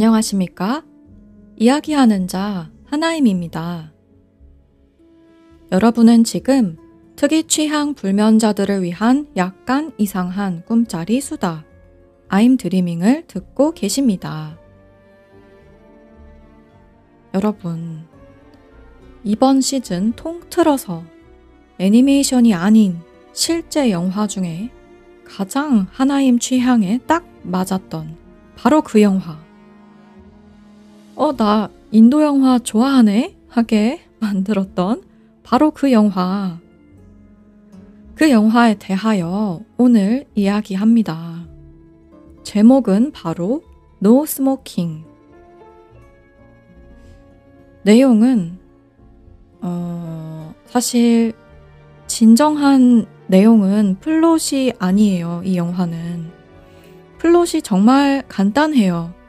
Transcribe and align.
안녕하십니까? 0.00 0.82
이야기하는 1.56 2.26
자 2.26 2.70
하나임입니다. 2.86 3.92
여러분은 5.70 6.24
지금 6.24 6.78
특이 7.16 7.44
취향 7.44 7.92
불면자들을 7.92 8.82
위한 8.82 9.26
약간 9.36 9.92
이상한 9.98 10.64
꿈짜리 10.64 11.20
수다 11.20 11.66
아임 12.28 12.56
드리밍을 12.56 13.24
듣고 13.26 13.72
계십니다. 13.72 14.58
여러분, 17.34 18.06
이번 19.22 19.60
시즌 19.60 20.12
통틀어서 20.12 21.04
애니메이션이 21.78 22.54
아닌 22.54 23.00
실제 23.34 23.90
영화 23.90 24.26
중에 24.26 24.70
가장 25.26 25.86
하나임 25.90 26.38
취향에 26.38 27.00
딱 27.06 27.22
맞았던 27.42 28.16
바로 28.56 28.80
그 28.80 29.02
영화. 29.02 29.49
어, 31.20 31.36
나 31.36 31.68
인도 31.90 32.22
영화 32.22 32.58
좋아하네? 32.58 33.36
하게 33.46 34.00
만들었던 34.20 35.02
바로 35.42 35.70
그 35.70 35.92
영화. 35.92 36.58
그 38.14 38.30
영화에 38.30 38.76
대하여 38.78 39.60
오늘 39.76 40.24
이야기합니다. 40.34 41.46
제목은 42.42 43.12
바로 43.12 43.62
No 44.02 44.24
Smoking. 44.24 45.04
내용은, 47.82 48.58
어, 49.60 50.54
사실, 50.64 51.34
진정한 52.06 53.04
내용은 53.26 53.98
플롯이 54.00 54.72
아니에요, 54.78 55.42
이 55.44 55.58
영화는. 55.58 56.30
플롯이 57.18 57.60
정말 57.62 58.22
간단해요. 58.26 59.19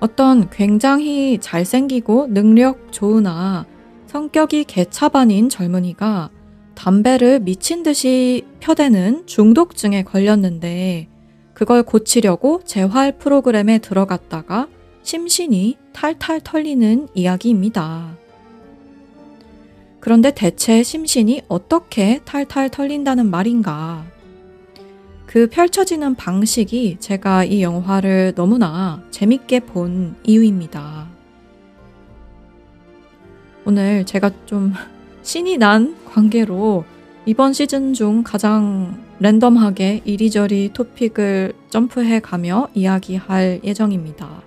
어떤 0.00 0.48
굉장히 0.50 1.38
잘생기고 1.38 2.28
능력 2.30 2.90
좋으나 2.90 3.66
성격이 4.06 4.64
개차반인 4.64 5.48
젊은이가 5.48 6.30
담배를 6.74 7.40
미친 7.40 7.82
듯이 7.82 8.46
펴대는 8.60 9.26
중독증에 9.26 10.02
걸렸는데 10.02 11.08
그걸 11.52 11.82
고치려고 11.82 12.62
재활 12.64 13.18
프로그램에 13.18 13.78
들어갔다가 13.78 14.66
심신이 15.02 15.76
탈탈 15.92 16.40
털리는 16.40 17.08
이야기입니다. 17.14 18.16
그런데 20.00 20.30
대체 20.30 20.82
심신이 20.82 21.42
어떻게 21.48 22.20
탈탈 22.24 22.70
털린다는 22.70 23.26
말인가? 23.26 24.06
그 25.30 25.46
펼쳐지는 25.48 26.16
방식이 26.16 26.96
제가 26.98 27.44
이 27.44 27.62
영화를 27.62 28.32
너무나 28.34 29.00
재밌게 29.12 29.60
본 29.60 30.16
이유입니다. 30.24 31.06
오늘 33.64 34.04
제가 34.04 34.32
좀 34.46 34.72
신이 35.22 35.58
난 35.58 35.96
관계로 36.04 36.84
이번 37.26 37.52
시즌 37.52 37.94
중 37.94 38.24
가장 38.24 39.04
랜덤하게 39.20 40.02
이리저리 40.04 40.72
토픽을 40.72 41.52
점프해 41.68 42.18
가며 42.18 42.66
이야기할 42.74 43.60
예정입니다. 43.62 44.42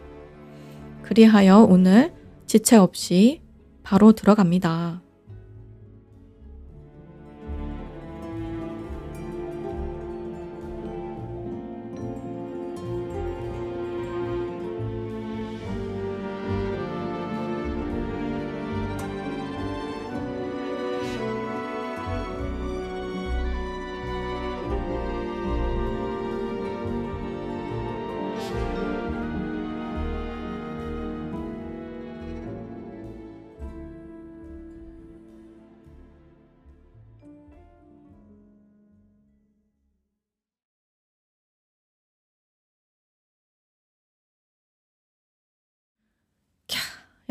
그리하여 1.02 1.60
오늘 1.60 2.12
지체 2.46 2.76
없이 2.76 3.40
바로 3.84 4.12
들어갑니다. 4.12 5.03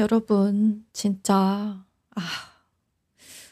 여러분, 0.02 0.84
진짜, 0.92 1.32
아, 2.16 2.20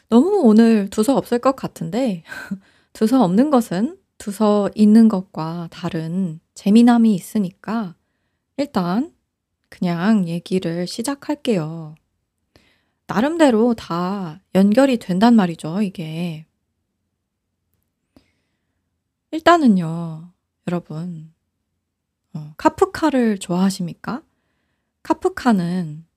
너무 0.09 0.41
오늘 0.43 0.89
두서 0.89 1.15
없을 1.15 1.39
것 1.39 1.55
같은데, 1.55 2.23
두서 2.91 3.23
없는 3.23 3.49
것은 3.49 3.97
두서 4.17 4.69
있는 4.75 5.07
것과 5.07 5.69
다른 5.71 6.41
재미남이 6.53 7.15
있으니까, 7.15 7.95
일단, 8.57 9.15
그냥 9.69 10.27
얘기를 10.27 10.87
시작할게요. 10.87 11.95
나름대로 13.07 13.73
다 13.73 14.41
연결이 14.53 14.97
된단 14.97 15.37
말이죠, 15.37 15.81
이게. 15.81 16.45
일단은요, 19.31 20.33
여러분, 20.67 21.33
어, 22.33 22.53
카프카를 22.57 23.37
좋아하십니까? 23.37 24.21
카프카는 25.03 26.10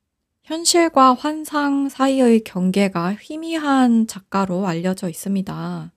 현실과 0.44 1.14
환상 1.14 1.88
사이의 1.88 2.44
경계가 2.44 3.14
희미한 3.14 4.06
작가로 4.06 4.66
알려져 4.66 5.08
있습니다. 5.08 5.90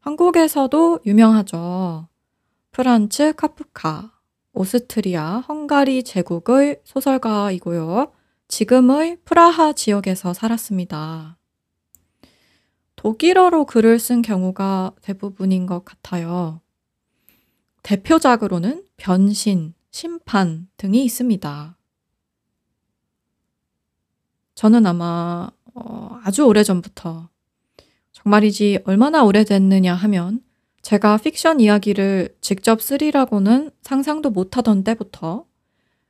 한국에서도 0.00 1.00
유명하죠. 1.04 2.08
프란츠 2.70 3.34
카프카, 3.34 4.12
오스트리아, 4.54 5.40
헝가리 5.40 6.02
제국의 6.02 6.80
소설가이고요. 6.84 8.10
지금의 8.48 9.18
프라하 9.26 9.74
지역에서 9.74 10.32
살았습니다. 10.32 11.36
독일어로 12.96 13.66
글을 13.66 13.98
쓴 13.98 14.22
경우가 14.22 14.92
대부분인 15.02 15.66
것 15.66 15.84
같아요. 15.84 16.62
대표작으로는 17.82 18.86
변신, 18.96 19.74
심판 19.90 20.68
등이 20.78 21.04
있습니다. 21.04 21.76
저는 24.60 24.84
아마 24.84 25.48
어, 25.72 26.20
아주 26.22 26.44
오래전부터 26.44 27.30
정말이지 28.12 28.80
얼마나 28.84 29.24
오래됐느냐 29.24 29.94
하면 29.94 30.42
제가 30.82 31.16
픽션 31.16 31.60
이야기를 31.60 32.36
직접 32.42 32.82
쓰리라고는 32.82 33.70
상상도 33.80 34.28
못하던 34.28 34.84
때부터 34.84 35.46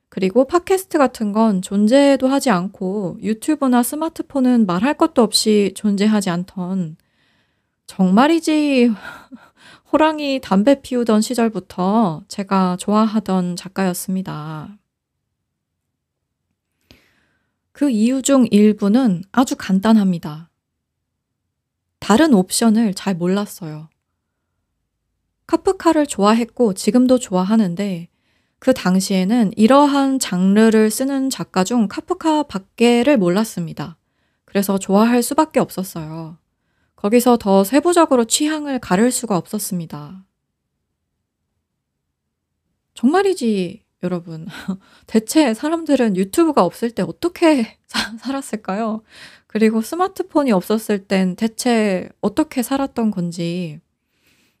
그리고 0.09 0.43
팟캐스트 0.47 0.97
같은 0.97 1.31
건 1.31 1.61
존재도 1.61 2.27
하지 2.27 2.49
않고 2.49 3.19
유튜브나 3.21 3.83
스마트폰은 3.83 4.65
말할 4.65 4.95
것도 4.95 5.23
없이 5.23 5.71
존재하지 5.73 6.29
않던 6.29 6.97
정말이지 7.87 8.91
호랑이 9.93 10.41
담배 10.41 10.81
피우던 10.81 11.21
시절부터 11.21 12.23
제가 12.27 12.75
좋아하던 12.81 13.55
작가였습니다. 13.55 14.80
그 17.81 17.89
이유 17.89 18.21
중 18.21 18.45
일부는 18.51 19.23
아주 19.31 19.55
간단합니다. 19.57 20.51
다른 21.97 22.31
옵션을 22.35 22.93
잘 22.93 23.15
몰랐어요. 23.15 23.89
카프카를 25.47 26.05
좋아했고 26.05 26.75
지금도 26.75 27.17
좋아하는데 27.17 28.07
그 28.59 28.75
당시에는 28.75 29.53
이러한 29.57 30.19
장르를 30.19 30.91
쓰는 30.91 31.31
작가 31.31 31.63
중 31.63 31.87
카프카 31.87 32.43
밖에를 32.43 33.17
몰랐습니다. 33.17 33.97
그래서 34.45 34.77
좋아할 34.77 35.23
수밖에 35.23 35.59
없었어요. 35.59 36.37
거기서 36.95 37.37
더 37.37 37.63
세부적으로 37.63 38.25
취향을 38.25 38.77
가를 38.77 39.09
수가 39.09 39.37
없었습니다. 39.37 40.23
정말이지 42.93 43.80
여러분. 44.03 44.47
대체 45.07 45.53
사람들은 45.53 46.15
유튜브가 46.15 46.63
없을 46.63 46.91
때 46.91 47.03
어떻게 47.03 47.77
사, 47.87 48.17
살았을까요? 48.17 49.01
그리고 49.47 49.81
스마트폰이 49.81 50.51
없었을 50.51 51.05
땐 51.07 51.35
대체 51.35 52.09
어떻게 52.21 52.63
살았던 52.63 53.11
건지. 53.11 53.79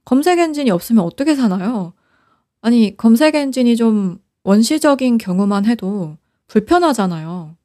검색 0.05 0.39
엔진이 0.39 0.71
없으면 0.71 1.03
어떻게 1.03 1.35
사나요? 1.35 1.93
아니, 2.61 2.95
검색 2.97 3.35
엔진이 3.35 3.75
좀 3.75 4.19
원시적인 4.43 5.17
경우만 5.17 5.65
해도 5.65 6.17
불편하잖아요. 6.47 7.55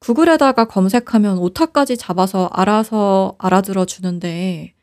구글에다가 0.00 0.66
검색하면 0.66 1.38
오타까지 1.38 1.96
잡아서 1.96 2.48
알아서 2.52 3.34
알아들어 3.38 3.84
주는데 3.84 4.74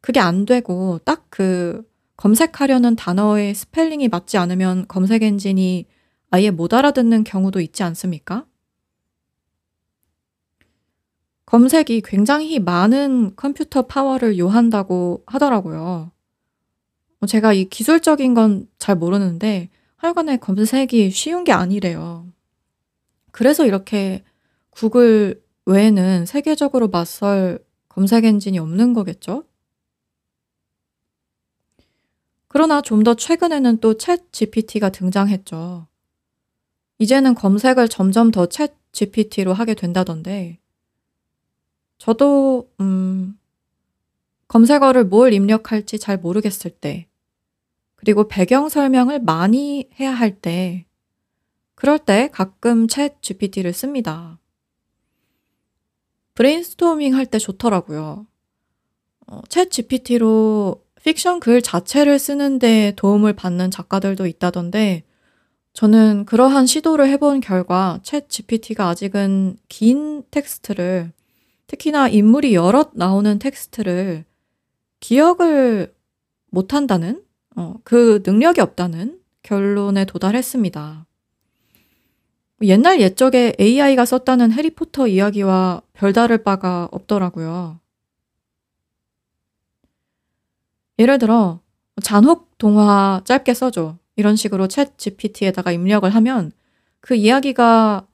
그게 0.00 0.20
안 0.20 0.44
되고 0.46 0.98
딱 1.04 1.24
그 1.34 1.82
검색하려는 2.16 2.96
단어의 2.96 3.54
스펠링이 3.54 4.08
맞지 4.08 4.38
않으면 4.38 4.86
검색 4.88 5.22
엔진이 5.22 5.86
아예 6.30 6.50
못 6.50 6.72
알아듣는 6.74 7.24
경우도 7.24 7.60
있지 7.60 7.82
않습니까? 7.82 8.46
검색이 11.46 12.02
굉장히 12.02 12.58
많은 12.58 13.36
컴퓨터 13.36 13.82
파워를 13.82 14.38
요한다고 14.38 15.22
하더라고요. 15.26 16.10
뭐 17.20 17.26
제가 17.26 17.52
이 17.52 17.66
기술적인 17.66 18.34
건 18.34 18.66
잘 18.78 18.96
모르는데 18.96 19.70
하여간에 19.96 20.36
검색이 20.36 21.10
쉬운 21.10 21.44
게 21.44 21.52
아니래요. 21.52 22.26
그래서 23.30 23.64
이렇게 23.64 24.22
구글 24.70 25.42
외에는 25.64 26.26
세계적으로 26.26 26.88
맞설 26.88 27.60
검색 27.88 28.24
엔진이 28.26 28.58
없는 28.58 28.92
거겠죠? 28.92 29.44
그러나 32.54 32.80
좀 32.80 33.02
더 33.02 33.14
최근에는 33.14 33.78
또 33.78 33.94
챗 33.94 34.30
GPT가 34.30 34.90
등장했죠. 34.90 35.88
이제는 37.00 37.34
검색을 37.34 37.88
점점 37.88 38.30
더 38.30 38.46
챗 38.46 38.72
GPT로 38.92 39.52
하게 39.52 39.74
된다던데, 39.74 40.60
저도, 41.98 42.70
음, 42.78 43.36
검색어를 44.46 45.04
뭘 45.04 45.32
입력할지 45.32 45.98
잘 45.98 46.16
모르겠을 46.16 46.70
때, 46.70 47.08
그리고 47.96 48.28
배경 48.28 48.68
설명을 48.68 49.18
많이 49.18 49.88
해야 49.98 50.12
할 50.12 50.40
때, 50.40 50.86
그럴 51.74 51.98
때 51.98 52.28
가끔 52.30 52.86
챗 52.86 53.20
GPT를 53.20 53.72
씁니다. 53.72 54.38
브레인스토밍 56.34 57.16
할 57.16 57.26
때 57.26 57.38
좋더라고요. 57.40 58.28
어, 59.26 59.40
챗 59.48 59.72
GPT로 59.72 60.83
픽션 61.04 61.40
글 61.40 61.60
자체를 61.60 62.18
쓰는데 62.18 62.94
도움을 62.96 63.34
받는 63.34 63.70
작가들도 63.70 64.26
있다던데 64.26 65.04
저는 65.74 66.24
그러한 66.24 66.66
시도를 66.66 67.08
해본 67.08 67.40
결과 67.40 68.00
챗 68.02 68.28
GPT가 68.28 68.88
아직은 68.88 69.58
긴 69.68 70.22
텍스트를 70.30 71.12
특히나 71.66 72.08
인물이 72.08 72.54
여럿 72.54 72.92
나오는 72.94 73.38
텍스트를 73.38 74.24
기억을 75.00 75.94
못한다는 76.50 77.22
어, 77.56 77.74
그 77.84 78.22
능력이 78.24 78.60
없다는 78.62 79.18
결론에 79.42 80.06
도달했습니다. 80.06 81.06
옛날 82.62 83.00
옛적에 83.00 83.56
AI가 83.60 84.06
썼다는 84.06 84.52
해리포터 84.52 85.08
이야기와 85.08 85.82
별다를 85.92 86.38
바가 86.38 86.88
없더라고요. 86.92 87.80
예를 90.98 91.18
들어 91.18 91.60
잔혹 92.02 92.56
동화 92.58 93.20
짧게 93.24 93.54
써줘. 93.54 93.98
이런 94.16 94.36
식으로 94.36 94.68
챗 94.68 94.96
GPT에다가 94.96 95.72
입력을 95.72 96.08
하면 96.08 96.52
그 97.00 97.14
이야기가 97.14 98.06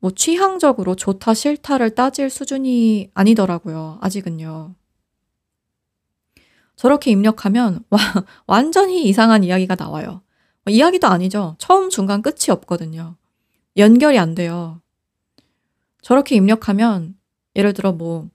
뭐 0.00 0.10
취향적으로 0.10 0.96
좋다 0.96 1.34
싫다를 1.34 1.94
따질 1.94 2.30
수준이 2.30 3.10
아니더라고요. 3.14 3.98
아직은요. 4.00 4.74
저렇게 6.76 7.10
입력하면 7.10 7.84
와, 7.90 7.98
완전히 8.46 9.04
이상한 9.04 9.44
이야기가 9.44 9.74
나와요. 9.74 10.22
뭐 10.64 10.72
이야기도 10.72 11.06
아니죠. 11.06 11.54
처음, 11.58 11.90
중간, 11.90 12.22
끝이 12.22 12.50
없거든요. 12.50 13.16
연결이 13.76 14.18
안 14.18 14.34
돼요. 14.34 14.80
저렇게 16.02 16.36
입력하면 16.36 17.16
예를 17.54 17.72
들어 17.74 17.92
뭐 17.92 18.28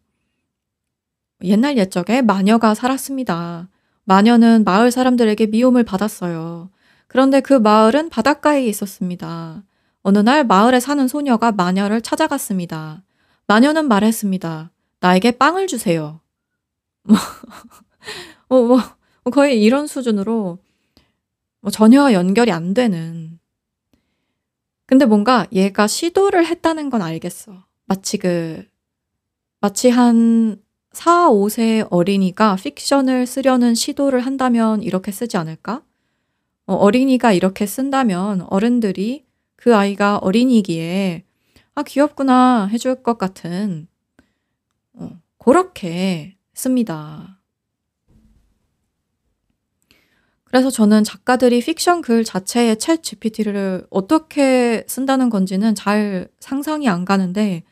옛날 1.44 1.78
옛적에 1.78 2.22
마녀가 2.22 2.74
살았습니다. 2.74 3.70
마녀는 4.06 4.64
마을 4.64 4.92
사람들에게 4.92 5.48
미움을 5.48 5.84
받았어요. 5.84 6.70
그런데 7.08 7.42
그 7.42 7.54
마을은 7.54 8.10
바닷가에 8.10 8.66
있었습니다. 8.68 9.64
어느 10.02 10.20
날 10.20 10.44
마을에 10.44 10.80
사는 10.80 11.08
소녀가 11.08 11.52
마녀를 11.52 12.02
찾아갔습니다. 12.02 13.04
마녀는 13.48 13.88
말했습니다. 13.88 14.72
나에게 15.00 15.32
빵을 15.32 15.68
주세요. 15.68 16.22
뭐, 18.50 18.68
뭐, 18.68 18.80
뭐 19.24 19.32
거의 19.32 19.62
이런 19.62 19.88
수준으로 19.88 20.60
뭐 21.62 21.72
전혀 21.72 22.12
연결이 22.14 22.52
안 22.52 22.74
되는. 22.74 23.40
근데 24.86 25.06
뭔가 25.06 25.48
얘가 25.52 25.88
시도를 25.88 26.46
했다는 26.46 26.92
건 26.92 27.02
알겠어. 27.02 27.66
마치 27.86 28.18
그, 28.18 28.64
마치 29.60 29.90
한 29.90 30.62
4, 30.96 31.30
5세 31.30 31.86
어린이가 31.92 32.56
픽션을 32.56 33.28
쓰려는 33.28 33.76
시도를 33.76 34.22
한다면 34.22 34.82
이렇게 34.82 35.12
쓰지 35.12 35.36
않을까? 35.36 35.84
어, 36.68 36.74
어린이가 36.74 37.34
이렇게 37.34 37.66
쓴다면 37.66 38.44
어른들이 38.50 39.26
그 39.58 39.76
아이가 39.76 40.18
어린이기에 40.18 41.26
아, 41.76 41.84
귀엽구나 41.84 42.68
해줄 42.68 43.04
것 43.04 43.18
같은, 43.18 43.90
어, 44.94 45.10
그렇게 45.38 46.38
씁니다. 46.54 47.42
그래서 50.46 50.70
저는 50.70 51.04
작가들이 51.04 51.60
픽션 51.60 52.02
글 52.02 52.24
자체의 52.24 52.78
챗 52.78 53.04
GPT를 53.04 53.86
어떻게 53.90 54.86
쓴다는 54.88 55.30
건지는 55.30 55.76
잘 55.76 56.30
상상이 56.40 56.88
안 56.88 57.04
가는데, 57.04 57.64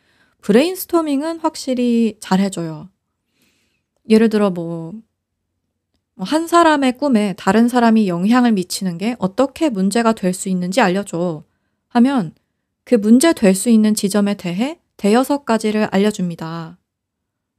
브레인스토밍은 0.41 1.39
확실히 1.39 2.17
잘 2.19 2.41
해줘요. 2.41 2.89
예를 4.09 4.29
들어 4.29 4.49
뭐, 4.49 4.93
뭐한 6.15 6.47
사람의 6.47 6.97
꿈에 6.97 7.33
다른 7.37 7.67
사람이 7.67 8.07
영향을 8.07 8.51
미치는 8.51 8.97
게 8.97 9.15
어떻게 9.19 9.69
문제가 9.69 10.13
될 10.13 10.33
수 10.33 10.49
있는지 10.49 10.81
알려줘. 10.81 11.43
하면 11.89 12.33
그 12.85 12.95
문제 12.95 13.33
될 13.33 13.55
수 13.55 13.69
있는 13.69 13.93
지점에 13.95 14.35
대해 14.35 14.79
대여섯 14.97 15.45
가지를 15.45 15.85
알려줍니다. 15.91 16.77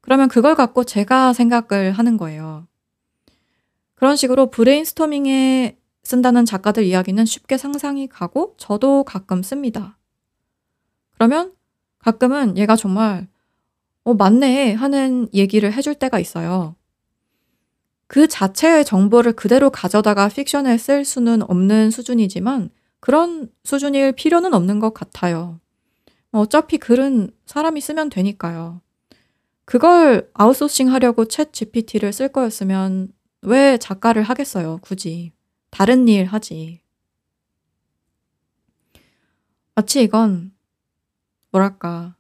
그러면 0.01 0.29
그걸 0.29 0.55
갖고 0.55 0.85
제가 0.85 1.33
생각을 1.33 1.93
하는 1.93 2.17
거예요. 2.17 2.67
그런 3.95 4.17
식으로 4.17 4.51
브레인스토밍에 4.51 5.79
쓴다는 6.03 6.45
작가들 6.45 6.85
이야기는 6.85 7.25
쉽게 7.25 7.57
상상이 7.57 8.07
가고 8.09 8.55
저도 8.59 9.05
가끔 9.05 9.43
씁니다. 9.43 9.97
그러면 11.15 11.55
가끔은 11.99 12.59
얘가 12.59 12.77
정말 12.77 13.29
어, 14.05 14.15
맞네 14.15 14.75
하는 14.75 15.29
얘기를 15.35 15.73
해줄 15.73 15.95
때가 15.95 16.19
있어요. 16.19 16.77
그 18.07 18.29
자체의 18.29 18.85
정보를 18.85 19.33
그대로 19.33 19.71
가져다가 19.71 20.29
픽션에 20.29 20.77
쓸 20.79 21.05
수는 21.05 21.43
없는 21.51 21.91
수준이지만 21.91 22.71
그런 23.01 23.51
수준일 23.65 24.13
필요는 24.13 24.55
없는 24.55 24.79
것 24.79 24.95
같아요. 24.95 25.59
뭐 26.31 26.43
어차피 26.43 26.79
글은 26.79 27.31
사람이 27.47 27.81
쓰면 27.81 28.11
되니까요. 28.11 28.81
그걸 29.65 30.31
아웃소싱 30.35 30.93
하려고 30.93 31.25
챗 31.25 31.53
GPT를 31.53 32.13
쓸 32.13 32.29
거였으면 32.29 33.09
왜 33.43 33.79
작가를 33.79 34.23
하겠어요, 34.23 34.79
굳이. 34.83 35.33
다른 35.71 36.09
일 36.09 36.27
하지. 36.27 36.83
마치 39.75 40.03
이건, 40.03 40.53
뭐랄까, 41.51 42.17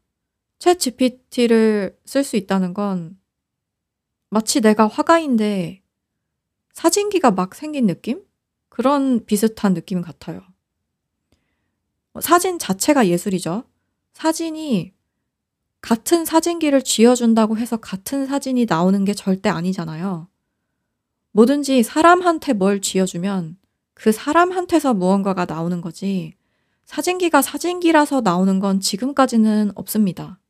챗 0.64 0.78
GPT를 0.78 1.94
쓸 2.06 2.24
수 2.24 2.36
있다는 2.36 2.72
건 2.72 3.18
마치 4.30 4.62
내가 4.62 4.86
화가인데 4.86 5.82
사진기가 6.72 7.32
막 7.32 7.54
생긴 7.54 7.86
느낌? 7.86 8.24
그런 8.70 9.26
비슷한 9.26 9.74
느낌 9.74 10.00
같아요. 10.00 10.40
사진 12.18 12.58
자체가 12.58 13.08
예술이죠. 13.08 13.64
사진이 14.14 14.94
같은 15.82 16.24
사진기를 16.24 16.80
쥐어준다고 16.80 17.58
해서 17.58 17.76
같은 17.76 18.24
사진이 18.24 18.64
나오는 18.66 19.04
게 19.04 19.12
절대 19.12 19.50
아니잖아요. 19.50 20.28
뭐든지 21.32 21.82
사람한테 21.82 22.54
뭘 22.54 22.80
쥐어주면 22.80 23.58
그 23.92 24.12
사람한테서 24.12 24.94
무언가가 24.94 25.44
나오는 25.44 25.82
거지, 25.82 26.32
사진기가 26.86 27.42
사진기라서 27.42 28.22
나오는 28.22 28.60
건 28.60 28.80
지금까지는 28.80 29.72
없습니다. 29.74 30.40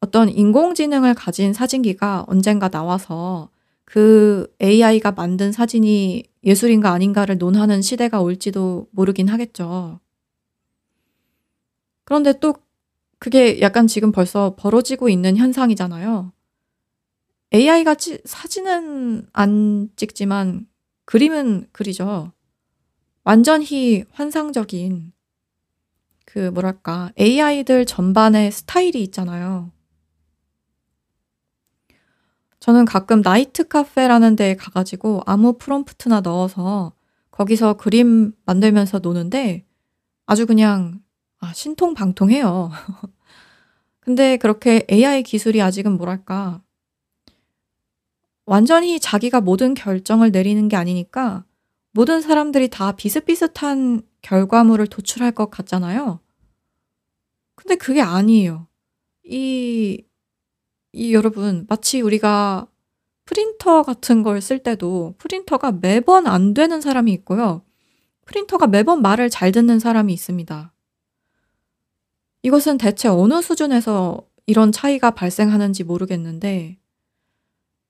어떤 0.00 0.28
인공지능을 0.28 1.14
가진 1.14 1.52
사진기가 1.52 2.24
언젠가 2.28 2.68
나와서 2.68 3.50
그 3.84 4.54
AI가 4.62 5.12
만든 5.12 5.50
사진이 5.50 6.22
예술인가 6.44 6.92
아닌가를 6.92 7.38
논하는 7.38 7.82
시대가 7.82 8.20
올지도 8.20 8.88
모르긴 8.92 9.28
하겠죠. 9.28 10.00
그런데 12.04 12.38
또 12.38 12.54
그게 13.18 13.60
약간 13.60 13.86
지금 13.86 14.12
벌써 14.12 14.54
벌어지고 14.56 15.08
있는 15.08 15.36
현상이잖아요. 15.36 16.32
AI가 17.52 17.94
찌, 17.96 18.18
사진은 18.24 19.28
안 19.32 19.88
찍지만 19.96 20.66
그림은 21.06 21.68
그리죠. 21.72 22.32
완전히 23.24 24.04
환상적인 24.10 25.12
그 26.24 26.50
뭐랄까 26.50 27.10
AI들 27.18 27.86
전반의 27.86 28.52
스타일이 28.52 29.02
있잖아요. 29.04 29.72
저는 32.60 32.84
가끔 32.84 33.22
나이트 33.22 33.68
카페라는 33.68 34.36
데에 34.36 34.56
가 34.56 34.70
가지고 34.70 35.22
아무 35.26 35.58
프롬프트나 35.58 36.20
넣어서 36.20 36.92
거기서 37.30 37.74
그림 37.74 38.32
만들면서 38.46 38.98
노는데 38.98 39.64
아주 40.26 40.46
그냥 40.46 41.00
아 41.38 41.52
신통방통해요. 41.52 42.70
근데 44.00 44.36
그렇게 44.38 44.84
AI 44.90 45.22
기술이 45.22 45.62
아직은 45.62 45.96
뭐랄까 45.96 46.62
완전히 48.44 48.98
자기가 48.98 49.40
모든 49.40 49.74
결정을 49.74 50.30
내리는 50.30 50.68
게 50.68 50.76
아니니까 50.76 51.44
모든 51.92 52.20
사람들이 52.20 52.68
다 52.68 52.92
비슷비슷한 52.92 54.02
결과물을 54.22 54.86
도출할 54.86 55.32
것 55.32 55.50
같잖아요. 55.50 56.20
근데 57.54 57.76
그게 57.76 58.00
아니에요. 58.00 58.66
이, 59.24 60.02
이 60.92 61.14
여러분, 61.14 61.66
마치 61.68 62.00
우리가 62.00 62.66
프린터 63.24 63.82
같은 63.82 64.22
걸 64.22 64.40
쓸 64.40 64.58
때도 64.62 65.14
프린터가 65.18 65.72
매번 65.72 66.26
안 66.26 66.54
되는 66.54 66.80
사람이 66.80 67.12
있고요. 67.12 67.62
프린터가 68.26 68.66
매번 68.66 69.02
말을 69.02 69.30
잘 69.30 69.52
듣는 69.52 69.78
사람이 69.78 70.12
있습니다. 70.12 70.72
이것은 72.42 72.78
대체 72.78 73.08
어느 73.08 73.42
수준에서 73.42 74.26
이런 74.46 74.72
차이가 74.72 75.10
발생하는지 75.10 75.84
모르겠는데, 75.84 76.78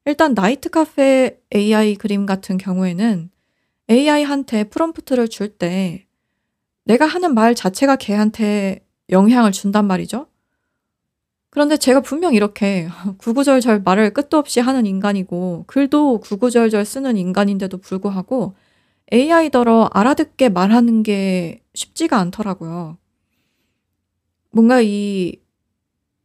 일단 0.07 0.35
나이트 0.35 0.71
카페 0.71 1.41
AI 1.55 1.97
그림 1.97 2.27
같은 2.27 2.57
경우에는 2.57 3.31
AI한테 3.91 4.65
프롬프트를 4.65 5.29
줄 5.29 5.49
때 5.59 6.07
내가 6.85 7.07
하는 7.07 7.35
말 7.35 7.55
자체가 7.55 7.97
걔한테 7.97 8.87
영향을 9.11 9.53
준단 9.53 9.87
말이죠. 9.87 10.29
그런데 11.51 11.77
제가 11.77 12.01
분명 12.01 12.35
이렇게 12.35 12.89
구구절절 13.19 13.83
말을 13.83 14.13
끝도 14.13 14.39
없이 14.39 14.61
하는 14.61 14.87
인간이고 14.87 15.65
글도 15.67 16.21
구구절절 16.21 16.85
쓰는 16.85 17.17
인간인데도 17.17 17.79
불구하고 17.79 18.55
AI더러 19.13 19.89
알아듣게 19.93 20.51
말하는 20.51 21.03
게 21.03 21.63
쉽지가 21.75 22.19
않더라고요. 22.19 22.99
뭔가 24.51 24.81
이, 24.83 25.37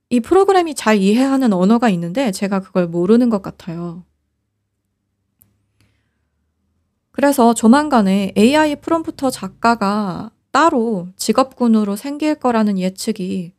이 0.09 0.19
프로그램이 0.19 0.75
잘 0.75 0.97
이해하는 0.97 1.53
언어가 1.53 1.89
있는데 1.89 2.31
제가 2.31 2.59
그걸 2.59 2.87
모르는 2.87 3.29
것 3.29 3.41
같아요. 3.41 4.03
그래서 7.11 7.53
조만간에 7.53 8.33
AI 8.37 8.77
프롬프터 8.77 9.29
작가가 9.29 10.31
따로 10.51 11.07
직업군으로 11.15 11.95
생길 11.95 12.35
거라는 12.35 12.77
예측이 12.79 13.53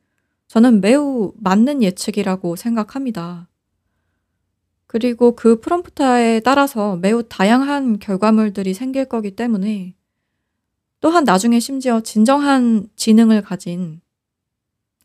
저는 0.55 0.81
매우 0.81 1.33
맞는 1.39 1.83
예측이라고 1.83 2.55
생각합니다. 2.55 3.49
그리고 4.87 5.35
그 5.35 5.59
프롬프터에 5.59 6.43
따라서 6.45 6.95
매우 6.95 7.25
다양한 7.25 7.99
결과물들이 7.99 8.73
생길 8.73 9.07
거기 9.07 9.33
때문에 9.33 9.97
또한 11.01 11.25
나중에 11.25 11.59
심지어 11.59 12.03
진정한 12.03 12.89
지능을 12.95 13.43
가진 13.43 14.01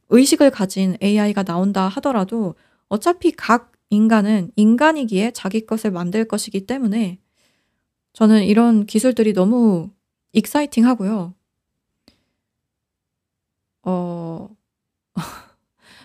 의식을 0.09 0.51
가진 0.51 0.95
AI가 1.01 1.41
나온다 1.41 1.87
하더라도 1.87 2.53
어차피 2.87 3.31
각 3.31 3.71
인간은 3.89 4.51
인간이기에 4.55 5.31
자기 5.31 5.65
것을 5.65 5.89
만들 5.89 6.25
것이기 6.25 6.67
때문에 6.67 7.17
저는 8.13 8.43
이런 8.43 8.85
기술들이 8.85 9.33
너무 9.33 9.89
exciting 10.31 10.85
하고요. 10.85 11.33
어, 13.81 14.58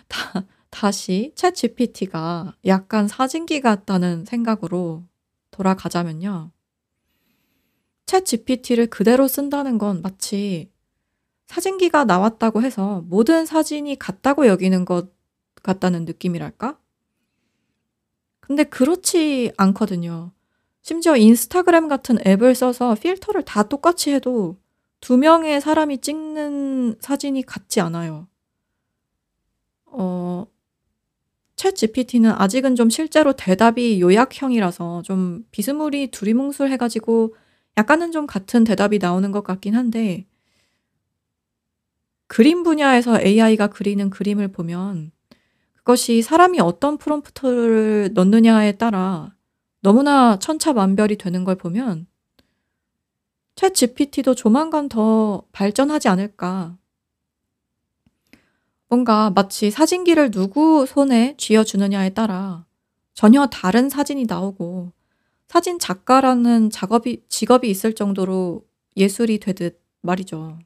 다, 0.07 0.45
다시 0.69 1.31
챗 1.35 1.53
GPT가 1.55 2.55
약간 2.65 3.07
사진기 3.07 3.61
같다는 3.61 4.25
생각으로 4.25 5.03
돌아가자면요. 5.51 6.51
챗 8.05 8.25
GPT를 8.25 8.87
그대로 8.87 9.27
쓴다는 9.27 9.77
건 9.77 10.01
마치 10.01 10.71
사진기가 11.47 12.05
나왔다고 12.05 12.61
해서 12.61 13.03
모든 13.07 13.45
사진이 13.45 13.97
같다고 13.97 14.47
여기는 14.47 14.85
것 14.85 15.13
같다는 15.63 16.05
느낌이랄까? 16.05 16.79
근데 18.39 18.63
그렇지 18.63 19.51
않거든요. 19.57 20.31
심지어 20.81 21.17
인스타그램 21.17 21.87
같은 21.87 22.17
앱을 22.25 22.53
써서 22.53 22.93
필터를 22.95 23.43
다 23.43 23.63
똑같이 23.63 24.11
해도 24.11 24.59
두 24.99 25.17
명의 25.17 25.59
사람이 25.59 25.99
찍는 25.99 26.97
사진이 26.99 27.43
같지 27.43 27.81
않아요. 27.81 28.27
어, 29.97 30.47
챗 31.55 31.75
GPT는 31.75 32.31
아직은 32.31 32.75
좀 32.75 32.89
실제로 32.89 33.33
대답이 33.33 34.01
요약형이라서 34.01 35.03
좀 35.03 35.45
비스무리 35.51 36.11
두리뭉술 36.11 36.69
해 36.69 36.77
가지고 36.77 37.35
약간은 37.77 38.11
좀 38.11 38.27
같은 38.27 38.63
대답이 38.63 38.99
나오는 38.99 39.31
것 39.31 39.43
같긴 39.43 39.75
한데 39.75 40.25
그림 42.27 42.63
분야에서 42.63 43.21
AI가 43.21 43.67
그리는 43.67 44.09
그림을 44.09 44.49
보면 44.49 45.11
그것이 45.75 46.21
사람이 46.21 46.59
어떤 46.59 46.97
프롬프트를 46.97 48.11
넣느냐에 48.13 48.73
따라 48.73 49.35
너무나 49.81 50.39
천차만별이 50.39 51.17
되는 51.17 51.43
걸 51.43 51.55
보면 51.55 52.07
챗 53.55 53.73
GPT도 53.73 54.35
조만간 54.35 54.89
더 54.89 55.43
발전하지 55.53 56.09
않을까. 56.09 56.77
뭔가 58.95 59.29
마치 59.29 59.71
사진기를 59.71 60.31
누구 60.31 60.85
손에 60.85 61.35
쥐어주느냐에 61.37 62.11
따라 62.11 62.65
전혀 63.13 63.45
다른 63.47 63.89
사진이 63.89 64.23
나오고 64.25 64.93
사진 65.49 65.79
작가라는 65.79 66.69
작업이, 66.69 67.23
직업이 67.27 67.69
있을 67.69 67.93
정도로 67.93 68.65
예술이 68.95 69.39
되듯 69.39 69.81
말이죠. 69.99 70.59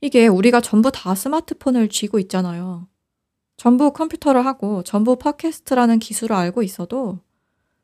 이게 0.00 0.28
우리가 0.28 0.60
전부 0.60 0.92
다 0.92 1.16
스마트폰을 1.16 1.88
쥐고 1.88 2.20
있잖아요. 2.20 2.86
전부 3.56 3.92
컴퓨터를 3.92 4.46
하고 4.46 4.84
전부 4.84 5.16
팟캐스트라는 5.16 5.98
기술을 5.98 6.36
알고 6.36 6.62
있어도 6.62 7.18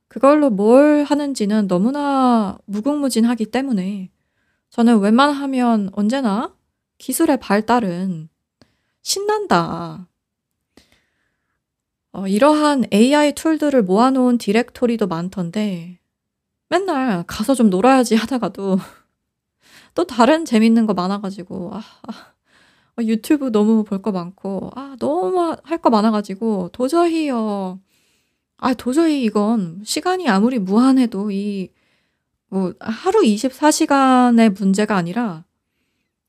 그걸로 0.07 0.51
뭘 0.51 1.03
하는지는 1.03 1.67
너무나 1.67 2.59
무궁무진하기 2.67 3.47
때문에 3.47 4.11
저는 4.71 5.01
웬만하면 5.01 5.91
언제나 5.93 6.55
기술의 6.99 7.39
발달은 7.41 8.29
신난다. 9.03 10.09
어, 12.13 12.27
이러한 12.27 12.85
AI 12.93 13.33
툴들을 13.35 13.83
모아놓은 13.83 14.39
디렉토리도 14.39 15.07
많던데 15.07 15.99
맨날 16.69 17.25
가서 17.27 17.55
좀 17.55 17.71
놀아야지 17.71 18.17
하다가도 18.17 18.79
또 19.95 20.05
다른 20.05 20.45
재밌는 20.45 20.87
거 20.87 20.95
많아가지고 20.95 21.75
아, 21.75 21.79
아 21.79 22.13
어, 23.01 23.03
유튜브 23.05 23.51
너무 23.53 23.85
볼 23.85 24.03
거 24.03 24.13
많고 24.13 24.71
아 24.77 24.97
너무 25.01 25.57
할 25.65 25.79
거 25.81 25.91
많아 25.91 26.11
가지고 26.11 26.71
도저히요. 26.73 27.81
아 28.59 28.75
도저히 28.75 29.25
이건 29.25 29.83
시간이 29.85 30.29
아무리 30.29 30.59
무한해도 30.61 31.31
이 31.33 31.71
뭐 32.49 32.75
하루 32.81 33.25
24 33.25 33.71
시간의 33.71 34.51
문제가 34.51 34.97
아니라 34.97 35.45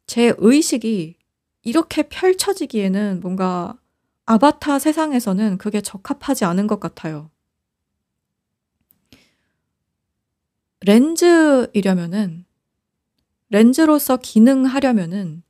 제 0.05 0.33
의식이 0.37 1.15
이렇게 1.63 2.03
펼쳐지기에는 2.03 3.19
뭔가 3.21 3.77
아바타 4.25 4.79
세상에서는 4.79 5.57
그게 5.57 5.81
적합하지 5.81 6.45
않은 6.45 6.67
것 6.67 6.79
같아요. 6.79 7.31
렌즈이려면은 10.81 12.45
렌즈로서 13.49 14.17
기능하려면은 14.17 15.43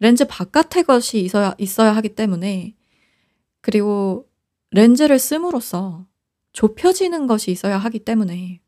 렌즈 0.00 0.26
바깥의 0.26 0.84
것이 0.84 1.20
있어야, 1.20 1.54
있어야 1.58 1.96
하기 1.96 2.10
때문에 2.10 2.76
그리고 3.60 4.28
렌즈를 4.70 5.18
씀으로써 5.18 6.06
좁혀지는 6.52 7.26
것이 7.26 7.50
있어야 7.50 7.78
하기 7.78 8.00
때문에 8.00 8.60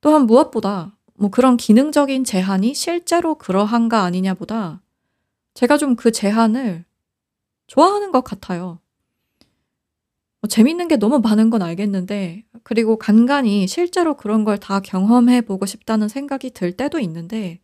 또한 0.00 0.26
무엇보다 0.26 0.96
뭐 1.14 1.30
그런 1.30 1.56
기능적인 1.56 2.24
제한이 2.24 2.74
실제로 2.74 3.36
그러한가 3.36 4.02
아니냐보다 4.04 4.82
제가 5.54 5.76
좀 5.78 5.96
그 5.96 6.12
제한을 6.12 6.84
좋아하는 7.66 8.12
것 8.12 8.24
같아요. 8.24 8.80
뭐 10.40 10.48
재밌는 10.48 10.88
게 10.88 10.96
너무 10.96 11.18
많은 11.20 11.50
건 11.50 11.62
알겠는데, 11.62 12.44
그리고 12.64 12.96
간간히 12.98 13.66
실제로 13.66 14.16
그런 14.16 14.44
걸 14.44 14.56
다 14.58 14.80
경험해 14.80 15.42
보고 15.42 15.66
싶다는 15.66 16.08
생각이 16.08 16.50
들 16.50 16.72
때도 16.76 16.98
있는데, 17.00 17.60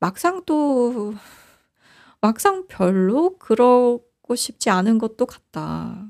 막상 0.00 0.42
또 0.46 1.14
막상 2.20 2.66
별로 2.68 3.36
그러고 3.38 4.34
싶지 4.36 4.70
않은 4.70 4.98
것도 4.98 5.26
같다. 5.26 6.08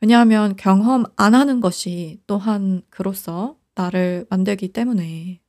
왜냐하면 0.00 0.56
경험 0.56 1.04
안 1.16 1.34
하는 1.34 1.60
것이 1.60 2.20
또한 2.26 2.82
그로서 2.90 3.56
나를 3.74 4.26
만들기 4.28 4.68
때문에. 4.68 5.40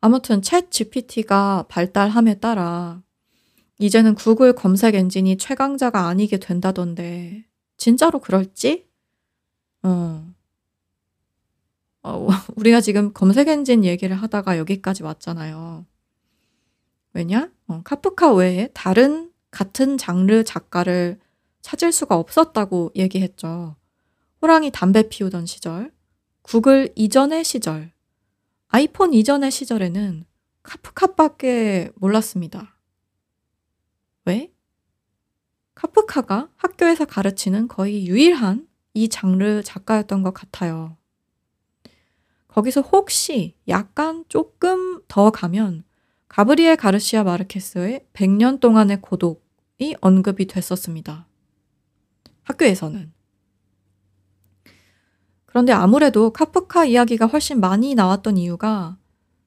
아무튼 0.00 0.42
챗 0.42 0.70
GPT가 0.70 1.64
발달함에 1.68 2.38
따라 2.38 3.02
이제는 3.78 4.14
구글 4.14 4.52
검색 4.52 4.94
엔진이 4.94 5.38
최강자가 5.38 6.06
아니게 6.08 6.38
된다던데 6.38 7.46
진짜로 7.78 8.18
그럴지? 8.18 8.86
어. 9.82 10.34
어, 12.02 12.28
우리가 12.56 12.82
지금 12.82 13.12
검색 13.14 13.48
엔진 13.48 13.84
얘기를 13.84 14.14
하다가 14.14 14.58
여기까지 14.58 15.02
왔잖아요. 15.02 15.86
왜냐? 17.14 17.50
어, 17.66 17.80
카프카 17.82 18.34
외에 18.34 18.68
다른 18.74 19.32
같은 19.50 19.96
장르 19.96 20.44
작가를 20.44 21.18
찾을 21.64 21.92
수가 21.92 22.16
없었다고 22.16 22.92
얘기했죠. 22.94 23.74
호랑이 24.42 24.70
담배 24.70 25.08
피우던 25.08 25.46
시절, 25.46 25.94
구글 26.42 26.92
이전의 26.94 27.42
시절, 27.42 27.90
아이폰 28.68 29.14
이전의 29.14 29.50
시절에는 29.50 30.26
카프카밖에 30.62 31.90
몰랐습니다. 31.94 32.76
왜? 34.26 34.52
카프카가 35.74 36.50
학교에서 36.56 37.06
가르치는 37.06 37.68
거의 37.68 38.06
유일한 38.06 38.68
이 38.92 39.08
장르 39.08 39.62
작가였던 39.62 40.22
것 40.22 40.34
같아요. 40.34 40.98
거기서 42.48 42.82
혹시 42.82 43.56
약간 43.68 44.26
조금 44.28 45.02
더 45.08 45.30
가면 45.30 45.84
가브리엘 46.28 46.76
가르시아 46.76 47.24
마르케스의 47.24 48.04
100년 48.12 48.60
동안의 48.60 49.00
고독이 49.00 49.96
언급이 50.02 50.46
됐었습니다. 50.46 51.26
학교에서는. 52.44 53.12
그런데 55.46 55.72
아무래도 55.72 56.30
카프카 56.30 56.84
이야기가 56.84 57.26
훨씬 57.26 57.60
많이 57.60 57.94
나왔던 57.94 58.36
이유가 58.36 58.98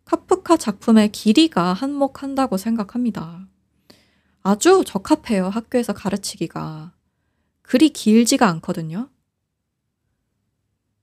카프카 0.06 0.56
작품의 0.56 1.12
길이가 1.12 1.74
한몫한다고 1.74 2.58
생각합니다. 2.58 3.48
아주 4.42 4.84
적합해요, 4.86 5.50
학교에서 5.50 5.92
가르치기가. 5.94 6.94
글이 7.62 7.89
길지가 7.89 8.48
않거든요. 8.48 9.10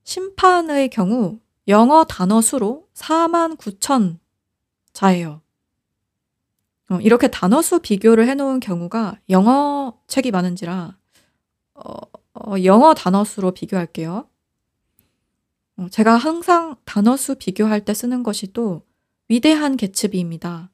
심판의 0.05 0.89
경우 0.89 1.39
영어 1.69 2.05
단어 2.05 2.41
수로 2.41 2.89
4만 2.95 3.59
9천 3.59 4.19
자예요. 4.95 5.43
어, 6.91 6.99
이렇게 7.01 7.29
단어 7.29 7.61
수 7.61 7.81
비교를 7.81 8.27
해놓은 8.29 8.61
경우가 8.61 9.19
영어 9.29 9.99
책이 10.07 10.31
많은지라 10.31 10.97
어, 11.75 11.95
어, 12.35 12.55
영어 12.65 12.95
단어 12.95 13.25
수로 13.25 13.53
비교할게요. 13.53 14.29
어, 15.77 15.89
제가 15.91 16.17
항상 16.17 16.77
단어 16.85 17.17
수 17.17 17.35
비교할 17.35 17.85
때 17.85 17.95
쓰는 17.95 18.23
것이 18.23 18.53
또 18.53 18.83
위대한 19.29 19.77
개츠비입니다. 19.77 20.71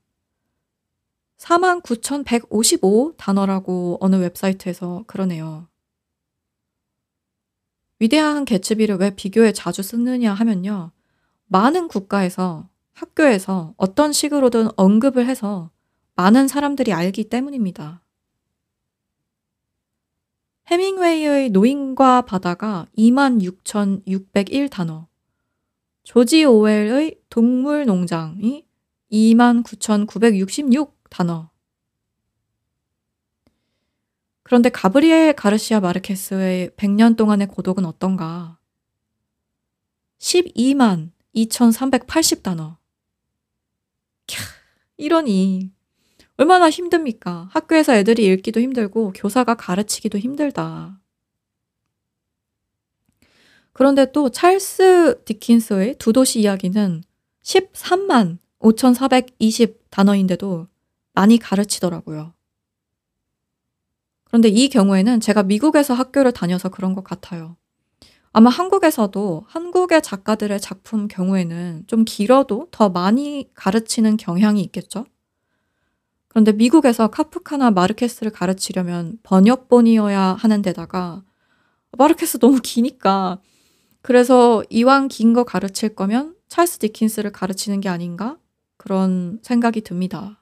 49,155 1.39 3.15
단어라고 3.17 3.97
어느 4.01 4.17
웹사이트에서 4.17 5.05
그러네요. 5.07 5.69
위대한 7.99 8.45
개츠비를 8.45 8.97
왜 8.97 9.15
비교에 9.15 9.53
자주 9.53 9.83
쓰느냐 9.83 10.35
하면요. 10.35 10.91
많은 11.47 11.89
국가에서 11.89 12.69
학교에서 12.93 13.75
어떤 13.77 14.13
식으로든 14.13 14.69
언급을 14.77 15.27
해서 15.27 15.71
많은 16.15 16.49
사람들이 16.49 16.93
알기 16.93 17.29
때문입니다. 17.31 18.03
해밍웨이의 20.71 21.51
노인과 21.51 22.23
바다가 22.23 22.87
26,601 22.97 24.69
단어, 24.69 25.09
조지 26.05 26.45
오웰의 26.45 27.21
동물 27.29 27.87
농장이 27.87 28.65
29,966 29.11 30.97
단어, 31.11 31.51
그런데 34.51 34.69
가브리엘 34.69 35.35
가르시아 35.35 35.79
마르케스의 35.81 36.71
100년 36.71 37.17
동안의 37.17 37.47
고독은 37.47 37.85
어떤가? 37.85 38.59
12만 40.19 41.13
2380단어. 41.37 42.77
캬, 44.27 44.37
이러니. 44.97 45.73
얼마나 46.41 46.71
힘듭니까? 46.71 47.51
학교에서 47.53 47.95
애들이 47.95 48.25
읽기도 48.25 48.61
힘들고 48.61 49.13
교사가 49.15 49.57
가르치기도 49.57 50.17
힘들다. 50.17 50.99
그런데 53.75 54.11
또 54.11 54.31
찰스 54.31 55.23
디킨스의 55.27 55.97
두 55.99 56.15
도시 56.15 56.41
이야기는 56.41 57.03
13만 57.43 58.39
5420 58.59 59.91
단어인데도 59.91 60.67
많이 61.13 61.39
가르치더라고요. 61.39 62.33
그런데 64.25 64.49
이 64.49 64.71
경우에는 64.71 65.21
제가 65.21 65.43
미국에서 65.43 65.93
학교를 65.93 66.33
다녀서 66.33 66.71
그런 66.71 66.95
것 66.95 67.05
같아요. 67.05 67.59
아마 68.33 68.49
한국에서도 68.49 69.45
한국의 69.47 70.01
작가들의 70.01 70.59
작품 70.59 71.07
경우에는 71.07 71.85
좀 71.87 72.07
길어도 72.07 72.69
더 72.71 72.89
많이 72.89 73.51
가르치는 73.53 74.17
경향이 74.17 74.63
있겠죠? 74.63 75.05
그런데 76.31 76.53
미국에서 76.53 77.09
카프카나 77.09 77.73
마르케스를 77.73 78.33
가르치려면 78.33 79.19
번역본이어야 79.25 80.21
하는 80.21 80.63
데다가 80.63 81.25
마르케스 81.99 82.39
너무 82.39 82.61
기니까 82.63 83.41
그래서 84.03 84.65
이왕 84.71 85.09
긴 85.09 85.35
거 85.35 85.45
가르칠 85.45 85.95
거면 85.97 86.37
찰스 86.49 86.79
디킨스를 86.79 87.33
가르치는 87.33 87.81
게 87.81 87.89
아닌가? 87.91 88.39
그런 88.79 89.41
생각이 89.43 89.83
듭니다. 89.83 90.39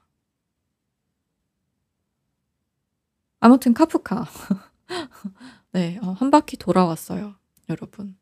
아무튼 3.40 3.74
카프카. 3.74 4.26
네, 5.72 5.98
어, 6.02 6.12
한 6.12 6.30
바퀴 6.30 6.56
돌아왔어요, 6.56 7.34
여러분. 7.68 8.16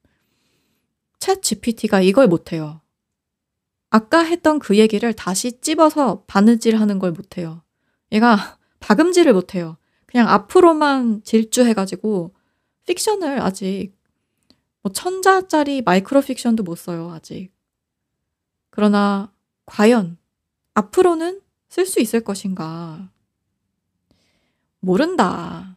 챗 1.18 1.42
GPT가 1.42 2.00
이걸 2.00 2.28
못해요. 2.28 2.80
아까 3.90 4.22
했던 4.22 4.58
그 4.58 4.78
얘기를 4.78 5.12
다시 5.12 5.60
찝어서 5.60 6.24
바느질 6.26 6.80
하는 6.80 6.98
걸 6.98 7.12
못해요. 7.12 7.62
얘가 8.12 8.58
박음질을 8.80 9.32
못해요. 9.32 9.76
그냥 10.06 10.28
앞으로만 10.28 11.22
질주해가지고 11.24 12.34
픽션을 12.86 13.40
아직 13.40 13.92
뭐 14.82 14.92
천자짜리 14.92 15.82
마이크로 15.82 16.20
픽션도 16.20 16.62
못 16.62 16.76
써요, 16.76 17.10
아직. 17.10 17.50
그러나 18.70 19.32
과연 19.64 20.18
앞으로는 20.74 21.40
쓸 21.68 21.86
수 21.86 22.00
있을 22.00 22.20
것인가? 22.20 23.10
모른다. 24.80 25.75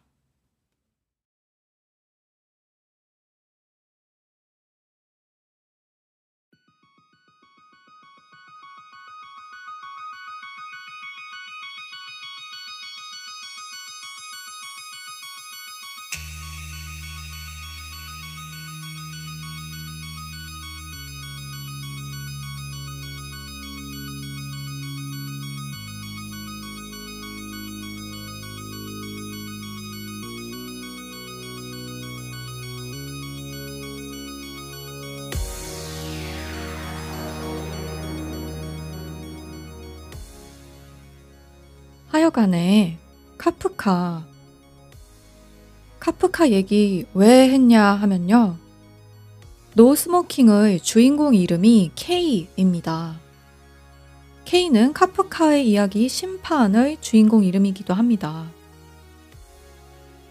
하여간에 42.30 42.96
카프카 43.36 44.24
카프카 45.98 46.50
얘기 46.50 47.04
왜 47.12 47.48
했냐 47.50 47.82
하면요. 47.82 48.56
노스모킹의 49.74 50.80
주인공 50.80 51.34
이름이 51.34 51.90
K입니다. 51.94 53.18
K는 54.44 54.92
카프카의 54.92 55.68
이야기 55.68 56.08
심판의 56.08 56.98
주인공 57.00 57.44
이름이기도 57.44 57.94
합니다. 57.94 58.46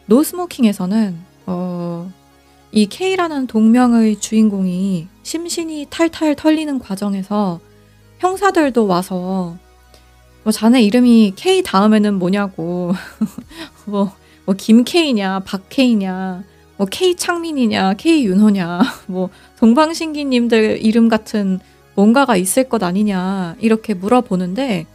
노스모킹에서는 0.07 1.19
어, 1.47 2.11
이 2.71 2.87
K라는 2.87 3.47
동명의 3.47 4.19
주인공이 4.19 5.07
심신이 5.23 5.87
탈탈 5.89 6.35
털리는 6.35 6.79
과정에서 6.79 7.59
형사들도 8.19 8.87
와서 8.87 9.57
뭐 10.49 10.51
자네 10.51 10.81
이름이 10.81 11.33
K 11.35 11.61
다음에는 11.61 12.15
뭐냐고. 12.15 12.93
뭐, 13.85 14.11
뭐 14.45 14.55
김K냐 14.55 15.41
박K냐 15.41 16.43
뭐 16.75 16.87
K창민이냐 16.87 17.93
K윤호냐 17.93 18.81
뭐 19.05 19.29
동방신기님들 19.59 20.83
이름 20.83 21.07
같은 21.07 21.59
뭔가가 21.93 22.35
있을 22.35 22.67
것 22.67 22.81
아니냐 22.81 23.57
이렇게 23.59 23.93
물어보는데 23.93 24.87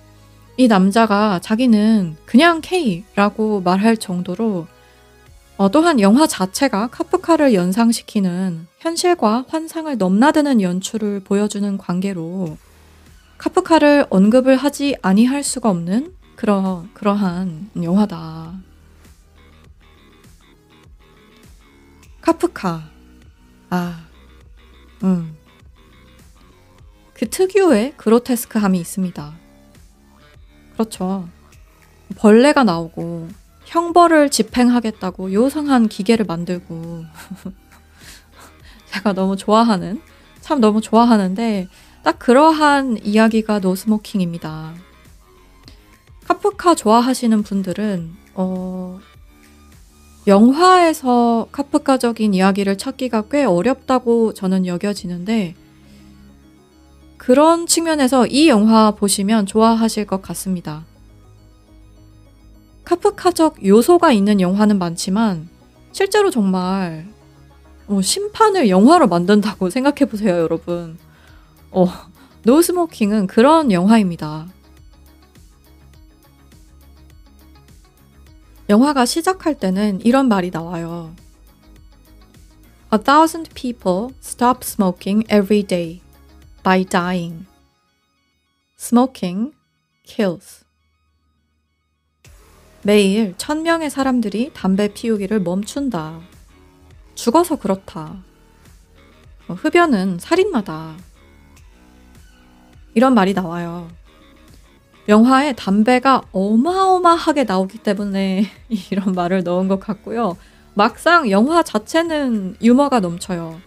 이 0.57 0.67
남자가 0.67 1.39
자기는 1.41 2.17
그냥 2.25 2.61
K라고 2.61 3.61
말할 3.61 3.97
정도로 3.97 4.67
어, 5.57 5.71
또한 5.71 6.01
영화 6.01 6.27
자체가 6.27 6.89
카프카를 6.89 7.55
연상시키는 7.55 8.67
현실과 8.81 9.45
환상을 9.47 9.97
넘나드는 9.99 10.61
연출을 10.61 11.21
보여주는 11.21 11.79
관계로 11.79 12.57
카프카를 13.45 14.07
언급을 14.09 14.57
하지 14.57 14.97
아니할 15.03 15.43
수가 15.43 15.69
없는 15.69 16.15
그러, 16.35 16.87
그러한 16.95 17.69
영화다. 17.83 18.55
카프카. 22.23 22.89
아, 23.69 24.07
음. 25.03 25.37
그 27.13 27.29
특유의 27.29 27.99
그로테스크함이 27.99 28.79
있습니다. 28.81 29.35
그렇죠. 30.73 31.29
벌레가 32.17 32.65
나오고 32.65 33.29
형벌을 33.67 34.31
집행하겠다고 34.31 35.35
요상한 35.35 35.89
기계를 35.89 36.25
만들고 36.25 37.05
제가 38.89 39.13
너무 39.13 39.37
좋아하는 39.37 40.01
참 40.41 40.61
너무 40.61 40.81
좋아하는데 40.81 41.69
딱 42.05 42.19
그러한 42.19 42.99
이야기가 43.03 43.61
노스모킹입니다. 43.61 44.75
카프카 46.27 46.75
좋아하시는 46.75 47.43
분들은 47.43 48.13
어 48.35 49.01
영화에서 50.27 51.49
카프카적인 51.51 52.35
이야기를 52.35 52.77
찾기가 52.77 53.25
꽤 53.31 53.45
어렵다고 53.45 54.35
저는 54.35 54.67
여겨지는데 54.67 55.55
그런 57.17 57.67
측면에서 57.67 58.27
이 58.27 58.49
영화 58.49 58.91
보시면 58.91 59.47
좋아하실 59.47 60.07
것 60.07 60.21
같습니다. 60.21 60.85
카프카적 62.85 63.65
요소가 63.67 64.13
있는 64.13 64.43
영화는 64.43 64.79
많지만 64.79 65.49
실제로 65.93 66.31
정말 66.31 67.07
어, 67.87 68.03
심판을 68.03 68.69
영화로 68.69 69.09
만든다고 69.09 69.69
생각해 69.71 70.05
보세요, 70.07 70.37
여러분. 70.37 70.99
어, 71.75 71.89
노스모킹은 72.45 73.27
그런 73.27 73.73
영화입니다. 73.73 74.47
영화가 78.69 79.05
시작할 79.05 79.59
때는 79.59 80.01
이런 80.03 80.29
말이 80.29 80.51
나와요. 80.51 81.15
A 82.93 83.01
thousand 83.01 83.53
people 83.55 84.15
stop 84.23 84.61
smoking 84.63 85.27
every 85.27 85.65
day 85.65 86.01
by 86.63 86.85
dying. 86.85 87.45
Smoking 88.79 89.53
kills. 90.05 90.65
매일 92.83 93.35
천 93.37 93.65
명의 93.65 93.91
사람들이 93.91 94.53
담배 94.55 94.95
피우기를 94.95 95.41
멈춘다. 95.41 96.21
죽어서 97.17 97.57
그렇다. 97.57 98.23
어, 99.49 99.55
흡연은 99.55 100.21
살인마다. 100.21 100.97
이런 102.95 103.15
말이 103.15 103.35
나와요. 103.35 103.89
영화에 105.09 105.53
담배가 105.53 106.23
어마어마하게 106.33 107.45
나오기 107.45 107.79
때문에 107.79 108.47
이런 108.91 109.13
말을 109.13 109.43
넣은 109.43 109.69
것 109.69 109.81
같고요. 109.81 110.37
막상 110.75 111.31
영화 111.31 111.63
자체는 111.63 112.57
유머가 112.63 113.01
넘쳐요. 113.01 113.61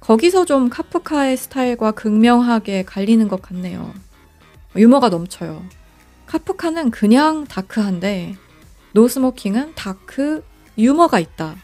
거기서 0.00 0.44
좀 0.44 0.68
카프카의 0.68 1.36
스타일과 1.36 1.92
극명하게 1.92 2.84
갈리는 2.84 3.26
것 3.28 3.42
같네요. 3.42 3.92
유머가 4.76 5.08
넘쳐요. 5.08 5.62
카프카는 6.26 6.90
그냥 6.90 7.46
다크한데 7.46 8.36
노스모킹은 8.92 9.74
다크 9.74 10.44
유머가 10.78 11.20
있다. 11.20 11.56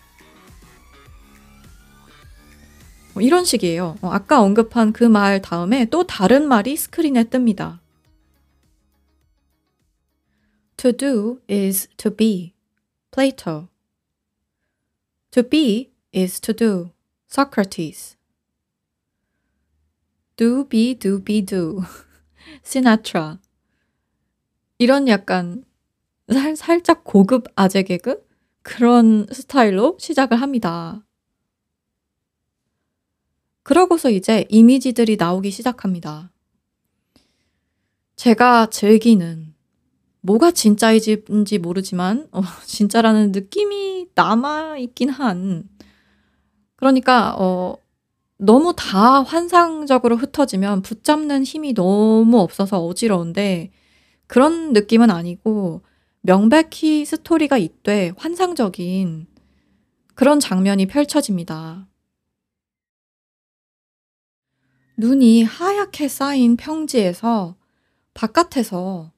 뭐 3.21 3.27
이런 3.27 3.45
식이에요. 3.45 3.99
어, 4.01 4.09
아까 4.09 4.41
언급한 4.41 4.93
그 4.95 5.05
말 5.05 5.43
다음에 5.43 5.85
또 5.85 6.07
다른 6.07 6.49
말이 6.49 6.75
스크린에 6.75 7.25
뜹니다. 7.25 7.79
To 10.79 10.93
do 10.93 11.41
is 11.51 11.87
to 11.99 12.11
be. 12.11 12.55
Plato. 13.11 13.69
To 15.33 15.43
be 15.43 15.91
is 16.15 16.41
to 16.41 16.55
do. 16.55 16.91
Socrates. 17.29 18.17
Do 20.37 20.65
be 20.67 20.95
do 20.99 21.23
be 21.23 21.45
do. 21.45 21.83
Sinatra. 22.65 23.39
이런 24.79 25.09
약간 25.09 25.65
살, 26.33 26.57
살짝 26.57 27.05
고급 27.05 27.49
아재 27.55 27.83
개그 27.83 28.27
그런 28.63 29.27
스타일로 29.31 29.99
시작을 30.01 30.41
합니다. 30.41 31.05
그러고서 33.71 34.11
이제 34.11 34.47
이미지들이 34.49 35.17
나오기 35.17 35.53
시작합니다. 35.53 36.33
제가 38.17 38.67
즐기는 38.67 39.55
뭐가 40.23 40.51
진짜인지 40.51 41.59
모르지만 41.63 42.27
어, 42.33 42.41
진짜라는 42.67 43.31
느낌이 43.31 44.09
남아 44.17 44.79
있긴 44.79 45.11
한 45.11 45.69
그러니까 46.75 47.37
어, 47.39 47.77
너무 48.39 48.75
다 48.77 49.23
환상적으로 49.23 50.17
흩어지면 50.17 50.83
붙잡는 50.83 51.45
힘이 51.45 51.73
너무 51.73 52.41
없어서 52.41 52.85
어지러운데 52.85 53.71
그런 54.27 54.73
느낌은 54.73 55.13
아니고 55.13 55.83
명백히 56.23 57.05
스토리가 57.05 57.57
있되 57.57 58.11
환상적인 58.17 59.29
그런 60.17 60.41
장면이 60.41 60.87
펼쳐집니다. 60.87 61.87
눈이 65.01 65.45
하얗게 65.45 66.09
쌓인 66.09 66.59
평지에서 66.59 67.57
바깥에서 68.13 69.11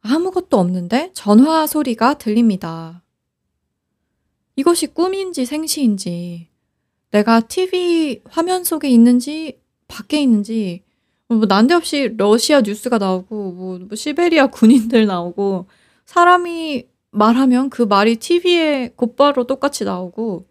아무것도 0.00 0.58
없는데 0.58 1.10
전화 1.12 1.66
소리가 1.66 2.14
들립니다. 2.14 3.02
이것이 4.56 4.86
꿈인지 4.86 5.44
생시인지, 5.44 6.48
내가 7.10 7.40
TV 7.40 8.22
화면 8.24 8.64
속에 8.64 8.88
있는지 8.88 9.60
밖에 9.86 10.20
있는지, 10.20 10.82
뭐 11.28 11.44
난데없이 11.46 12.14
러시아 12.16 12.62
뉴스가 12.62 12.96
나오고, 12.96 13.52
뭐, 13.52 13.78
뭐 13.80 13.96
시베리아 13.96 14.46
군인들 14.46 15.06
나오고, 15.06 15.66
사람이 16.06 16.86
말하면 17.10 17.68
그 17.68 17.82
말이 17.82 18.16
TV에 18.16 18.92
곧바로 18.96 19.46
똑같이 19.46 19.84
나오고, 19.84 20.46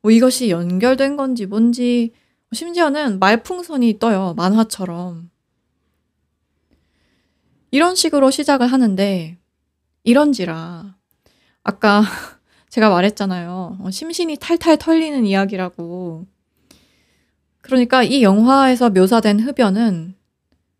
뭐 0.00 0.10
이것이 0.10 0.48
연결된 0.48 1.16
건지 1.16 1.44
뭔지 1.44 2.12
심지어는 2.52 3.18
말풍선이 3.18 3.98
떠요. 3.98 4.34
만화처럼. 4.36 5.30
이런 7.70 7.94
식으로 7.94 8.30
시작을 8.30 8.66
하는데 8.66 9.38
이런지라 10.02 10.96
아까 11.62 12.02
제가 12.68 12.90
말했잖아요. 12.90 13.78
어, 13.80 13.90
심신이 13.90 14.36
탈탈 14.36 14.78
털리는 14.78 15.24
이야기라고. 15.26 16.26
그러니까 17.60 18.02
이 18.02 18.22
영화에서 18.22 18.90
묘사된 18.90 19.40
흡연은 19.40 20.14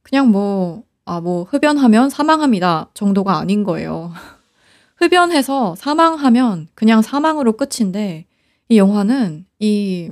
그냥 0.02 0.30
뭐, 0.30 0.84
아, 1.04 1.20
뭐, 1.20 1.44
흡연하면 1.44 2.10
사망합니다 2.10 2.90
정도가 2.94 3.38
아닌 3.38 3.64
거예요. 3.64 4.12
흡연해서 4.96 5.74
사망하면 5.76 6.68
그냥 6.74 7.02
사망으로 7.02 7.52
끝인데 7.52 8.26
이 8.68 8.78
영화는 8.78 9.46
이 9.58 10.10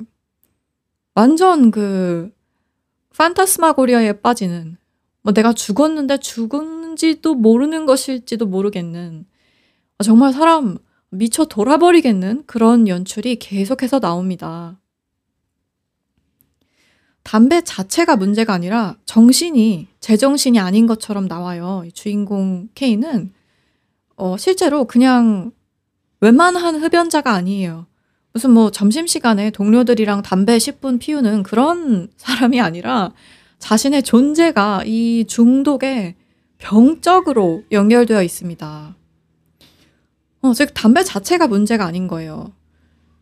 완전 1.19 1.73
그 1.73 2.31
판타스마고리아에 3.17 4.21
빠지는 4.21 4.77
뭐 5.23 5.33
내가 5.33 5.53
죽었는데 5.53 6.19
죽은지도 6.19 7.35
모르는 7.35 7.87
것일지도 7.87 8.47
모르겠는 8.47 9.27
아, 9.99 10.05
정말 10.05 10.33
사람 10.33 10.79
미쳐 11.11 11.47
돌아버리겠는 11.47 12.45
그런 12.47 12.87
연출이 12.87 13.35
계속해서 13.35 13.99
나옵니다. 13.99 14.79
담배 17.25 17.63
자체가 17.63 18.15
문제가 18.15 18.53
아니라 18.53 18.97
정신이 19.05 19.89
제정신이 19.99 20.61
아닌 20.61 20.87
것처럼 20.87 21.27
나와요. 21.27 21.83
주인공 21.95 22.69
K는 22.77 23.33
어, 24.15 24.37
실제로 24.37 24.85
그냥 24.85 25.51
웬만한 26.21 26.77
흡연자가 26.77 27.33
아니에요. 27.33 27.88
무슨 28.39 28.53
뭐 28.53 28.71
점심시간에 28.71 29.51
동료들이랑 29.51 30.23
담배 30.23 30.59
10분 30.59 31.01
피우는 31.01 31.43
그런 31.43 32.09
사람이 32.17 32.61
아니라 32.61 33.13
자신의 33.59 34.05
존재가 34.05 34.85
이 34.87 35.25
중독에 35.27 36.15
병적으로 36.59 37.65
연결되어 37.73 38.23
있습니다. 38.23 38.95
어, 40.43 40.53
즉, 40.55 40.71
담배 40.73 41.03
자체가 41.03 41.49
문제가 41.49 41.85
아닌 41.85 42.07
거예요. 42.07 42.53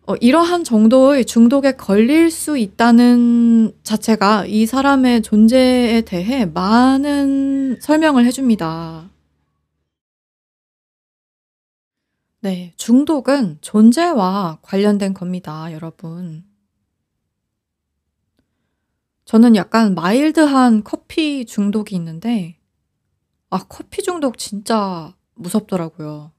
어, 0.07 0.17
이러한 0.17 0.65
정도의 0.65 1.25
중독에 1.25 1.73
걸릴 1.73 2.31
수 2.31 2.59
있다는 2.59 3.73
자체가 3.85 4.45
이 4.45 4.67
사람의 4.67 5.23
존재에 5.23 6.03
대해 6.03 6.45
많은 6.45 7.79
설명을 7.81 8.27
해줍니다. 8.27 9.09
네. 12.47 12.73
중독은 12.77 13.59
존재와 13.61 14.61
관련된 14.63 15.15
겁니다, 15.15 15.73
여러분. 15.73 16.45
저는 19.25 19.57
약간 19.57 19.97
마일드한 19.97 20.85
커피 20.85 21.45
중독이 21.45 21.97
있는데 21.97 22.61
아 23.51 23.59
커피 23.69 24.05
중독 24.05 24.39
진짜 24.39 25.17
무섭더라고요. 25.35 26.31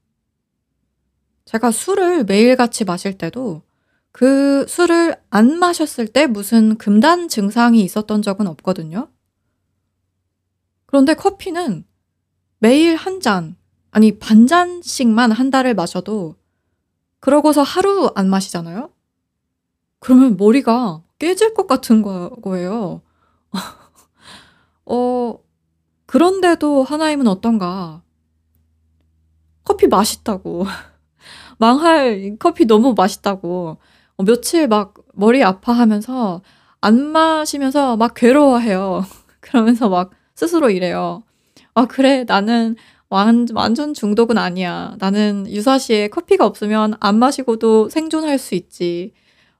제가 1.44 1.70
술을 1.70 2.24
매일같이 2.24 2.86
마실 2.86 3.18
때도 3.18 3.60
그 4.10 4.66
술을 4.66 5.20
안 5.28 5.58
마셨을 5.58 6.08
때 6.08 6.26
무슨 6.26 6.78
금단 6.78 7.28
증상이 7.28 7.82
있었던 7.82 8.22
적은 8.22 8.46
없거든요. 8.46 9.10
그런데 10.86 11.12
커피는 11.12 11.84
매일 12.60 12.96
한 12.96 13.20
잔, 13.20 13.57
아니 13.90 14.18
반 14.18 14.46
잔씩만 14.46 15.32
한 15.32 15.50
달을 15.50 15.74
마셔도 15.74 16.36
그러고서 17.20 17.62
하루 17.62 18.10
안 18.14 18.28
마시잖아요? 18.28 18.90
그러면 20.00 20.36
머리가 20.36 21.02
깨질 21.18 21.54
것 21.54 21.66
같은 21.66 22.02
거, 22.02 22.30
거예요. 22.42 23.02
어, 24.86 25.38
그런데도 26.06 26.84
하나님은 26.84 27.26
어떤가? 27.26 28.02
커피 29.64 29.86
맛있다고. 29.88 30.64
망할 31.58 32.36
커피 32.38 32.66
너무 32.66 32.94
맛있다고. 32.96 33.78
어, 34.16 34.22
며칠 34.22 34.68
막 34.68 34.94
머리 35.12 35.42
아파하면서 35.42 36.42
안 36.80 37.04
마시면서 37.06 37.96
막 37.96 38.14
괴로워해요. 38.14 39.04
그러면서 39.40 39.88
막 39.88 40.12
스스로 40.34 40.70
이래요. 40.70 41.24
아, 41.74 41.86
그래. 41.86 42.24
나는 42.24 42.76
완, 43.10 43.46
완전 43.54 43.94
중독은 43.94 44.36
아니야. 44.38 44.96
나는 44.98 45.46
유사시에 45.48 46.08
커피가 46.08 46.44
없으면 46.46 46.94
안 47.00 47.18
마시고도 47.18 47.88
생존할 47.88 48.38
수 48.38 48.54
있지. 48.54 49.12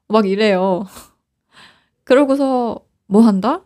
막 0.09 0.27
이래요. 0.27 0.87
그러고서 2.05 2.85
뭐 3.07 3.23
한다? 3.23 3.65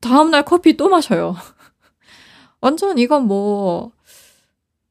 다음날 0.00 0.44
커피 0.44 0.76
또 0.76 0.88
마셔요. 0.88 1.36
완전 2.60 2.98
이건 2.98 3.26
뭐, 3.26 3.92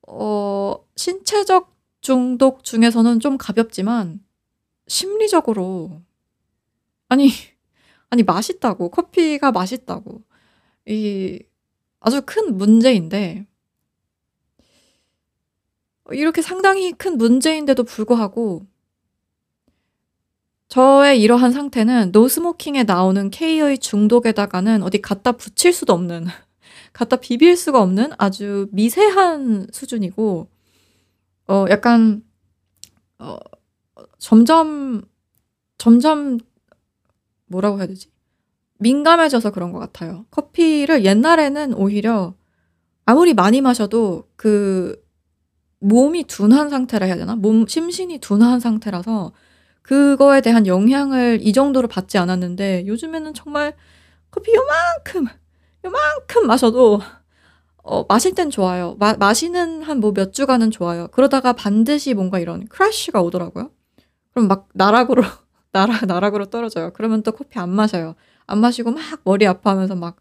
어, 0.07 0.75
신체적 0.95 1.73
중독 2.01 2.63
중에서는 2.63 3.19
좀 3.19 3.37
가볍지만, 3.37 4.19
심리적으로, 4.87 6.01
아니, 7.09 7.29
아니, 8.09 8.23
맛있다고. 8.23 8.89
커피가 8.91 9.51
맛있다고. 9.51 10.21
이, 10.87 11.41
아주 12.05 12.21
큰 12.23 12.55
문제인데, 12.55 13.47
이렇게 16.11 16.43
상당히 16.43 16.91
큰 16.91 17.17
문제인데도 17.17 17.83
불구하고, 17.83 18.67
저의 20.67 21.19
이러한 21.19 21.51
상태는 21.51 22.11
노스모킹에 22.11 22.83
나오는 22.83 23.31
K의 23.31 23.79
중독에다가는 23.79 24.83
어디 24.83 25.01
갖다 25.01 25.31
붙일 25.31 25.73
수도 25.73 25.93
없는, 25.93 26.25
갖다 26.93 27.15
비빌 27.15 27.57
수가 27.57 27.81
없는 27.81 28.11
아주 28.19 28.67
미세한 28.71 29.69
수준이고, 29.73 30.47
어, 31.47 31.65
약간, 31.71 32.23
어, 33.17 33.37
점점, 34.19 35.01
점점, 35.79 36.37
뭐라고 37.47 37.79
해야 37.79 37.87
되지? 37.87 38.14
민감해져서 38.79 39.51
그런 39.51 39.71
것 39.71 39.79
같아요. 39.79 40.25
커피를 40.31 41.05
옛날에는 41.05 41.73
오히려 41.75 42.35
아무리 43.05 43.33
많이 43.33 43.61
마셔도 43.61 44.27
그 44.35 45.01
몸이 45.79 46.25
둔한 46.25 46.69
상태라 46.69 47.05
해야 47.05 47.15
되나? 47.17 47.35
몸, 47.35 47.67
심신이 47.67 48.19
둔한 48.19 48.59
상태라서 48.59 49.33
그거에 49.81 50.41
대한 50.41 50.67
영향을 50.67 51.39
이 51.41 51.53
정도로 51.53 51.87
받지 51.87 52.17
않았는데 52.17 52.87
요즘에는 52.87 53.33
정말 53.33 53.75
커피 54.31 54.53
요만큼, 54.55 55.27
요만큼 55.85 56.47
마셔도 56.47 57.01
어, 57.83 58.03
마실 58.07 58.33
땐 58.35 58.49
좋아요. 58.49 58.95
마, 58.99 59.13
마시는 59.13 59.83
한 59.83 59.99
뭐 60.01 60.11
몇 60.13 60.33
주간은 60.33 60.71
좋아요. 60.71 61.07
그러다가 61.09 61.53
반드시 61.53 62.13
뭔가 62.13 62.39
이런 62.39 62.67
크래쉬가 62.67 63.21
오더라고요. 63.21 63.71
그럼 64.33 64.47
막 64.47 64.69
나락으로, 64.73 65.23
나락, 65.71 66.05
나락으로 66.05 66.45
떨어져요. 66.47 66.91
그러면 66.93 67.23
또 67.23 67.31
커피 67.33 67.59
안 67.59 67.69
마셔요. 67.69 68.15
안 68.47 68.59
마시고 68.59 68.91
막 68.91 69.21
머리 69.23 69.47
아파하면서 69.47 69.95
막 69.95 70.17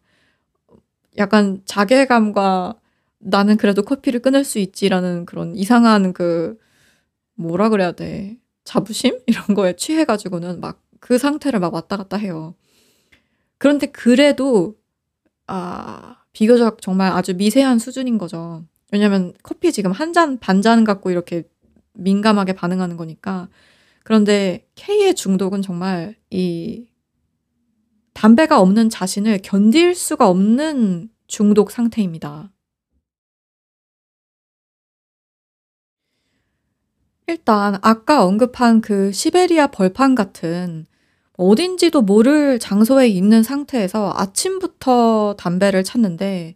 약간 1.19 1.63
자괴감과 1.65 2.79
나는 3.19 3.57
그래도 3.57 3.83
커피를 3.83 4.21
끊을 4.21 4.45
수 4.45 4.59
있지라는 4.59 5.27
그런 5.27 5.57
이상한 5.57 6.13
그 6.13 6.59
뭐라 7.37 7.69
그래야 7.71 7.93
돼. 7.93 8.39
자부심? 8.65 9.21
이런 9.27 9.47
거에 9.55 9.77
취해가지고는 9.77 10.61
막 10.61 10.85
그 11.05 11.19
상태를 11.19 11.61
막 11.61 11.75
왔다 11.75 11.99
갔다 11.99 12.17
해요. 12.17 12.55
그런데 13.59 13.87
그래도, 13.87 14.77
아, 15.47 16.19
비교적 16.33 16.83
정말 16.83 17.13
아주 17.13 17.35
미세한 17.35 17.79
수준인 17.79 18.19
거죠. 18.19 18.65
왜냐면 18.93 19.35
커피 19.43 19.73
지금 19.73 19.93
한 19.93 20.13
잔, 20.15 20.39
반 20.39 20.63
잔 20.63 20.85
갖고 20.85 21.11
이렇게 21.11 21.45
민감하게 21.95 22.55
반응하는 22.55 22.97
거니까. 22.97 23.49
그런데 24.05 24.67
K의 24.77 25.15
중독은 25.15 25.63
정말 25.63 26.17
이 26.31 26.87
담배가 28.15 28.61
없는 28.61 28.89
자신을 28.91 29.41
견딜 29.43 29.95
수가 29.95 30.29
없는 30.29 31.11
중독 31.27 31.71
상태입니다. 31.71 32.51
일단 37.27 37.79
아까 37.83 38.25
언급한 38.25 38.81
그 38.81 39.11
시베리아 39.13 39.69
벌판 39.69 40.15
같은 40.15 40.87
어딘지도 41.37 42.03
모를 42.03 42.59
장소에 42.59 43.09
있는 43.09 43.43
상태에서 43.43 44.13
아침부터 44.17 45.35
담배를 45.39 45.83
찾는데 45.83 46.55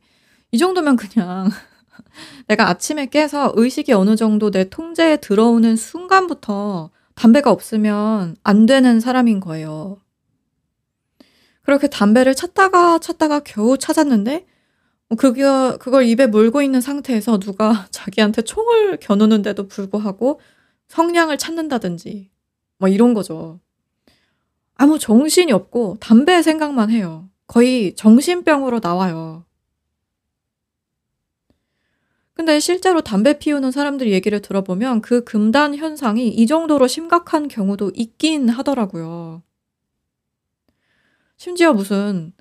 이 0.52 0.58
정도면 0.58 0.96
그냥 0.96 1.50
내가 2.46 2.68
아침에 2.68 3.06
깨서 3.06 3.52
의식이 3.56 3.92
어느 3.92 4.14
정도 4.14 4.50
내 4.50 4.68
통제에 4.68 5.16
들어오는 5.16 5.74
순간부터 5.76 6.90
담배가 7.14 7.50
없으면 7.50 8.36
안 8.44 8.66
되는 8.66 9.00
사람인 9.00 9.40
거예요. 9.40 10.00
그렇게 11.68 11.86
담배를 11.86 12.34
찾다가 12.34 12.98
찾다가 12.98 13.40
겨우 13.40 13.76
찾았는데 13.76 14.46
어 15.10 15.14
그거 15.16 15.76
그걸 15.78 16.06
입에 16.06 16.26
물고 16.26 16.62
있는 16.62 16.80
상태에서 16.80 17.38
누가 17.38 17.86
자기한테 17.92 18.40
총을 18.40 18.96
겨누는데도 18.96 19.68
불구하고 19.68 20.40
성냥을 20.88 21.36
찾는다든지 21.36 22.30
뭐 22.78 22.88
이런 22.88 23.12
거죠. 23.12 23.60
아무 24.76 24.98
정신이 24.98 25.52
없고 25.52 25.98
담배 26.00 26.40
생각만 26.40 26.88
해요. 26.88 27.28
거의 27.46 27.94
정신병으로 27.96 28.80
나와요. 28.82 29.44
근데 32.32 32.60
실제로 32.60 33.02
담배 33.02 33.38
피우는 33.38 33.72
사람들 33.72 34.10
얘기를 34.10 34.40
들어보면 34.40 35.02
그 35.02 35.22
금단 35.22 35.76
현상이 35.76 36.28
이 36.28 36.46
정도로 36.46 36.86
심각한 36.86 37.46
경우도 37.46 37.92
있긴 37.94 38.48
하더라고요. 38.48 39.42
심지어 41.38 41.72
무슨 41.72 42.32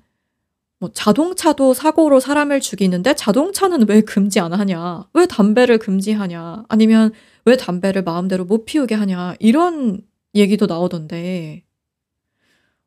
뭐 0.80 0.90
자동차도 0.92 1.74
사고로 1.74 2.20
사람을 2.20 2.60
죽이는데 2.60 3.14
자동차는 3.14 3.88
왜 3.88 4.00
금지 4.02 4.40
안 4.40 4.52
하냐? 4.52 5.08
왜 5.14 5.26
담배를 5.26 5.78
금지하냐? 5.78 6.64
아니면 6.68 7.12
왜 7.44 7.56
담배를 7.56 8.02
마음대로 8.04 8.44
못 8.44 8.64
피우게 8.64 8.94
하냐? 8.96 9.34
이런 9.40 10.00
얘기도 10.34 10.66
나오던데. 10.66 11.64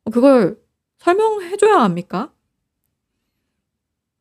어, 0.05 0.11
그걸 0.11 0.59
설명해 0.99 1.57
줘야 1.57 1.81
합니까? 1.81 2.31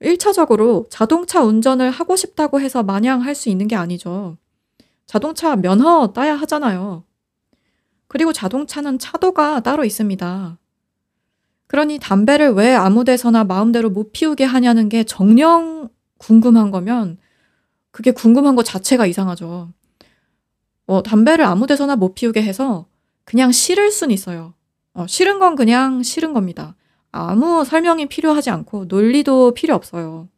1차적으로 0.03 0.87
자동차 0.91 1.43
운전을 1.43 1.91
하고 1.91 2.17
싶다고 2.17 2.61
해서 2.61 2.83
마냥 2.83 3.23
할 3.23 3.35
수 3.35 3.49
있는 3.51 3.69
게 3.69 3.77
아니죠. 3.77 4.39
자동차 5.07 5.57
면허 5.57 6.13
따야 6.15 6.35
하잖아요. 6.37 7.05
그리고 8.09 8.33
자동차는 8.33 8.99
차도가 8.99 9.61
따로 9.61 9.85
있습니다. 9.85 10.59
그러니 11.71 12.01
담배를 12.01 12.51
왜 12.55 12.75
아무 12.75 13.05
데서나 13.05 13.45
마음대로 13.45 13.91
못 13.91 14.11
피우게 14.11 14.43
하냐는 14.43 14.89
게 14.89 15.05
정녕 15.05 15.89
궁금한 16.19 16.73
거면 16.73 17.17
그게 17.93 18.11
궁금한 18.11 18.57
것 18.57 18.65
자체가 18.65 19.07
이상하죠. 19.07 19.73
어, 20.89 21.03
담배를 21.05 21.45
아무 21.45 21.69
데서나 21.69 21.95
못 21.95 22.15
피우게 22.15 22.43
해서 22.43 22.87
그냥 23.23 23.53
싫을 23.53 23.93
순 23.93 24.11
있어요. 24.11 24.55
어, 24.95 25.07
싫은 25.07 25.39
건 25.39 25.55
그냥 25.55 26.03
싫은 26.03 26.33
겁니다. 26.33 26.75
아무 27.13 27.65
설명이 27.65 28.07
필요하지 28.07 28.51
않고 28.51 28.87
논리도 28.87 29.55
필요 29.55 29.77
없어요. 29.77 30.29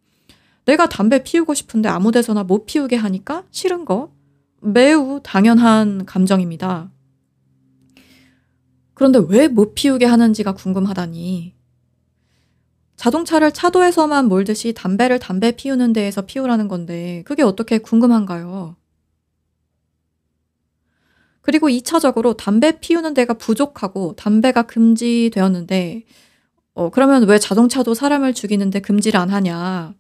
내가 0.66 0.86
담배 0.86 1.22
피우고 1.22 1.54
싶은데 1.54 1.88
아무 1.88 2.12
데서나 2.12 2.44
못 2.44 2.66
피우게 2.66 2.96
하니까 2.96 3.44
싫은 3.52 3.86
거 3.86 4.12
매우 4.60 5.20
당연한 5.22 6.04
감정입니다. 6.04 6.90
그런데 8.94 9.20
왜 9.28 9.48
못 9.48 9.74
피우게 9.74 10.06
하는지가 10.06 10.54
궁금하다니. 10.54 11.54
자동차를 12.96 13.52
차도에서만 13.52 14.28
몰듯이 14.28 14.72
담배를 14.72 15.18
담배 15.18 15.52
피우는 15.52 15.92
데에서 15.92 16.22
피우라는 16.22 16.68
건데 16.68 17.22
그게 17.26 17.42
어떻게 17.42 17.78
궁금한가요? 17.78 18.76
그리고 21.40 21.68
2차적으로 21.68 22.36
담배 22.36 22.78
피우는 22.80 23.14
데가 23.14 23.34
부족하고 23.34 24.14
담배가 24.16 24.62
금지되었는데 24.62 26.04
어 26.74 26.90
그러면 26.90 27.24
왜 27.28 27.38
자동차도 27.38 27.94
사람을 27.94 28.34
죽이는데 28.34 28.80
금지를 28.80 29.20
안 29.20 29.30
하냐. 29.30 29.94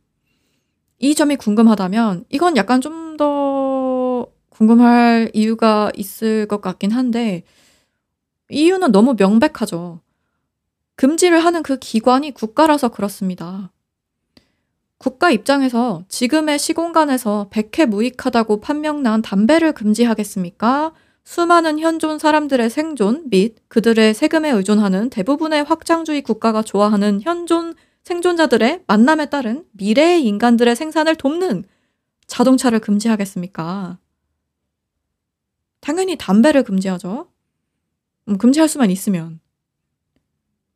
이 0.98 1.14
점이 1.14 1.36
궁금하다면 1.36 2.24
이건 2.30 2.56
약간 2.56 2.80
좀 2.80 3.02
더 3.18 4.26
궁금할 4.48 5.30
이유가 5.34 5.92
있을 5.96 6.46
것 6.46 6.62
같긴 6.62 6.92
한데 6.92 7.44
이유는 8.52 8.92
너무 8.92 9.14
명백하죠. 9.18 10.00
금지를 10.96 11.44
하는 11.44 11.62
그 11.62 11.78
기관이 11.78 12.32
국가라서 12.32 12.88
그렇습니다. 12.88 13.72
국가 14.98 15.30
입장에서 15.30 16.04
지금의 16.08 16.60
시공간에서 16.60 17.48
백해 17.50 17.86
무익하다고 17.86 18.60
판명난 18.60 19.22
담배를 19.22 19.72
금지하겠습니까? 19.72 20.92
수많은 21.24 21.78
현존 21.80 22.18
사람들의 22.18 22.70
생존 22.70 23.28
및 23.28 23.56
그들의 23.68 24.14
세금에 24.14 24.50
의존하는 24.50 25.10
대부분의 25.10 25.64
확장주의 25.64 26.22
국가가 26.22 26.62
좋아하는 26.62 27.20
현존 27.20 27.74
생존자들의 28.04 28.84
만남에 28.86 29.26
따른 29.26 29.64
미래의 29.72 30.24
인간들의 30.24 30.74
생산을 30.76 31.16
돕는 31.16 31.64
자동차를 32.26 32.80
금지하겠습니까? 32.80 33.98
당연히 35.80 36.16
담배를 36.16 36.62
금지하죠. 36.62 37.31
음, 38.28 38.38
금지할 38.38 38.68
수만 38.68 38.90
있으면. 38.90 39.40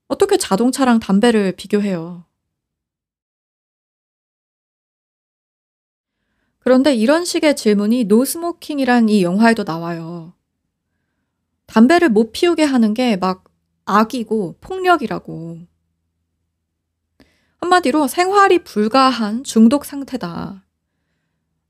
어떻게 0.09 0.37
자동차랑 0.37 1.01
담배를 1.01 1.53
비교해요? 1.53 2.25
그런데 6.59 6.95
이런 6.95 7.25
식의 7.25 7.55
질문이 7.57 8.05
노스모킹이란 8.05 9.09
이 9.09 9.23
영화에도 9.23 9.63
나와요. 9.65 10.35
담배를 11.67 12.09
못 12.09 12.33
피우게 12.33 12.65
하는 12.65 12.95
게 12.95 13.17
막 13.17 13.45
악이고 13.85 14.57
폭력이라고. 14.61 15.59
한마디로 17.59 18.09
생활이 18.09 18.59
불가한 18.65 19.45
중독 19.45 19.85
상태다. 19.85 20.65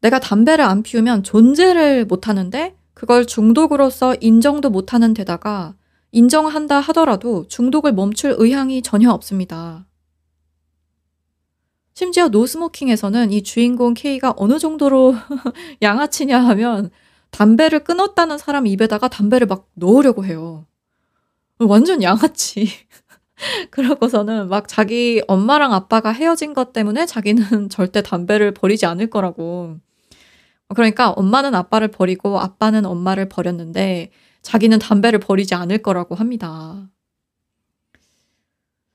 내가 0.00 0.18
담배를 0.18 0.64
안 0.64 0.82
피우면 0.82 1.22
존재를 1.22 2.06
못 2.06 2.28
하는데 2.28 2.74
그걸 2.96 3.26
중독으로서 3.26 4.16
인정도 4.22 4.70
못 4.70 4.94
하는 4.94 5.12
데다가 5.12 5.74
인정한다 6.12 6.80
하더라도 6.80 7.46
중독을 7.46 7.92
멈출 7.92 8.34
의향이 8.38 8.80
전혀 8.80 9.10
없습니다. 9.10 9.84
심지어 11.92 12.28
노스모킹에서는 12.28 13.32
이 13.32 13.42
주인공 13.42 13.92
K가 13.92 14.32
어느 14.38 14.58
정도로 14.58 15.14
양아치냐 15.82 16.40
하면 16.48 16.90
담배를 17.32 17.84
끊었다는 17.84 18.38
사람 18.38 18.66
입에다가 18.66 19.08
담배를 19.08 19.46
막 19.46 19.68
넣으려고 19.74 20.24
해요. 20.24 20.66
완전 21.58 22.02
양아치. 22.02 22.66
그러고서는 23.70 24.48
막 24.48 24.68
자기 24.68 25.22
엄마랑 25.28 25.74
아빠가 25.74 26.12
헤어진 26.12 26.54
것 26.54 26.72
때문에 26.72 27.04
자기는 27.04 27.68
절대 27.68 28.00
담배를 28.00 28.54
버리지 28.54 28.86
않을 28.86 29.10
거라고. 29.10 29.80
그러니까 30.74 31.10
엄마는 31.10 31.54
아빠를 31.54 31.88
버리고 31.88 32.38
아빠는 32.40 32.84
엄마를 32.84 33.28
버렸는데 33.28 34.10
자기는 34.42 34.78
담배를 34.78 35.20
버리지 35.20 35.54
않을 35.54 35.78
거라고 35.78 36.14
합니다. 36.14 36.88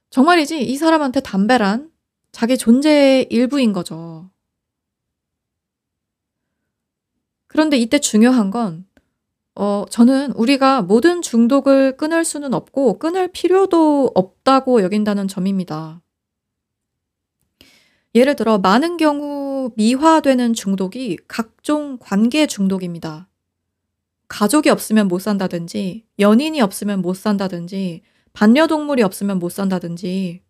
정말이지 0.10 0.62
이 0.64 0.76
사람한테 0.78 1.22
담배란 1.22 1.90
자기 2.32 2.58
존재의 2.58 3.28
일부인 3.30 3.74
거죠. 3.74 4.30
그런데 7.48 7.78
이때 7.78 8.00
중요한 8.00 8.52
건 8.52 8.92
어 9.56 9.86
저는 9.90 10.32
우리가 10.34 10.82
모든 10.82 11.22
중독을 11.22 11.98
끊을 11.98 12.24
수는 12.24 12.54
없고 12.54 13.00
끊을 13.00 13.28
필요도 13.28 14.12
없다고 14.16 14.82
여긴다는 14.82 15.28
점입니다. 15.28 16.02
예를 18.14 18.36
들어 18.36 18.58
많은 18.58 18.98
경우 18.98 19.72
미화되는 19.76 20.54
중독이 20.54 21.18
각종 21.28 21.98
관계 22.00 22.46
중독입니다. 22.46 23.30
가족이 24.28 24.70
없으면 24.70 25.08
못 25.08 25.20
산다든지 25.20 26.06
연인이 26.20 26.62
없으면 26.62 27.02
못 27.02 27.16
산다든지 27.16 28.02
반려동물이 28.34 29.04
없으면 29.04 29.40
못 29.40 29.50
산다든지 29.50 30.42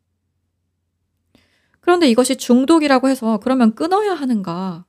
그런데 1.79 2.07
이것이 2.07 2.35
중독이라고 2.35 3.09
해서 3.09 3.39
그러면 3.41 3.73
끊어야 3.73 4.13
하는가? 4.13 4.85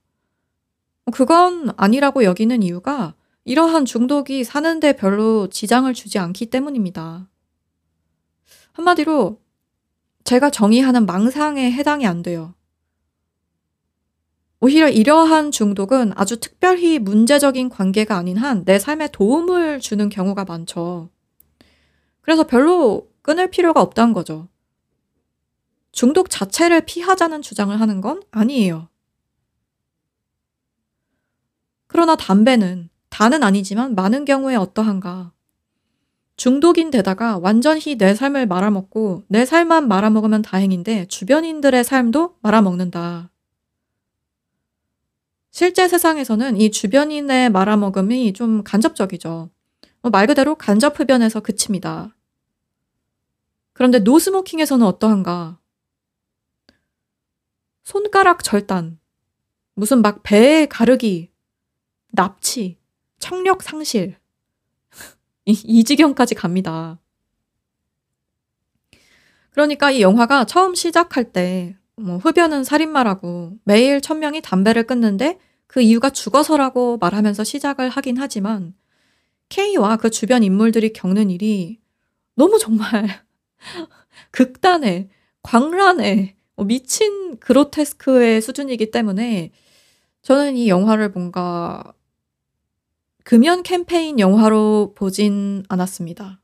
그건 1.12 1.70
아니라고 1.76 2.24
여기는 2.24 2.62
이유가 2.62 3.14
이러한 3.44 3.86
중독이 3.86 4.44
사는데 4.44 4.94
별로 4.94 5.48
지장을 5.48 5.92
주지 5.94 6.18
않기 6.18 6.46
때문입니다. 6.46 7.28
한마디로 8.72 9.40
제가 10.24 10.50
정의하는 10.50 11.06
망상에 11.06 11.72
해당이 11.72 12.06
안 12.06 12.22
돼요. 12.22 12.54
오히려 14.64 14.88
이러한 14.88 15.50
중독은 15.50 16.12
아주 16.14 16.38
특별히 16.38 17.00
문제적인 17.00 17.68
관계가 17.68 18.16
아닌 18.16 18.36
한 18.36 18.64
내 18.64 18.78
삶에 18.78 19.08
도움을 19.08 19.80
주는 19.80 20.08
경우가 20.08 20.44
많죠. 20.44 21.10
그래서 22.20 22.46
별로 22.46 23.08
끊을 23.22 23.50
필요가 23.50 23.80
없다는 23.80 24.12
거죠. 24.12 24.46
중독 25.90 26.30
자체를 26.30 26.82
피하자는 26.82 27.42
주장을 27.42 27.78
하는 27.78 28.00
건 28.00 28.22
아니에요. 28.30 28.88
그러나 31.88 32.14
담배는 32.14 32.88
다는 33.10 33.42
아니지만 33.42 33.96
많은 33.96 34.24
경우에 34.24 34.54
어떠한가. 34.54 35.32
중독인 36.36 36.92
데다가 36.92 37.36
완전히 37.36 37.96
내 37.96 38.14
삶을 38.14 38.46
말아먹고 38.46 39.24
내 39.26 39.44
삶만 39.44 39.88
말아먹으면 39.88 40.42
다행인데 40.42 41.06
주변인들의 41.06 41.82
삶도 41.82 42.36
말아먹는다. 42.42 43.31
실제 45.52 45.86
세상에서는 45.86 46.56
이 46.56 46.70
주변인의 46.70 47.50
말아먹음이 47.50 48.32
좀 48.32 48.64
간접적이죠. 48.64 49.50
뭐말 50.00 50.26
그대로 50.26 50.54
간접 50.54 50.98
흡연에서 50.98 51.40
그칩니다. 51.40 52.16
그런데 53.74 53.98
노스모킹에서는 53.98 54.84
어떠한가? 54.86 55.58
손가락 57.84 58.42
절단, 58.42 58.98
무슨 59.74 60.00
막배 60.00 60.68
가르기, 60.70 61.30
납치, 62.12 62.78
청력 63.18 63.62
상실. 63.62 64.16
이, 65.44 65.52
이 65.52 65.84
지경까지 65.84 66.34
갑니다. 66.34 66.98
그러니까 69.50 69.90
이 69.90 70.00
영화가 70.00 70.46
처음 70.46 70.74
시작할 70.74 71.30
때, 71.30 71.76
뭐, 72.02 72.18
흡연은 72.18 72.64
살인마라고 72.64 73.58
매일 73.64 74.00
천명이 74.00 74.42
담배를 74.42 74.86
끊는데 74.86 75.38
그 75.66 75.80
이유가 75.80 76.10
죽어서라고 76.10 76.98
말하면서 76.98 77.44
시작을 77.44 77.88
하긴 77.88 78.18
하지만, 78.18 78.74
K와 79.48 79.96
그 79.96 80.10
주변 80.10 80.42
인물들이 80.42 80.92
겪는 80.92 81.30
일이 81.30 81.78
너무 82.34 82.58
정말 82.58 83.08
극단의, 84.30 85.08
광란의, 85.42 86.36
뭐 86.56 86.66
미친 86.66 87.38
그로테스크의 87.38 88.40
수준이기 88.40 88.90
때문에 88.90 89.50
저는 90.22 90.56
이 90.56 90.68
영화를 90.68 91.10
뭔가 91.10 91.92
금연 93.24 93.62
캠페인 93.62 94.18
영화로 94.18 94.94
보진 94.94 95.64
않았습니다. 95.68 96.40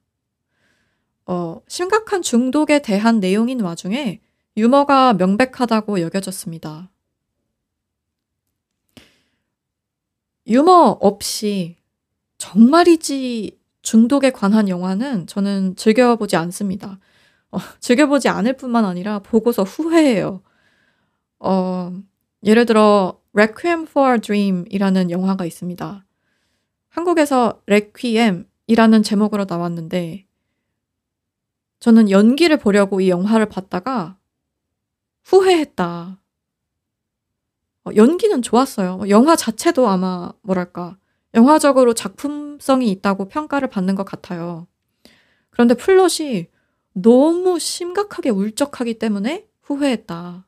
어, 1.27 1.61
심각한 1.69 2.23
중독에 2.23 2.81
대한 2.81 3.21
내용인 3.21 3.61
와중에 3.61 4.21
유머가 4.59 5.15
명백하다고 5.15 6.01
여겨졌습니다. 6.01 6.91
유머 10.49 10.99
없이 11.01 11.77
정말이지 12.39 13.57
중독에 13.83 14.31
관한 14.31 14.69
영화는 14.69 15.29
저는 15.29 15.77
즐겨보지 15.77 16.35
않습니다. 16.37 16.99
어, 17.53 17.59
즐겨보지 17.79 18.29
않을 18.29 18.57
뿐만 18.57 18.85
아니라 18.85 19.21
보고서 19.21 19.63
후회해요. 19.63 20.43
어, 21.39 21.93
예를 22.43 22.67
들어 22.67 23.21
Requiem 23.35 23.83
for 23.83 24.15
a 24.15 24.21
Dream이라는 24.21 25.13
영화가 25.13 25.47
있습니다. 25.47 26.05
한국에서 26.89 27.63
레퀴엠이라는 27.67 29.03
제목으로 29.05 29.47
나왔는데 29.49 30.27
저는 31.79 32.11
연기를 32.11 32.57
보려고 32.57 33.01
이 33.01 33.09
영화를 33.09 33.47
봤다가 33.47 34.18
후회했다. 35.29 36.19
어, 37.85 37.91
연기는 37.95 38.41
좋았어요. 38.41 39.03
영화 39.11 39.37
자체도 39.37 39.87
아마 39.87 40.33
뭐랄까 40.43 40.99
영화적으로 41.35 41.93
작품성이 41.93 42.91
있다고 42.91 43.29
평가를 43.29 43.69
받는 43.69 43.95
것 43.95 44.05
같아요. 44.05 44.67
그런데 45.51 45.75
플롯이 45.75 46.47
너무 46.95 47.59
심각하게 47.59 48.31
울적하기 48.31 48.99
때문에 48.99 49.47
후회했다. 49.63 50.47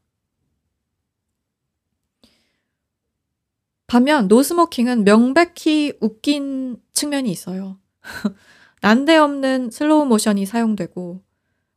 반면 3.86 4.28
No 4.28 4.41
Smoking은 4.41 5.04
명백히 5.04 5.92
웃긴 6.00 6.80
측면이 6.94 7.30
있어요. 7.30 7.78
난데없는 8.80 9.70
슬로우 9.72 10.06
모션이 10.06 10.46
사용되고 10.46 11.22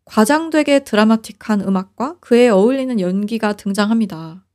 과장되게 0.05 0.83
드라마틱한 0.83 1.61
음악과 1.61 2.17
그에 2.19 2.49
어울리는 2.49 2.99
연기가 2.99 3.53
등장합니다. 3.55 4.45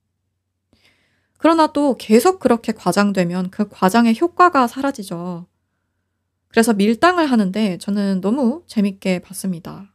그러나 1.38 1.68
또 1.72 1.96
계속 1.96 2.40
그렇게 2.40 2.72
과장되면 2.72 3.50
그 3.50 3.68
과장의 3.68 4.18
효과가 4.20 4.66
사라지죠. 4.66 5.46
그래서 6.48 6.72
밀당을 6.74 7.26
하는데 7.30 7.78
저는 7.78 8.20
너무 8.20 8.64
재밌게 8.66 9.20
봤습니다. 9.20 9.94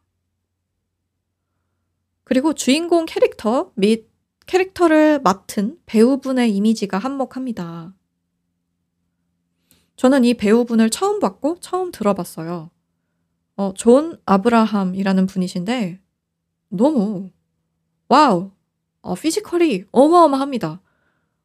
그리고 2.24 2.54
주인공 2.54 3.06
캐릭터 3.06 3.72
및 3.76 4.10
캐릭터를 4.46 5.20
맡은 5.22 5.78
배우분의 5.86 6.56
이미지가 6.56 6.98
한몫합니다. 6.98 7.94
저는 9.96 10.24
이 10.24 10.34
배우분을 10.34 10.90
처음 10.90 11.20
봤고 11.20 11.58
처음 11.60 11.92
들어봤어요. 11.92 12.73
어, 13.56 13.74
존 13.76 14.20
아브라함이라는 14.26 15.28
분이신데 15.28 16.00
너무 16.70 17.32
wow 18.08 18.52
어, 19.02 19.16
physical이 19.16 19.86
어마어마합니다. 19.92 20.82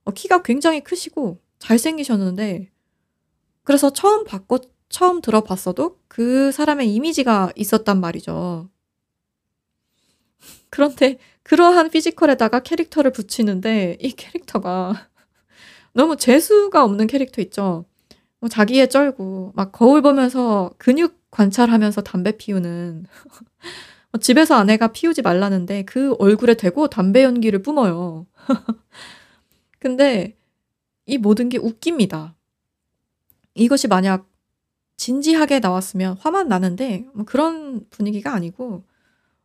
어, 0.04 0.11
키가 0.12 0.42
굉장히 0.42 0.82
크시고 0.82 1.40
잘생기셨는데 1.59 2.70
그래서 3.62 3.90
처음 3.90 4.24
봤고 4.24 4.59
처음 4.88 5.20
들어봤어도 5.20 5.98
그 6.09 6.50
사람의 6.52 6.94
이미지가 6.94 7.52
있었단 7.56 8.00
말이죠. 8.00 8.70
그런데 10.70 11.18
그러한 11.42 11.90
physical에다가 11.90 12.61
캐릭터를 12.61 13.12
붙이는데 13.12 13.98
이 14.00 14.12
캐릭터가 14.12 15.09
너무 15.92 16.16
재수가 16.16 16.82
없는 16.82 17.06
캐릭터 17.06 17.42
있죠. 17.42 17.84
뭐 18.40 18.48
자기애 18.48 18.86
쩔고 18.86 19.52
막 19.54 19.72
거울 19.72 20.00
보면서 20.00 20.72
근육 20.78 21.17
관찰하면서 21.30 22.02
담배 22.02 22.36
피우는 22.36 23.06
뭐 24.12 24.20
집에서 24.20 24.54
아내가 24.56 24.88
피우지 24.88 25.22
말라는데 25.22 25.84
그 25.84 26.14
얼굴에 26.18 26.54
대고 26.54 26.88
담배 26.88 27.22
연기를 27.24 27.62
뿜어요. 27.62 28.26
근데 29.78 30.36
이 31.06 31.18
모든 31.18 31.48
게 31.48 31.58
웃깁니다. 31.58 32.34
이것이 33.54 33.88
만약 33.88 34.28
진지하게 34.96 35.60
나왔으면 35.60 36.16
화만 36.18 36.48
나는데 36.48 37.06
뭐 37.14 37.24
그런 37.24 37.88
분위기가 37.90 38.34
아니고 38.34 38.84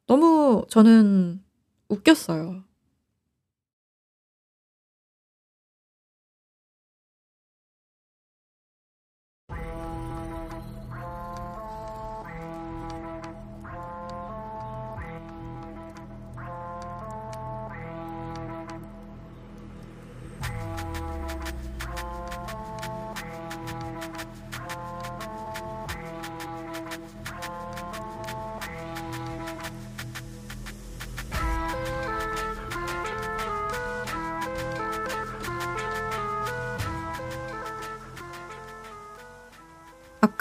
너무 0.08 0.66
저는 0.70 1.42
웃겼어요. 1.90 2.64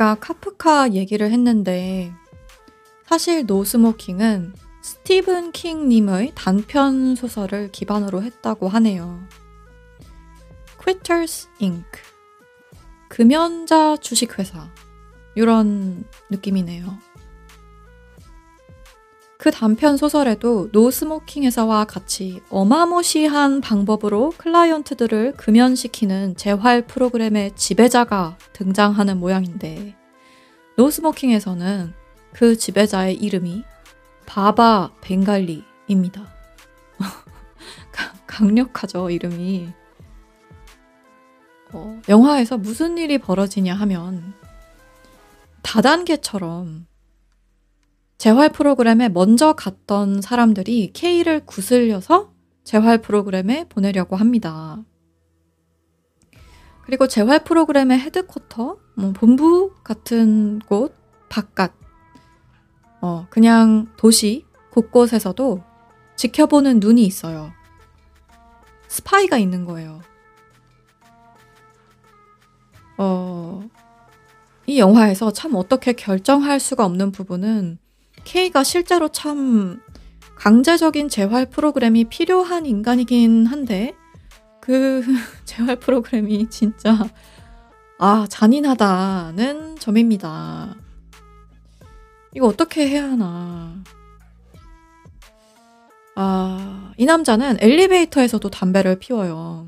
아까 0.03 0.17
카프카 0.17 0.95
얘기를 0.95 1.31
했는데 1.31 2.13
사실 3.07 3.47
No 3.47 3.64
Smoking은 3.64 4.53
스티븐 4.83 5.53
킹님의 5.53 6.33
단편 6.35 7.15
소설을 7.15 7.71
기반으로 7.71 8.21
했다고 8.21 8.67
하네요. 8.67 9.23
Quitters 10.83 11.49
Inc. 11.61 11.87
금연자 13.09 13.97
주식회사 13.99 14.73
이런 15.37 16.03
느낌이네요. 16.31 16.99
그 19.43 19.51
단편 19.51 19.97
소설에도 19.97 20.69
No 20.71 20.87
Smoking 20.87 21.43
회사와 21.43 21.85
같이 21.85 22.41
어마무시한 22.49 23.61
방법으로 23.61 24.31
클라이언트들을 24.39 25.33
금연시키는 25.33 26.37
재활 26.37 26.87
프로그램의 26.87 27.57
지배자가 27.57 28.39
등장하는 28.53 29.19
모양인데 29.19 29.97
노스모킹에서는 30.77 31.93
그 32.33 32.57
지배자의 32.57 33.17
이름이 33.17 33.65
바바 34.27 34.93
벵갈리입니다. 35.01 36.25
강력하죠, 38.29 39.11
이름이. 39.11 39.71
어, 41.73 42.01
영화에서 42.09 42.59
무슨 42.59 42.97
일이 42.97 43.19
벌어지냐 43.19 43.75
하면 43.75 44.35
다단계처럼 45.63 46.92
재활 48.23 48.51
프로그램에 48.51 49.09
먼저 49.09 49.55
갔던 49.55 50.23
사람들이 50.23 50.93
K를 50.93 51.45
구슬려서 51.45 52.33
재활 52.63 52.99
프로그램에 52.99 53.67
보내려고 53.69 54.15
합니다. 54.15 54.81
그리고 56.83 57.09
재활 57.09 57.43
프로그램의 57.43 57.99
헤드쿼터, 57.99 58.77
뭐 58.95 59.13
본부 59.13 59.75
같은 59.83 60.61
곳 60.61 60.95
바깥, 61.29 61.73
어, 63.01 63.27
그냥 63.29 63.89
도시 63.97 64.47
곳곳에서도 64.71 65.61
지켜보는 66.15 66.79
눈이 66.79 67.05
있어요. 67.05 67.51
스파이가 68.87 69.39
있는 69.39 69.65
거예요. 69.65 70.01
어, 72.99 73.69
이 74.69 74.79
영화에서 74.79 75.33
참 75.33 75.57
어떻게 75.57 75.93
결정할 75.93 76.61
수가 76.61 76.85
없는 76.85 77.11
부분은 77.11 77.82
K가 78.25 78.65
실제로 78.65 79.09
참 79.09 79.81
강제적인 80.37 81.09
재활 81.09 81.47
프로그램이 81.47 82.05
필요한 82.05 82.67
인간이긴 82.67 83.47
한데 83.47 83.95
그 84.61 85.03
재활 85.45 85.77
프로그램이 85.77 86.49
진짜 86.51 86.99
아 87.99 88.27
잔인하다는 88.29 89.79
점입니다. 89.79 90.75
이거 92.35 92.47
어떻게 92.47 92.89
해야 92.89 93.05
하나. 93.05 93.83
아, 96.15 96.93
이 96.97 97.05
남자는 97.05 97.59
엘리베이터에서도 97.61 98.49
담배를 98.51 98.99
피워요. 98.99 99.67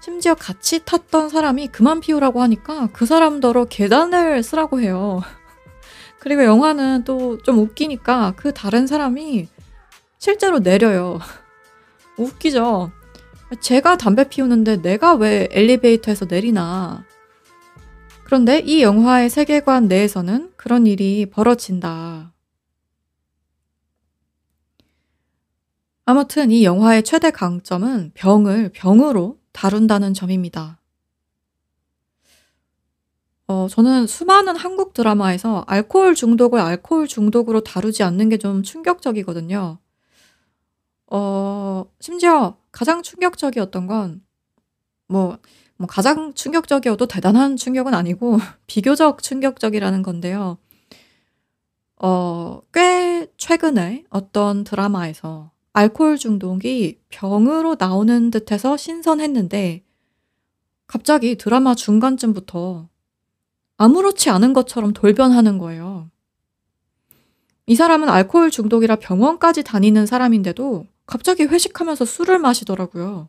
심지어 0.00 0.34
같이 0.34 0.84
탔던 0.84 1.28
사람이 1.28 1.68
그만 1.68 2.00
피우라고 2.00 2.42
하니까 2.42 2.88
그 2.92 3.06
사람더러 3.06 3.66
계단을 3.66 4.42
쓰라고 4.42 4.80
해요. 4.80 5.22
그리고 6.22 6.44
영화는 6.44 7.02
또 7.02 7.36
좀 7.42 7.58
웃기니까 7.58 8.34
그 8.36 8.54
다른 8.54 8.86
사람이 8.86 9.48
실제로 10.18 10.60
내려요. 10.60 11.18
웃기죠? 12.16 12.92
제가 13.60 13.96
담배 13.96 14.28
피우는데 14.28 14.82
내가 14.82 15.14
왜 15.14 15.48
엘리베이터에서 15.50 16.26
내리나. 16.26 17.04
그런데 18.22 18.60
이 18.60 18.82
영화의 18.82 19.30
세계관 19.30 19.88
내에서는 19.88 20.52
그런 20.56 20.86
일이 20.86 21.26
벌어진다. 21.26 22.32
아무튼 26.04 26.52
이 26.52 26.62
영화의 26.62 27.02
최대 27.02 27.32
강점은 27.32 28.12
병을 28.14 28.70
병으로 28.72 29.38
다룬다는 29.50 30.14
점입니다. 30.14 30.78
어 33.52 33.68
저는 33.68 34.06
수많은 34.06 34.56
한국 34.56 34.94
드라마에서 34.94 35.64
알코올 35.66 36.14
중독을 36.14 36.58
알코올 36.60 37.06
중독으로 37.06 37.60
다루지 37.62 38.02
않는 38.02 38.30
게 38.30 38.38
좀 38.38 38.62
충격적이거든요. 38.62 39.78
어 41.10 41.84
심지어 42.00 42.56
가장 42.72 43.02
충격적이었던 43.02 43.86
건 43.86 44.22
뭐 45.08 45.38
뭐 45.78 45.86
가장 45.88 46.32
충격적이어도 46.34 47.06
대단한 47.06 47.56
충격은 47.56 47.94
아니고 47.94 48.38
비교적 48.68 49.22
충격적이라는 49.22 50.02
건데요. 50.02 50.58
어 52.00 52.62
꽤 52.72 53.26
최근에 53.36 54.04
어떤 54.10 54.64
드라마에서 54.64 55.50
알코올 55.72 56.18
중독이 56.18 56.98
병으로 57.10 57.76
나오는 57.78 58.30
듯해서 58.30 58.76
신선했는데 58.76 59.84
갑자기 60.86 61.36
드라마 61.36 61.74
중간쯤부터 61.74 62.88
아무렇지 63.82 64.30
않은 64.30 64.52
것처럼 64.52 64.92
돌변하는 64.92 65.58
거예요. 65.58 66.08
이 67.66 67.74
사람은 67.74 68.08
알코올 68.08 68.52
중독이라 68.52 68.96
병원까지 68.96 69.64
다니는 69.64 70.06
사람인데도 70.06 70.86
갑자기 71.04 71.42
회식하면서 71.42 72.04
술을 72.04 72.38
마시더라고요. 72.38 73.28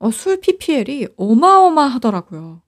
어, 0.00 0.10
술 0.10 0.40
PPL이 0.40 1.06
어마어마하더라고요. 1.16 2.62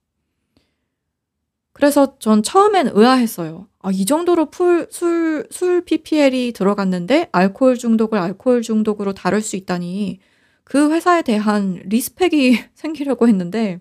그래서 1.73 2.19
전 2.21 2.45
처음엔 2.45 2.91
의아했어요. 2.95 3.67
아, 3.81 3.91
이 3.91 4.05
정도로 4.05 4.51
풀, 4.51 4.87
술, 4.93 5.49
술 5.51 5.85
PPL이 5.85 6.53
들어갔는데 6.53 7.31
알코올 7.33 7.79
중독을 7.79 8.17
알코올 8.17 8.63
중독으로 8.63 9.13
다룰 9.13 9.43
수 9.43 9.57
있다니 9.57 10.21
그 10.63 10.93
회사에 10.93 11.23
대한 11.23 11.83
respect이 11.85 12.61
생기려고 12.75 13.27
했는데 13.27 13.81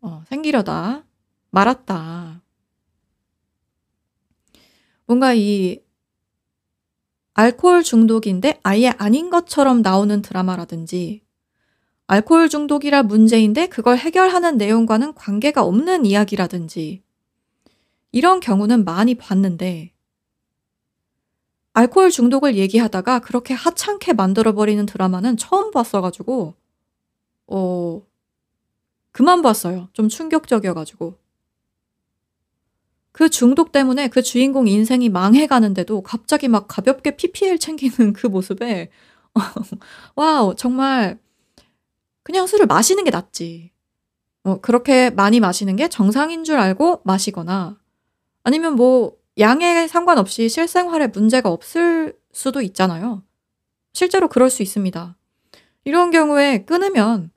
어, 0.00 0.24
생기려다 0.28 1.04
말았다. 1.50 2.42
뭔가 5.06 5.34
이 5.34 5.80
알코올 7.34 7.82
중독인데 7.82 8.60
아예 8.62 8.88
아닌 8.98 9.30
것처럼 9.30 9.82
나오는 9.82 10.22
드라마라든지 10.22 11.22
알코올 12.06 12.48
중독이라 12.48 13.04
문제인데 13.04 13.68
그걸 13.68 13.96
해결하는 13.96 14.56
내용과는 14.56 15.14
관계가 15.14 15.62
없는 15.62 16.04
이야기라든지 16.06 17.02
이런 18.12 18.40
경우는 18.40 18.84
많이 18.84 19.14
봤는데 19.14 19.92
알코올 21.72 22.10
중독을 22.10 22.56
얘기하다가 22.56 23.20
그렇게 23.20 23.54
하찮게 23.54 24.12
만들어버리는 24.12 24.84
드라마는 24.86 25.36
처음 25.36 25.70
봤어가지고 25.70 26.54
어 27.46 28.02
그만 29.12 29.42
봤어요. 29.42 29.88
좀 29.92 30.08
충격적이어가지고 30.08 31.16
그 33.12 33.28
중독 33.28 33.72
때문에 33.72 34.08
그 34.08 34.22
주인공 34.22 34.68
인생이 34.68 35.08
망해가는데도 35.08 36.02
갑자기 36.02 36.48
막 36.48 36.66
가볍게 36.68 37.16
PPL 37.16 37.58
챙기는 37.58 38.12
그 38.12 38.26
모습에 38.26 38.90
와우 40.14 40.54
정말 40.54 41.18
그냥 42.22 42.46
술을 42.46 42.66
마시는 42.66 43.04
게 43.04 43.10
낫지. 43.10 43.72
어, 44.44 44.60
그렇게 44.60 45.10
많이 45.10 45.40
마시는 45.40 45.76
게 45.76 45.88
정상인 45.88 46.44
줄 46.44 46.58
알고 46.58 47.02
마시거나 47.04 47.78
아니면 48.42 48.76
뭐 48.76 49.12
양에 49.38 49.86
상관없이 49.86 50.48
실생활에 50.48 51.08
문제가 51.08 51.50
없을 51.50 52.16
수도 52.32 52.62
있잖아요. 52.62 53.22
실제로 53.92 54.28
그럴 54.28 54.50
수 54.50 54.62
있습니다. 54.62 55.16
이런 55.84 56.10
경우에 56.10 56.64
끊으면 56.64 57.30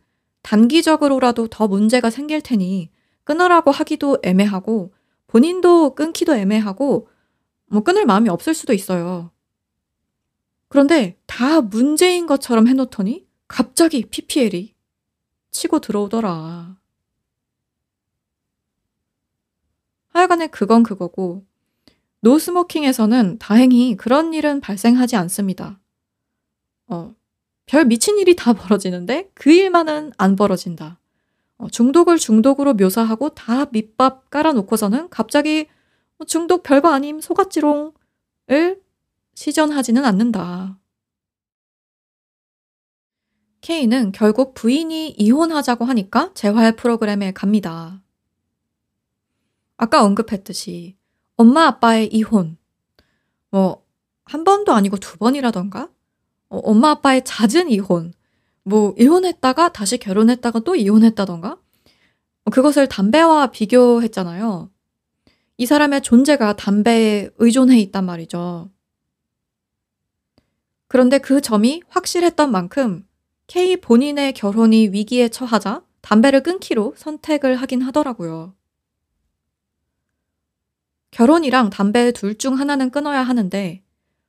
단기적으로라도 0.44 1.48
더 1.48 1.68
문제가 1.68 2.10
생길 2.10 2.42
테니 2.42 2.90
끊으라고 3.24 3.72
하기도 3.72 4.18
애매하고 4.24 4.94
본인도 5.34 5.96
끊기도 5.96 6.36
애매하고 6.36 7.08
뭐 7.66 7.82
끊을 7.82 8.06
마음이 8.06 8.30
없을 8.30 8.54
수도 8.54 8.72
있어요. 8.72 9.32
그런데 10.68 11.18
다 11.26 11.60
문제인 11.60 12.28
것처럼 12.28 12.68
해놓더니 12.68 13.28
갑자기 13.48 14.06
PPL이 14.06 14.76
치고 15.50 15.80
들어오더라. 15.80 16.78
하여간에 20.10 20.46
그건 20.48 20.84
그거고 20.84 21.44
노스모킹에서는 22.20 23.40
다행히 23.40 23.98
그런 23.98 24.36
일은 24.36 24.62
발생하지 24.62 25.16
않습니다. 25.16 25.80
어, 26.86 27.16
별 27.66 27.86
미친 27.86 28.20
일이 28.20 28.36
다 28.36 28.54
벌어지는데 28.54 29.32
그 29.34 29.52
일만은 29.52 30.12
안 30.20 30.36
벌어진다. 30.36 31.00
어, 31.58 31.70
중독을 31.70 32.18
중독으로 32.18 32.74
묘사하고 32.74 33.30
다 33.30 33.66
밑밥 33.66 34.30
깔아놓고서는 34.30 35.10
갑자기 35.10 35.68
뭐 36.18 36.26
중독 36.26 36.64
별거 36.64 36.90
아님 36.90 37.20
속았지롱을 37.22 37.94
시전하지는 39.36 40.06
않는다. 40.06 40.80
K는 43.62 44.12
결국 44.12 44.54
부인이 44.54 45.12
이혼하자고 45.12 45.86
하니까 45.86 46.32
재활 46.34 46.76
프로그램에 46.76 47.32
갑니다. 47.32 48.02
아까 49.78 50.04
언급했듯이 50.04 50.98
엄마 51.36 51.66
아빠의 51.66 52.08
이혼, 52.08 52.58
뭐, 53.50 53.86
한 54.26 54.44
번도 54.44 54.74
아니고 54.74 54.98
두 54.98 55.18
번이라던가? 55.18 55.90
어, 56.50 56.58
엄마 56.58 56.92
아빠의 56.92 57.24
잦은 57.24 57.70
이혼, 57.70 58.14
뭐, 58.64 58.96
이혼했다가 58.98 59.74
다시 59.74 59.98
결혼했다가 59.98 60.62
또 60.62 60.76
이혼했다던가? 60.76 61.58
어, 62.46 62.52
그것을 62.52 62.88
담배와 62.88 63.48
비교했잖아요. 63.52 64.70
이 65.58 65.66
사람의 65.66 66.02
존재가 66.02 66.56
담배에 66.56 67.30
의존해 67.38 67.80
있단 67.80 68.06
말이죠. 68.06 68.70
그런데 70.88 71.18
그 71.18 71.42
점이 71.42 71.82
확실했던 71.90 72.52
만큼 72.52 73.06
K 73.48 73.78
본인의 73.78 74.34
결혼이 74.34 74.90
위기에 74.90 75.30
처하자 75.30 75.84
담배를 76.02 76.44
끊기로 76.44 76.94
선택을 76.98 77.56
하긴 77.56 77.82
하더라고요. 77.82 78.56
결혼이랑 81.12 81.70
담배 81.70 82.12
둘 82.12 82.38
중 82.38 82.60
하나는 82.60 82.90
끊어야 82.90 83.22
하는데 83.22 83.84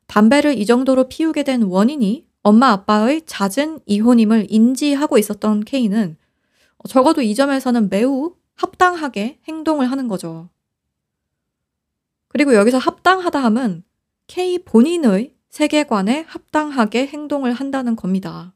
담배를 0.06 0.58
이 0.58 0.66
정도로 0.66 1.08
피우게 1.08 1.42
된 1.42 1.62
원인이 1.62 2.26
엄마 2.44 2.68
아빠의 2.72 3.22
잦은 3.24 3.80
이혼임을 3.86 4.46
인지하고 4.50 5.16
있었던 5.16 5.64
K는 5.64 6.18
적어도 6.86 7.22
이 7.22 7.34
점에서는 7.34 7.88
매우 7.88 8.36
합당하게 8.54 9.40
행동을 9.48 9.90
하는 9.90 10.08
거죠. 10.08 10.50
그리고 12.28 12.54
여기서 12.54 12.76
합당하다 12.76 13.42
함은 13.42 13.82
K 14.26 14.58
본인의 14.58 15.34
세계관에 15.48 16.26
합당하게 16.28 17.06
행동을 17.06 17.54
한다는 17.54 17.96
겁니다. 17.96 18.54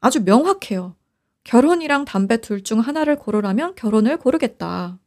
아주 0.00 0.22
명확해요. 0.22 0.96
결혼이랑 1.44 2.06
담배 2.06 2.40
둘 2.40 2.62
중 2.62 2.80
하나를 2.80 3.16
고르라면 3.16 3.74
결혼을 3.74 4.16
고르겠다. 4.16 4.98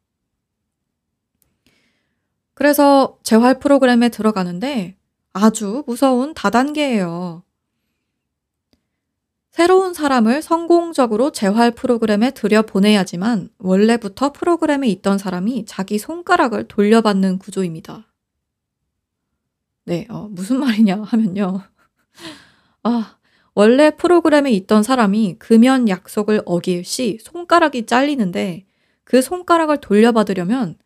그래서 2.54 3.18
재활 3.24 3.58
프로그램에 3.60 4.10
들어가는데 4.10 4.99
아주 5.34 5.84
무서운 5.86 6.34
다단계예요. 6.34 7.44
새로운 9.52 9.94
사람을 9.94 10.42
성공적으로 10.42 11.32
재활 11.32 11.72
프로그램에 11.72 12.32
들여보내야지만 12.32 13.50
원래부터 13.58 14.32
프로그램에 14.32 14.88
있던 14.88 15.18
사람이 15.18 15.66
자기 15.66 15.98
손가락을 15.98 16.68
돌려받는 16.68 17.40
구조입니다. 17.40 18.08
네, 19.86 20.06
어, 20.10 20.28
무슨 20.30 20.60
말이냐 20.62 21.02
하면요. 21.04 21.62
아, 22.84 23.18
원래 23.54 23.92
프로그램에 23.92 24.52
있던 24.52 24.84
사람이 24.84 25.38
금연 25.40 25.90
약속을 25.90 26.44
어길 26.46 26.86
시 26.86 27.18
손가락이 27.22 27.86
잘리는데 27.86 28.66
그 29.04 29.22
손가락을 29.22 29.82
돌려받으려면 29.82 30.78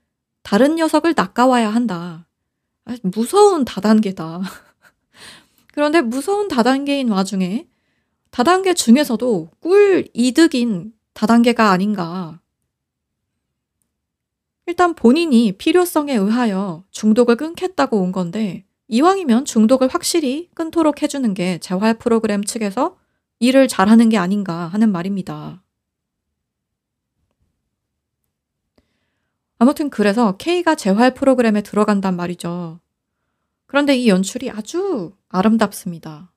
다른 0.41 0.75
녀석을 0.75 1.13
낚아와야 1.15 1.69
한다. 1.69 2.25
아, 2.86 2.95
무서운 3.03 3.65
다단계다. 3.65 4.41
그런데 5.73 6.01
무서운 6.01 6.47
다단계인 6.47 7.09
와중에 7.09 7.67
다단계 8.31 8.73
중에서도 8.73 9.49
꿀 9.59 10.07
이득인 10.13 10.93
다단계가 11.13 11.71
아닌가. 11.71 12.39
일단 14.65 14.95
본인이 14.95 15.51
필요성에 15.51 16.15
의하여 16.15 16.84
중독을 16.91 17.36
끊겠다고 17.36 17.99
온 17.99 18.11
건데 18.11 18.65
이왕이면 18.88 19.45
중독을 19.45 19.88
확실히 19.89 20.49
끊도록 20.53 21.01
해주는 21.01 21.34
게 21.34 21.57
재활 21.59 21.95
프로그램 21.95 22.43
측에서 22.43 22.97
일을 23.39 23.67
잘하는 23.67 24.09
게 24.09 24.17
아닌가 24.17 24.67
하는 24.67 24.91
말입니다. 24.91 25.61
아무튼 29.64 29.89
그래서 29.89 30.36
K가 30.36 30.76
재활 30.76 31.14
프로그램에 31.14 31.61
들어간단 31.61 32.18
말이죠. 32.18 32.82
그런데 33.66 33.95
이 33.95 34.09
연출이 34.09 34.51
아주 34.51 35.14
아름답습니다. 35.30 36.34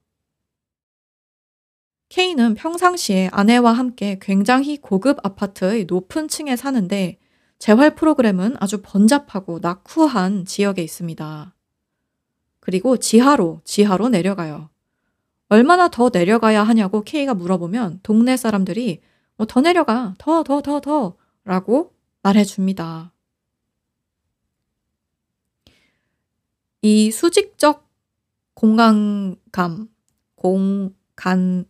K는 2.09 2.55
평상시에 2.55 3.31
아내와 3.33 3.73
함께 3.73 4.21
굉장히 4.23 4.77
고급 4.77 5.19
아파트의 5.27 5.87
높은 5.87 6.29
층에 6.29 6.55
사는데 6.55 7.19
재활 7.59 7.97
프로그램은 7.97 8.59
아주 8.61 8.81
번잡하고 8.81 9.59
낙후한 9.61 10.45
지역에 10.45 10.81
있습니다. 10.85 11.53
그리고 12.61 12.97
지하로, 12.97 13.61
지하로 13.65 14.09
내려가요. 14.09 14.71
얼마나 15.49 15.89
더 15.89 16.11
내려가야 16.13 16.63
하냐고 16.63 17.03
K가 17.03 17.35
물어보면 17.35 17.99
동네 18.05 18.37
사람들이 18.37 19.01
뭐 19.37 19.49
더 19.49 19.61
내려가, 19.63 20.15
더, 20.17 20.45
더, 20.45 20.63
더, 20.63 20.79
더 20.81 21.17
라고 21.43 21.93
말해줍니다. 22.23 23.16
이 26.87 27.11
수직적 27.11 27.85
공간감, 28.55 29.89
공간감. 30.37 31.67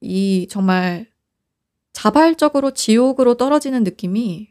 이 0.00 0.46
정말 0.48 1.10
자발적으로 1.92 2.70
지옥으로 2.70 3.34
떨어지는 3.34 3.84
느낌이 3.84 4.50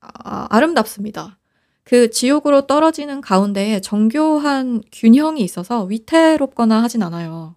아, 0.00 0.48
아름답습니다. 0.50 1.38
그 1.84 2.10
지옥으로 2.10 2.66
떨어지는 2.66 3.20
가운데에 3.20 3.80
정교한 3.80 4.82
균형이 4.90 5.40
있어서 5.42 5.84
위태롭거나 5.84 6.82
하진 6.82 7.00
않아요. 7.04 7.54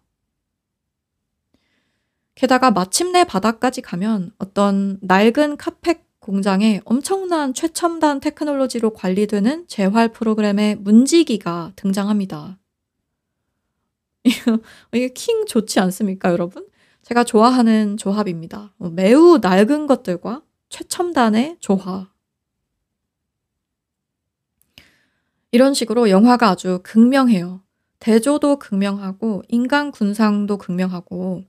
게다가 2.35 2.69
마침내 2.69 3.23
바다까지 3.23 3.81
가면 3.81 4.33
어떤 4.37 4.99
낡은 5.01 5.57
카펫 5.57 6.12
공장에 6.23 6.79
엄청난 6.85 7.53
최첨단 7.53 8.21
테크놀로지로 8.21 8.91
관리되는 8.91 9.67
재활 9.67 10.07
프로그램의 10.07 10.77
문지기가 10.77 11.73
등장합니다. 11.75 12.57
이게 14.93 15.09
킹 15.09 15.45
좋지 15.45 15.81
않습니까, 15.81 16.31
여러분? 16.31 16.65
제가 17.01 17.25
좋아하는 17.25 17.97
조합입니다. 17.97 18.73
어, 18.79 18.89
매우 18.89 19.39
낡은 19.41 19.85
것들과 19.85 20.41
최첨단의 20.69 21.57
조화. 21.59 22.09
이런 25.51 25.73
식으로 25.73 26.09
영화가 26.09 26.51
아주 26.51 26.79
극명해요. 26.83 27.61
대조도 27.99 28.59
극명하고 28.59 29.43
인간 29.49 29.91
군상도 29.91 30.57
극명하고 30.57 31.43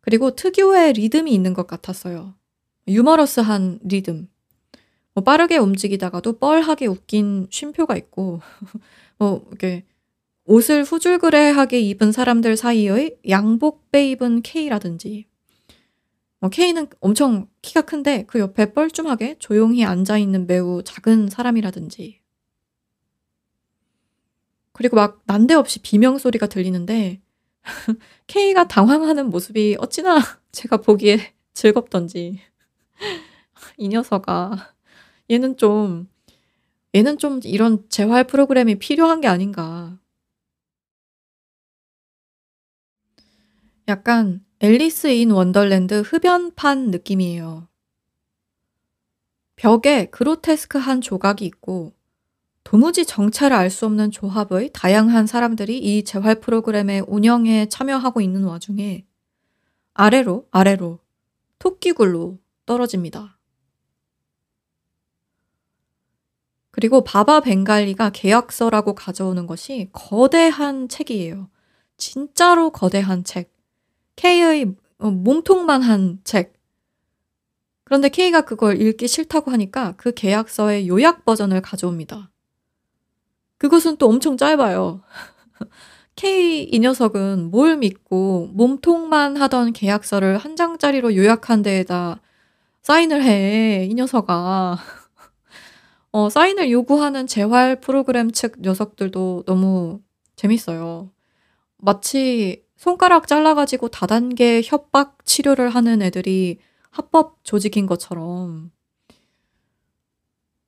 그리고 0.00 0.34
특유의 0.34 0.94
리듬이 0.94 1.30
있는 1.32 1.52
것 1.52 1.66
같았어요. 1.66 2.34
유머러스한 2.88 3.80
리듬. 3.84 4.28
뭐 5.14 5.22
빠르게 5.22 5.56
움직이다가도 5.58 6.38
뻘하게 6.38 6.86
웃긴 6.86 7.46
쉼표가 7.50 7.96
있고 7.96 8.40
뭐 9.18 9.46
이렇게 9.48 9.84
옷을 10.44 10.82
후줄그레하게 10.84 11.80
입은 11.80 12.12
사람들 12.12 12.56
사이의 12.56 13.18
양복배 13.28 14.10
입은 14.10 14.42
K라든지. 14.42 15.26
뭐 16.40 16.50
K는 16.50 16.88
엄청 17.00 17.48
키가 17.62 17.82
큰데 17.82 18.24
그 18.26 18.38
옆에 18.38 18.72
뻘쭘하게 18.72 19.36
조용히 19.38 19.84
앉아 19.84 20.18
있는 20.18 20.46
매우 20.46 20.82
작은 20.84 21.30
사람이라든지. 21.30 22.20
그리고 24.72 24.96
막 24.96 25.22
난데없이 25.24 25.80
비명 25.80 26.18
소리가 26.18 26.48
들리는데 26.48 27.22
K가 28.26 28.68
당황하는 28.68 29.30
모습이 29.30 29.76
어찌나 29.78 30.18
제가 30.52 30.78
보기에 30.78 31.32
즐겁던지 31.54 32.40
이 33.76 33.88
녀석아 33.88 34.74
얘는 35.30 35.56
좀 35.56 36.08
얘는 36.94 37.18
좀 37.18 37.40
이런 37.44 37.88
재활 37.90 38.24
프로그램이 38.26 38.76
필요한 38.78 39.20
게 39.20 39.28
아닌가. 39.28 39.98
약간 43.88 44.44
앨리스 44.60 45.08
인 45.08 45.30
원더랜드 45.30 46.00
흡연판 46.00 46.90
느낌이에요. 46.90 47.68
벽에 49.56 50.06
그로테스크한 50.06 51.00
조각이 51.00 51.44
있고 51.46 51.92
도무지 52.64 53.04
정체를 53.06 53.56
알 53.56 53.70
수 53.70 53.86
없는 53.86 54.10
조합의 54.10 54.70
다양한 54.72 55.26
사람들이 55.26 55.78
이 55.78 56.04
재활 56.04 56.40
프로그램의 56.40 57.04
운영에 57.08 57.68
참여하고 57.68 58.20
있는 58.20 58.44
와중에 58.44 59.06
아래로 59.94 60.48
아래로 60.50 61.00
토끼굴로 61.58 62.38
떨어집니다. 62.66 63.33
그리고 66.74 67.04
바바 67.04 67.42
벵갈리가 67.42 68.10
계약서라고 68.10 68.96
가져오는 68.96 69.46
것이 69.46 69.90
거대한 69.92 70.88
책이에요. 70.88 71.48
진짜로 71.96 72.70
거대한 72.70 73.22
책. 73.22 73.54
K의 74.16 74.74
어, 74.98 75.08
몸통만 75.08 75.82
한 75.82 76.18
책. 76.24 76.54
그런데 77.84 78.08
K가 78.08 78.40
그걸 78.40 78.82
읽기 78.82 79.06
싫다고 79.06 79.52
하니까 79.52 79.94
그 79.96 80.14
계약서의 80.14 80.88
요약 80.88 81.24
버전을 81.24 81.62
가져옵니다. 81.62 82.32
그것은 83.58 83.96
또 83.98 84.08
엄청 84.08 84.36
짧아요. 84.36 85.00
K 86.16 86.64
이 86.64 86.78
녀석은 86.80 87.52
뭘 87.52 87.76
믿고 87.76 88.48
몸통만 88.52 89.36
하던 89.36 89.74
계약서를 89.74 90.38
한 90.38 90.56
장짜리로 90.56 91.14
요약한 91.14 91.62
데에다 91.62 92.20
사인을 92.82 93.22
해. 93.22 93.86
이 93.88 93.94
녀석아. 93.94 94.78
어, 96.14 96.28
사인을 96.30 96.70
요구하는 96.70 97.26
재활 97.26 97.80
프로그램 97.80 98.30
측 98.30 98.60
녀석들도 98.60 99.42
너무 99.46 100.00
재밌어요. 100.36 101.10
마치 101.76 102.64
손가락 102.76 103.26
잘라 103.26 103.54
가지고 103.54 103.88
다단계 103.88 104.62
협박 104.64 105.24
치료를 105.24 105.70
하는 105.70 106.02
애들이 106.02 106.58
합법 106.90 107.38
조직인 107.42 107.86
것처럼. 107.86 108.70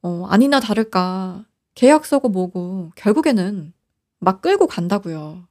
어, 0.03 0.27
아니나 0.29 0.59
다를까. 0.59 1.45
계약서고 1.77 2.29
뭐고 2.29 2.91
결국에는 2.97 3.73
막 4.19 4.43
끌고 4.43 4.67
간다고요. 4.67 5.47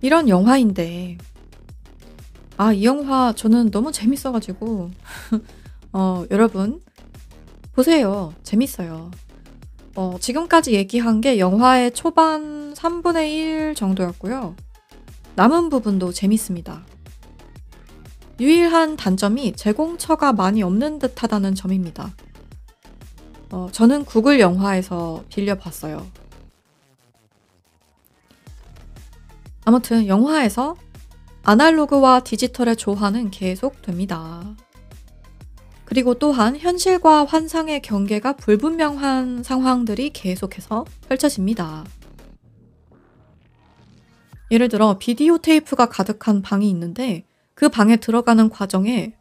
이런 0.00 0.28
영화인데 0.28 1.18
아, 2.56 2.72
이 2.72 2.84
영화 2.84 3.32
저는 3.34 3.70
너무 3.70 3.92
재밌어 3.92 4.32
가지고 4.32 4.90
어, 5.92 6.24
여러분 6.30 6.80
보세요. 7.72 8.34
재밌어요. 8.42 9.10
어, 9.96 10.16
지금까지 10.20 10.74
얘기한 10.74 11.20
게 11.20 11.38
영화의 11.38 11.92
초반 11.92 12.74
3분의 12.74 13.30
1 13.32 13.74
정도였고요. 13.74 14.54
남은 15.36 15.68
부분도 15.70 16.12
재밌습니다. 16.12 16.84
유일한 18.38 18.96
단점이 18.96 19.52
제공처가 19.54 20.32
많이 20.32 20.62
없는 20.62 20.98
듯하다는 20.98 21.54
점입니다. 21.54 22.10
어, 23.50 23.68
저는 23.72 24.04
구글 24.04 24.40
영화에서 24.40 25.24
빌려봤어요. 25.28 26.06
아무튼 29.70 30.08
영화에서 30.08 30.74
아날로그와 31.44 32.24
디지털의 32.24 32.74
조화는 32.74 33.30
계속됩니다. 33.30 34.56
그리고 35.84 36.14
또한 36.14 36.56
현실과 36.56 37.24
환상의 37.24 37.80
경계가 37.80 38.32
불분명한 38.32 39.44
상황들이 39.44 40.10
계속해서 40.10 40.84
펼쳐집니다. 41.08 41.84
예를 44.50 44.68
들어 44.68 44.98
비디오 44.98 45.38
테이프가 45.38 45.86
가득한 45.86 46.42
방이 46.42 46.68
있는데 46.68 47.24
그 47.54 47.68
방에 47.68 47.94
들어가는 47.94 48.50
과정에 48.50 49.14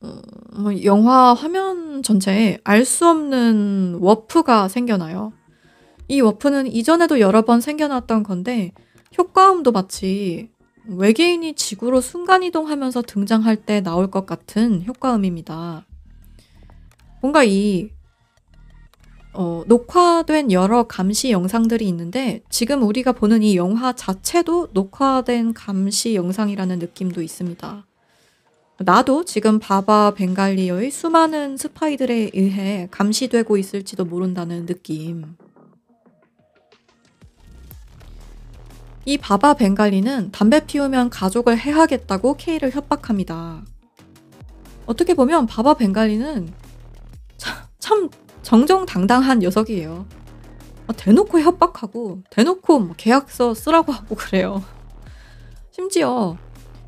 어, 0.00 0.22
뭐 0.56 0.82
영화 0.84 1.34
화면 1.34 2.02
전체에 2.02 2.60
알 2.64 2.86
수 2.86 3.06
없는 3.06 3.98
워프가 4.00 4.68
생겨나요. 4.68 5.34
이 6.08 6.22
워프는 6.22 6.66
이전에도 6.66 7.20
여러 7.20 7.42
번 7.42 7.60
생겨났던 7.60 8.22
건데 8.22 8.72
효과음도 9.16 9.72
마치 9.72 10.50
외계인이 10.86 11.54
지구로 11.54 12.00
순간이동하면서 12.00 13.02
등장할 13.02 13.56
때 13.56 13.80
나올 13.80 14.10
것 14.10 14.26
같은 14.26 14.84
효과음입니다. 14.86 15.86
뭔가 17.22 17.44
이 17.44 17.90
어, 19.32 19.64
녹화된 19.66 20.52
여러 20.52 20.84
감시 20.84 21.32
영상들이 21.32 21.88
있는데 21.88 22.42
지금 22.50 22.82
우리가 22.82 23.12
보는 23.12 23.42
이 23.42 23.56
영화 23.56 23.92
자체도 23.92 24.68
녹화된 24.72 25.54
감시 25.54 26.14
영상이라는 26.14 26.78
느낌도 26.78 27.20
있습니다. 27.20 27.86
나도 28.78 29.24
지금 29.24 29.58
바바 29.58 30.14
벵갈리의 30.16 30.90
수많은 30.90 31.56
스파이들에 31.56 32.30
의해 32.34 32.88
감시되고 32.90 33.56
있을지도 33.56 34.04
모른다는 34.04 34.66
느낌. 34.66 35.36
이 39.06 39.18
바바 39.18 39.54
벵갈리는 39.54 40.30
담배 40.32 40.64
피우면 40.64 41.10
가족을 41.10 41.58
해하겠다고 41.58 42.36
케이를 42.36 42.70
협박합니다. 42.70 43.62
어떻게 44.86 45.14
보면 45.14 45.46
바바 45.46 45.74
벵갈리는 45.74 46.52
참, 47.78 48.08
정정당당한 48.42 49.40
녀석이에요. 49.40 50.06
어, 50.86 50.92
대놓고 50.96 51.40
협박하고 51.40 52.22
대놓고 52.30 52.78
뭐 52.78 52.94
계약서 52.96 53.52
쓰라고 53.52 53.92
하고 53.92 54.14
그래요. 54.14 54.62
심지어 55.70 56.36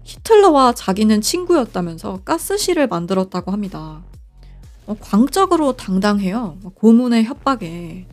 히틀러와 0.04 0.72
자기는 0.72 1.20
친구였다면서 1.20 2.20
가스실을 2.24 2.86
만들었다고 2.86 3.52
합니다. 3.52 4.02
어, 4.86 4.96
광적으로 5.00 5.72
당당해요. 5.72 6.58
고문의 6.76 7.24
협박에. 7.24 8.06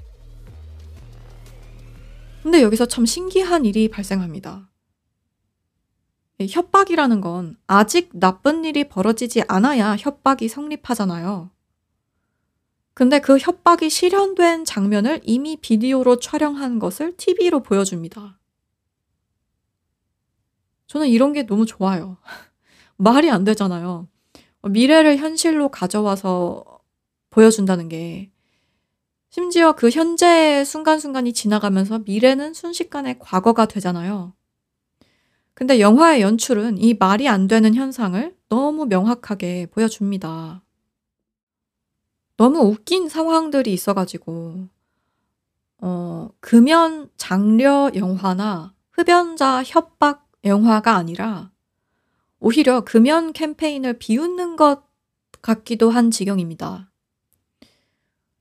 근데 2.44 2.62
여기서 2.62 2.88
참 2.88 3.06
신기한 3.06 3.64
일이 3.64 3.88
발생합니다. 3.88 4.70
협박이라는 6.42 7.22
건 7.22 7.56
아직 7.68 8.10
나쁜 8.12 8.66
일이 8.66 8.90
벌어지지 8.90 9.44
않아야 9.48 9.96
협박이 9.96 10.50
성립하잖아요. 10.50 11.52
근데 12.94 13.22
그 13.22 13.38
협박이 13.38 13.90
실현된 13.90 14.66
장면을 14.66 15.22
이미 15.24 15.56
비디오로 15.56 16.20
촬영한 16.20 16.80
것을 16.80 17.16
TV로 17.16 17.64
보여줍니다. 17.64 18.38
저는 20.88 21.08
이런 21.08 21.32
게 21.32 21.46
너무 21.46 21.66
좋아요. 21.66 22.18
말이 22.98 23.32
안 23.32 23.46
되잖아요. 23.46 24.10
미래를 24.64 25.16
현실로 25.16 25.70
가져와서 25.70 26.82
보여준다는 27.30 27.88
게 27.88 28.33
심지어 29.34 29.72
그 29.72 29.90
현재의 29.90 30.64
순간순간이 30.64 31.34
지나가면서 31.34 31.98
미래는 32.06 32.54
순식간에 32.54 33.18
과거가 33.18 33.66
되잖아요. 33.66 34.36
근데 35.56 35.80
영화의 35.80 36.22
연출은 36.22 36.78
이 36.78 36.94
말이 36.94 37.28
안 37.28 37.48
되는 37.48 37.74
현상을 37.74 38.38
너무 38.48 38.86
명확하게 38.86 39.70
보여줍니다. 39.72 40.64
너무 42.38 42.60
웃긴 42.60 43.10
상황들이 43.10 43.74
있어가지고, 43.74 44.68
어, 45.80 46.30
금연 46.40 47.10
장려 47.18 47.90
영화나 47.96 48.76
흡연자 48.92 49.64
협박 49.64 50.30
영화가 50.44 50.96
아니라 50.96 51.52
오히려 52.40 52.82
금연 52.82 53.34
캠페인을 53.34 53.98
비웃는 53.98 54.58
것 54.58 54.84
같기도 55.42 55.90
한 55.90 56.12
지경입니다. 56.12 56.93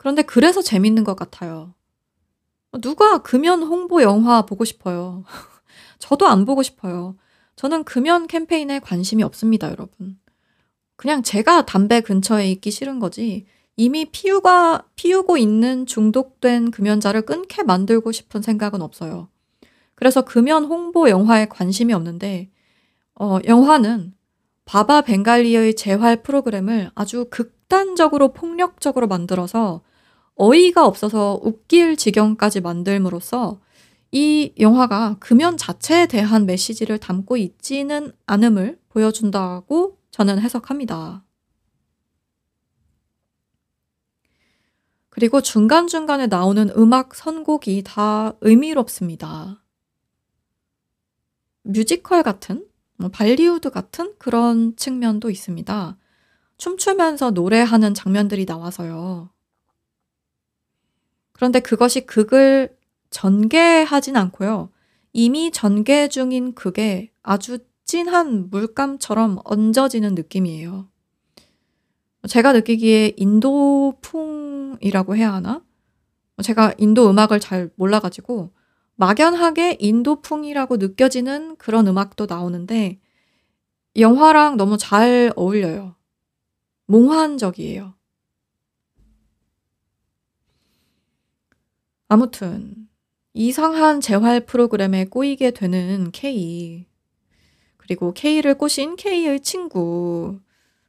그런데 0.02 0.22
그래서 0.22 0.60
재밌는 0.60 1.04
것 1.04 1.14
같아요. 1.14 1.74
누가 2.80 3.18
금연 3.18 3.62
홍보 3.62 4.02
영화 4.02 4.42
보고 4.42 4.64
싶어요. 4.64 5.22
저도 6.00 6.26
안 6.26 6.44
보고 6.44 6.64
싶어요. 6.64 7.14
저는 7.54 7.84
금연 7.84 8.26
캠페인에 8.26 8.80
관심이 8.80 9.22
없습니다, 9.22 9.70
여러분. 9.70 10.18
그냥 10.96 11.22
제가 11.22 11.66
담배 11.66 12.00
근처에 12.00 12.50
있기 12.50 12.72
싫은 12.72 12.98
거지, 12.98 13.46
이미 13.76 14.06
피우가, 14.06 14.88
피우고 14.96 15.36
있는 15.36 15.86
중독된 15.86 16.72
금연자를 16.72 17.22
끊게 17.22 17.62
만들고 17.62 18.10
싶은 18.10 18.42
생각은 18.42 18.82
없어요. 18.82 19.28
그래서 19.94 20.22
금연 20.22 20.64
홍보 20.64 21.10
영화에 21.10 21.46
관심이 21.46 21.92
없는데, 21.92 22.50
어, 23.14 23.38
영화는 23.46 24.14
바바 24.64 25.02
벵갈리의 25.02 25.76
재활 25.76 26.24
프로그램을 26.24 26.90
아주 26.96 27.26
극단적으로 27.30 28.32
폭력적으로 28.32 29.06
만들어서 29.06 29.82
어이가 30.36 30.86
없어서 30.86 31.40
웃길 31.42 31.96
지경까지 31.96 32.60
만들므로써 32.60 33.60
이 34.10 34.52
영화가 34.58 35.16
금연 35.20 35.56
자체에 35.56 36.06
대한 36.06 36.46
메시지를 36.46 36.98
담고 36.98 37.36
있지는 37.36 38.12
않음을 38.26 38.78
보여준다고 38.90 39.98
저는 40.10 40.38
해석합니다. 40.40 41.24
그리고 45.08 45.40
중간중간에 45.40 46.26
나오는 46.26 46.70
음악 46.76 47.14
선곡이 47.14 47.82
다 47.84 48.32
의미롭습니다. 48.40 49.62
뮤지컬 51.64 52.22
같은, 52.22 52.66
뭐 52.96 53.10
발리우드 53.10 53.70
같은 53.70 54.14
그런 54.18 54.74
측면도 54.76 55.30
있습니다. 55.30 55.98
춤추면서 56.56 57.32
노래하는 57.32 57.92
장면들이 57.94 58.46
나와서요. 58.46 59.31
그런데 61.42 61.58
그것이 61.58 62.02
극을 62.02 62.72
전개하진 63.10 64.16
않고요. 64.16 64.70
이미 65.12 65.50
전개 65.50 66.06
중인 66.06 66.54
극에 66.54 67.10
아주 67.20 67.58
진한 67.84 68.48
물감처럼 68.48 69.40
얹어지는 69.42 70.14
느낌이에요. 70.14 70.88
제가 72.28 72.52
느끼기에 72.52 73.14
인도풍이라고 73.16 75.16
해야 75.16 75.32
하나? 75.32 75.64
제가 76.44 76.74
인도 76.78 77.10
음악을 77.10 77.40
잘 77.40 77.70
몰라가지고 77.74 78.52
막연하게 78.94 79.78
인도풍이라고 79.80 80.76
느껴지는 80.76 81.56
그런 81.56 81.88
음악도 81.88 82.26
나오는데 82.26 83.00
영화랑 83.96 84.56
너무 84.56 84.78
잘 84.78 85.32
어울려요. 85.34 85.96
몽환적이에요. 86.86 87.94
아무튼 92.12 92.74
이상한 93.32 94.02
재활 94.02 94.40
프로그램에 94.40 95.06
꼬이게 95.06 95.50
되는 95.50 96.10
K. 96.12 96.84
그리고 97.78 98.12
K를 98.12 98.58
꼬신 98.58 98.96
K의 98.96 99.40
친구. 99.40 100.38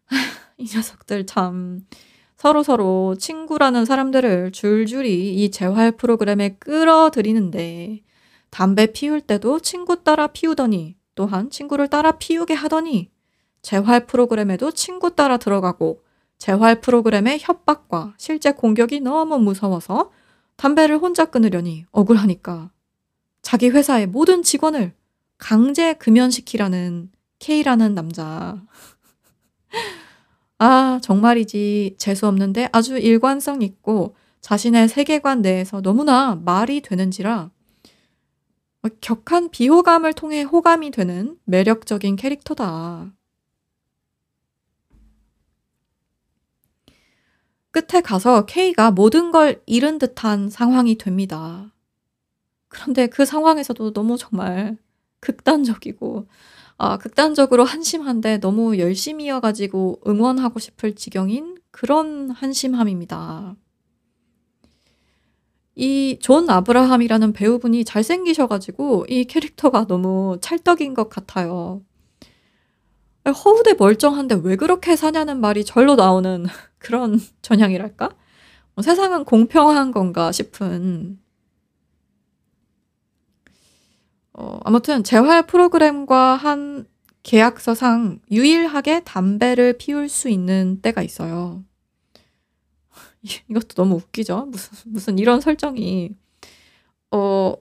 이 0.57 0.65
녀석들 0.75 1.25
참 1.25 1.87
서로 2.35 2.61
서로 2.61 3.15
친구라는 3.17 3.85
사람들을 3.85 4.51
줄줄이 4.51 5.41
이 5.41 5.49
재활 5.49 5.93
프로그램에 5.93 6.57
끌어들이는데 6.59 8.01
담배 8.49 8.87
피울 8.87 9.21
때도 9.21 9.61
친구 9.61 10.03
따라 10.03 10.27
피우더니 10.27 10.97
또한 11.15 11.49
친구를 11.49 11.87
따라 11.87 12.17
피우게 12.17 12.53
하더니 12.53 13.11
재활 13.61 14.07
프로그램에도 14.07 14.71
친구 14.71 15.15
따라 15.15 15.37
들어가고 15.37 16.03
재활 16.37 16.81
프로그램의 16.81 17.39
협박과 17.39 18.13
실제 18.17 18.51
공격이 18.51 18.99
너무 18.99 19.39
무서워서 19.39 20.11
담배를 20.55 20.97
혼자 20.97 21.25
끊으려니 21.25 21.85
억울하니까 21.91 22.71
자기 23.41 23.69
회사의 23.69 24.07
모든 24.07 24.43
직원을 24.43 24.93
강제 25.37 25.93
금연시키라는 25.93 27.11
K라는 27.39 27.93
남자. 27.93 28.63
아, 30.59 30.99
정말이지. 31.01 31.95
재수없는데 31.97 32.69
아주 32.71 32.97
일관성 32.97 33.61
있고 33.61 34.15
자신의 34.39 34.87
세계관 34.87 35.41
내에서 35.41 35.81
너무나 35.81 36.35
말이 36.35 36.81
되는지라 36.81 37.51
격한 39.01 39.49
비호감을 39.51 40.13
통해 40.13 40.41
호감이 40.41 40.91
되는 40.91 41.37
매력적인 41.45 42.15
캐릭터다. 42.17 43.11
끝에 47.73 48.01
가서 48.01 48.45
K가 48.45 48.91
모든 48.91 49.31
걸 49.31 49.61
잃은 49.65 49.99
듯한 49.99 50.49
상황이 50.49 50.97
됩니다. 50.97 51.73
그런데 52.69 53.07
그 53.07 53.25
상황에서도 53.25 53.93
너무 53.93 54.17
정말 54.17 54.77
극단적이고, 55.21 56.27
아, 56.77 56.97
극단적으로 56.97 57.63
한심한데 57.65 58.39
너무 58.39 58.77
열심이어가지고 58.79 60.01
응원하고 60.07 60.59
싶을 60.59 60.95
지경인 60.95 61.57
그런 61.71 62.29
한심함입니다. 62.31 63.55
이 65.75 66.17
존 66.21 66.49
아브라함이라는 66.49 67.33
배우분이 67.33 67.85
잘생기셔가지고 67.85 69.07
이 69.09 69.25
캐릭터가 69.25 69.87
너무 69.87 70.37
찰떡인 70.41 70.93
것 70.93 71.09
같아요. 71.09 71.81
허우대 73.25 73.73
멀쩡한데 73.75 74.35
왜 74.43 74.55
그렇게 74.55 74.95
사냐는 74.95 75.39
말이 75.39 75.63
절로 75.65 75.95
나오는 75.95 76.45
그런 76.83 77.19
전형이랄까? 77.41 78.09
어, 78.75 78.81
세상은 78.81 79.23
공평한 79.23 79.91
건가 79.91 80.31
싶은. 80.31 81.19
어, 84.33 84.59
아무튼 84.63 85.03
재활 85.03 85.45
프로그램과 85.45 86.35
한 86.35 86.85
계약서상 87.23 88.19
유일하게 88.31 89.03
담배를 89.05 89.73
피울 89.77 90.09
수 90.09 90.29
있는 90.29 90.81
때가 90.81 91.01
있어요. 91.01 91.63
이것도 93.49 93.75
너무 93.75 93.95
웃기죠? 93.95 94.47
무슨, 94.47 94.91
무슨 94.91 95.19
이런 95.19 95.39
설정이. 95.39 96.15
어, 97.11 97.53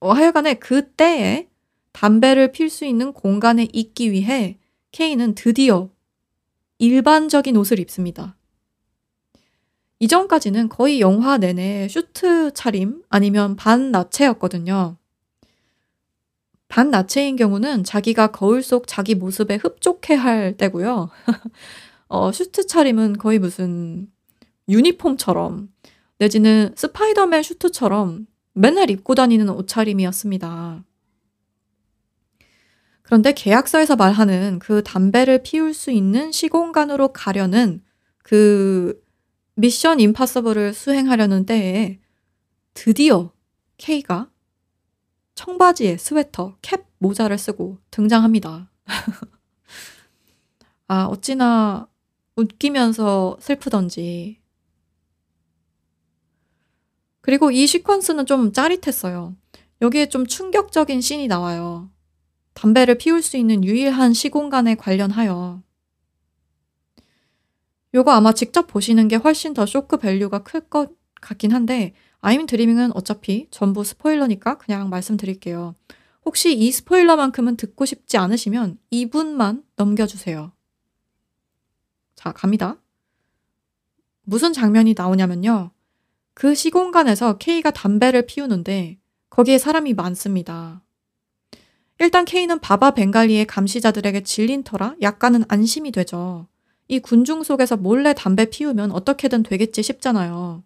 어 0.00 0.12
하여간에 0.12 0.54
그 0.54 0.90
때에 0.92 1.48
담배를 1.92 2.52
필 2.52 2.70
수 2.70 2.84
있는 2.84 3.12
공간에 3.12 3.66
있기 3.72 4.12
위해 4.12 4.58
K는 4.92 5.34
드디어 5.34 5.90
일반적인 6.78 7.56
옷을 7.56 7.80
입습니다. 7.80 8.37
이전까지는 10.00 10.68
거의 10.68 11.00
영화 11.00 11.38
내내 11.38 11.88
슈트 11.88 12.52
차림 12.54 13.02
아니면 13.08 13.56
반나체였거든요. 13.56 14.96
반나체인 16.68 17.36
경우는 17.36 17.82
자기가 17.82 18.28
거울 18.28 18.62
속 18.62 18.86
자기 18.86 19.14
모습에 19.14 19.56
흡족해 19.56 20.14
할 20.14 20.56
때고요. 20.56 21.08
어, 22.08 22.30
슈트 22.30 22.66
차림은 22.66 23.18
거의 23.18 23.38
무슨 23.38 24.08
유니폼처럼 24.68 25.70
내지는 26.18 26.72
스파이더맨 26.76 27.42
슈트처럼 27.42 28.26
맨날 28.52 28.90
입고 28.90 29.14
다니는 29.14 29.48
옷차림이었습니다. 29.50 30.84
그런데 33.02 33.32
계약서에서 33.32 33.96
말하는 33.96 34.58
그 34.58 34.82
담배를 34.82 35.42
피울 35.42 35.72
수 35.72 35.90
있는 35.90 36.30
시공간으로 36.30 37.08
가려는 37.14 37.82
그 38.22 39.00
mission 39.58 39.98
impossible을 39.98 40.72
수행하려는 40.72 41.44
때에 41.44 41.98
드디어 42.74 43.32
K가 43.76 44.30
청바지에 45.34 45.96
스웨터, 45.96 46.56
캡, 46.62 46.84
모자를 46.98 47.38
쓰고 47.38 47.78
등장합니다. 47.90 48.70
아, 50.86 51.06
어찌나 51.06 51.88
웃기면서 52.36 53.38
슬프던지. 53.40 54.40
그리고 57.20 57.50
이 57.50 57.64
시퀀스는 57.64 58.28
좀 58.28 58.52
짜릿했어요. 58.52 59.34
여기에 59.82 60.08
좀 60.08 60.24
충격적인 60.24 61.00
씬이 61.00 61.26
나와요. 61.26 61.90
담배를 62.54 62.96
피울 62.96 63.22
수 63.22 63.36
있는 63.36 63.64
유일한 63.64 64.14
시공간에 64.14 64.76
관련하여. 64.76 65.62
요거 67.94 68.10
아마 68.12 68.32
직접 68.32 68.66
보시는 68.66 69.08
게 69.08 69.16
훨씬 69.16 69.54
더 69.54 69.66
shock 69.66 69.96
value가 69.96 70.40
클 70.40 70.60
것 70.68 70.90
같긴 71.20 71.52
한데 71.52 71.94
I'm 72.20 72.46
Dreaming은 72.46 72.94
어차피 72.96 73.48
전부 73.50 73.84
스포일러니까 73.84 74.58
그냥 74.58 74.88
말씀드릴게요. 74.88 75.74
혹시 76.24 76.54
이 76.54 76.70
스포일러만큼은 76.70 77.56
듣고 77.56 77.84
싶지 77.86 78.18
않으시면 78.18 78.78
2분만 78.92 79.62
넘겨주세요. 79.76 80.52
자, 82.14 82.32
갑니다. 82.32 82.76
무슨 84.22 84.52
장면이 84.52 84.94
나오냐면요. 84.96 85.70
그 86.34 86.54
시공간에서 86.54 87.38
K가 87.38 87.70
담배를 87.70 88.26
피우는데 88.26 88.98
거기에 89.30 89.58
사람이 89.58 89.94
많습니다. 89.94 90.82
일단 92.00 92.24
K는 92.24 92.60
바바 92.60 92.92
벵갈리의 92.92 93.46
감시자들에게 93.46 94.22
질린 94.22 94.62
터라 94.62 94.94
약간은 95.00 95.44
안심이 95.48 95.90
되죠. 95.90 96.46
이 96.88 96.98
군중 97.00 97.42
속에서 97.42 97.76
몰래 97.76 98.14
담배 98.14 98.46
피우면 98.46 98.92
어떻게든 98.92 99.42
되겠지 99.42 99.82
싶잖아요. 99.82 100.64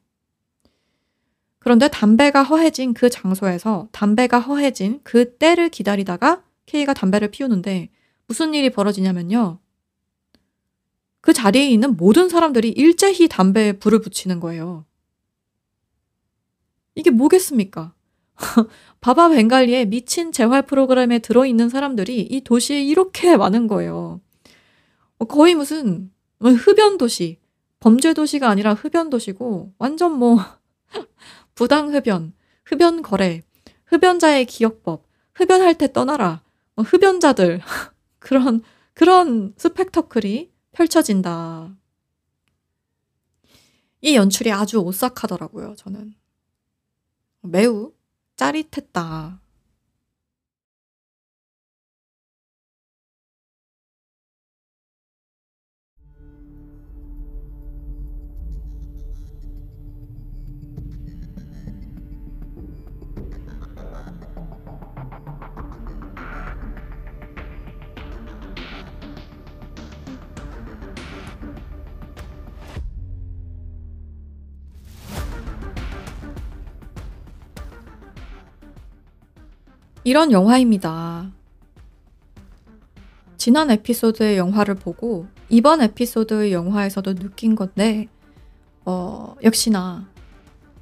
그런데 1.59 1.89
담배가 1.89 2.43
허해진 2.43 2.95
그 2.95 3.11
장소에서 3.11 3.89
담배가 3.93 4.41
허해진 4.41 5.01
그 5.03 5.37
때를 5.37 5.69
기다리다가 5.69 6.43
K가 6.67 6.95
담배를 6.95 7.29
피우는데 7.29 7.91
무슨 8.27 8.55
일이 8.55 8.71
벌어지냐면요. 8.71 9.59
그 11.21 11.33
자리에 11.33 11.69
있는 11.69 11.97
모든 11.97 12.29
사람들이 12.29 12.71
일제히 12.71 13.29
담배에 13.29 13.75
불을 13.75 14.01
붙이는 14.01 14.41
거예요. 14.41 14.85
이게 16.95 17.11
뭐겠습니까? 17.11 17.95
바바 19.01 19.29
벵갈리의 19.29 19.87
미친 19.87 20.33
재활 20.33 20.63
프로그램에 20.63 21.21
들어있는 21.21 21.69
사람들이 21.69 22.23
이 22.23 22.41
도시에 22.41 22.83
이렇게 22.83 23.37
많은 23.37 23.69
거예요. 23.69 24.21
어, 25.23 25.25
거의 25.25 25.55
무슨 25.55 26.11
흡연 26.41 26.99
도시, 26.99 27.39
범죄 27.79 28.13
도시가 28.13 28.49
아니라 28.49 28.75
흡연 28.75 29.09
도시고 29.09 29.73
완전 29.79 30.19
뭐 30.19 30.39
부당 31.55 31.95
흡연, 31.95 32.33
흡연 32.65 33.03
거래, 33.03 33.43
흡연자의 33.87 34.47
기억법, 34.47 35.07
흡연할 35.35 35.79
때 35.79 35.93
떠나라, 35.93 36.43
뭐 36.75 36.85
흡연자들 36.85 37.61
그런 38.19 38.63
그런 38.95 39.55
스펙터클이 39.57 40.51
펼쳐진다. 40.73 41.77
이 44.01 44.17
연출이 44.17 44.51
아주 44.51 44.79
오싹하더라고요, 44.79 45.77
저는. 45.77 46.15
매우 47.43 47.93
짜릿했다. 48.35 49.41
이런 80.05 80.33
영화입니다. 80.33 81.31
지난 83.37 83.71
에피소드의 83.71 84.37
영화를 84.37 84.75
보고 84.75 85.27
이번 85.49 85.81
에피소드의 85.81 86.53
영화에서도 86.53 87.15
느낀 87.15 87.55
건데, 87.55 88.09
어, 88.85 89.37
역시나 89.45 90.09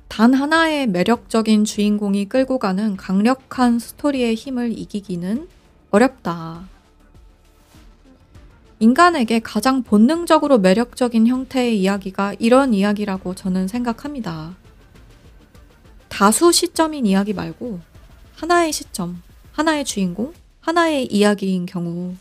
단 0.08 0.34
하나의 0.34 0.86
매력적인 0.86 1.64
주인공이 1.64 2.28
끌고 2.28 2.58
가는 2.58 2.96
강력한 2.96 3.78
스토리의 3.78 4.34
힘을 4.34 4.76
이기기는 4.76 5.48
어렵다. 5.90 6.68
인간에게 8.78 9.40
가장 9.40 9.82
본능적으로 9.82 10.58
매력적인 10.58 11.26
형태의 11.26 11.78
이야기가 11.80 12.34
이런 12.38 12.72
이야기라고 12.72 13.34
저는 13.34 13.68
생각합니다. 13.68 14.56
다수 16.08 16.50
시점인 16.52 17.04
이야기 17.04 17.34
말고 17.34 17.89
하나의 18.40 18.72
시점, 18.72 19.22
하나의 19.52 19.84
주인공, 19.84 20.32
하나의 20.60 21.04
이야기인 21.12 21.66
경우. 21.66 22.14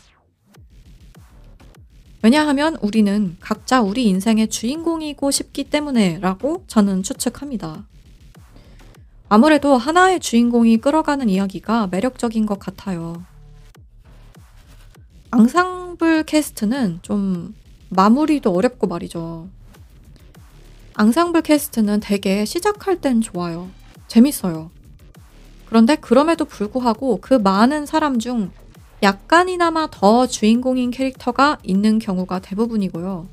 왜냐하면 2.20 2.76
우리는 2.82 3.38
각자 3.40 3.80
우리 3.80 4.04
인생의 4.04 4.50
주인공이고 4.50 5.30
싶기 5.30 5.64
때문에 5.64 6.18
라고 6.20 6.62
저는 6.66 7.02
추측합니다. 7.04 7.86
아무래도 9.30 9.78
하나의 9.78 10.20
주인공이 10.20 10.76
끌어가는 10.82 11.26
이야기가 11.30 11.86
매력적인 11.86 12.44
것 12.44 12.58
같아요. 12.58 13.24
앙상블 15.30 16.24
캐스트는 16.24 16.98
좀 17.00 17.54
마무리도 17.88 18.52
어렵고 18.52 18.88
말이죠. 18.88 19.48
앙상블 20.92 21.40
캐스트는 21.40 22.00
되게 22.00 22.44
시작할 22.44 23.00
땐 23.00 23.22
좋아요. 23.22 23.70
재밌어요. 24.06 24.70
그런데 25.70 25.94
그럼에도 25.94 26.44
불구하고 26.44 27.20
그 27.20 27.34
많은 27.34 27.86
사람 27.86 28.18
중 28.18 28.50
약간이나마 29.04 29.86
더 29.88 30.26
주인공인 30.26 30.90
캐릭터가 30.90 31.58
있는 31.62 32.00
경우가 32.00 32.40
대부분이고요. 32.40 33.28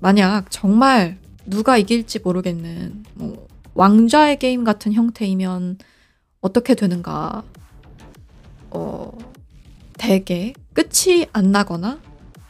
만약 0.00 0.50
정말 0.50 1.18
누가 1.46 1.76
이길지 1.76 2.18
모르겠는 2.18 3.04
뭐 3.14 3.46
왕좌의 3.74 4.40
게임 4.40 4.64
같은 4.64 4.92
형태이면 4.92 5.78
어떻게 6.40 6.74
되는가? 6.74 7.44
어, 8.70 9.16
대개 9.98 10.52
끝이 10.72 11.26
안 11.32 11.52
나거나 11.52 12.00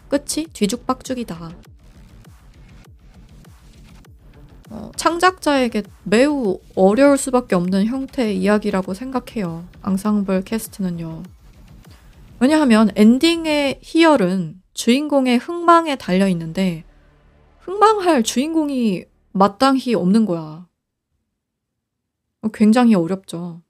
끝이 0.09 0.47
뒤죽박죽이다. 0.55 1.53
어, 4.71 4.93
창작자에게 4.97 5.83
매우 6.05 6.61
어려울 6.77 7.19
수밖에 7.19 7.57
없는 7.57 7.87
형태의 7.87 8.39
이야기라고 8.39 8.95
생각해요. 8.95 9.67
앙상블 9.83 10.45
캐스트는요. 10.45 11.25
왜냐하면 12.39 12.91
엔딩의 12.95 13.81
희열은 13.83 14.63
주인공의 14.73 15.39
흥망에 15.39 15.97
달려 15.97 16.29
있는데 16.29 16.85
흥망할 17.59 18.23
주인공이 18.23 19.05
마땅히 19.33 19.95
없는 19.95 20.25
거야. 20.25 20.67
굉장히 22.55 22.95
어렵죠. 22.95 23.63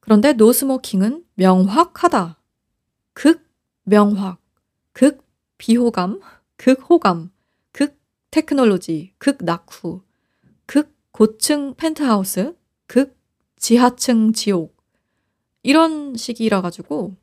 그런데 0.00 0.32
No 0.32 0.47
Smoking은 0.47 1.24
명확하다. 1.34 2.40
극 3.12 3.46
명확. 3.82 4.40
극 4.92 5.26
비호감. 5.58 6.20
극 6.56 6.88
호감. 6.88 7.30
테크놀로지, 8.30 9.12
극 9.18 9.38
낙후, 9.40 10.02
극 10.66 10.94
고층 11.12 11.74
펜트하우스, 11.74 12.56
극 12.86 13.16
지하층 13.56 14.32
지옥. 14.32 14.76
이런 15.62 16.16
식이라 16.16 16.62
가지고, 16.62 17.16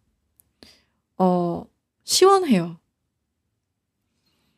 어, 1.18 1.66
시원해요. 2.04 2.80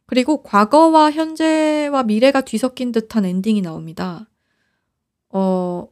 그리고 0.05 0.41
과거와 0.41 1.11
현재와 1.11 2.03
미래가 2.03 2.41
뒤섞인 2.41 2.91
듯한 2.91 3.25
엔딩이 3.25 3.61
나옵니다. 3.61 4.29
어, 5.29 5.87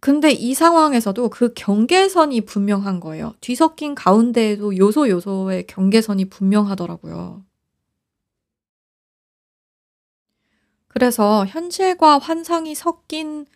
근데 0.00 0.32
이 0.32 0.54
상황에서도 0.54 1.30
그 1.30 1.54
경계선이 1.54 2.40
분명한 2.40 2.98
거예요. 2.98 3.34
뒤섞인 3.40 3.94
가운데에도 3.94 4.76
요소 4.76 5.08
요소의 5.08 5.68
경계선이 5.68 6.24
분명하더라고요. 6.24 7.44
그래서 10.92 11.44
현실과 11.46 12.18
환상이 12.18 12.74
섞인 12.74 13.46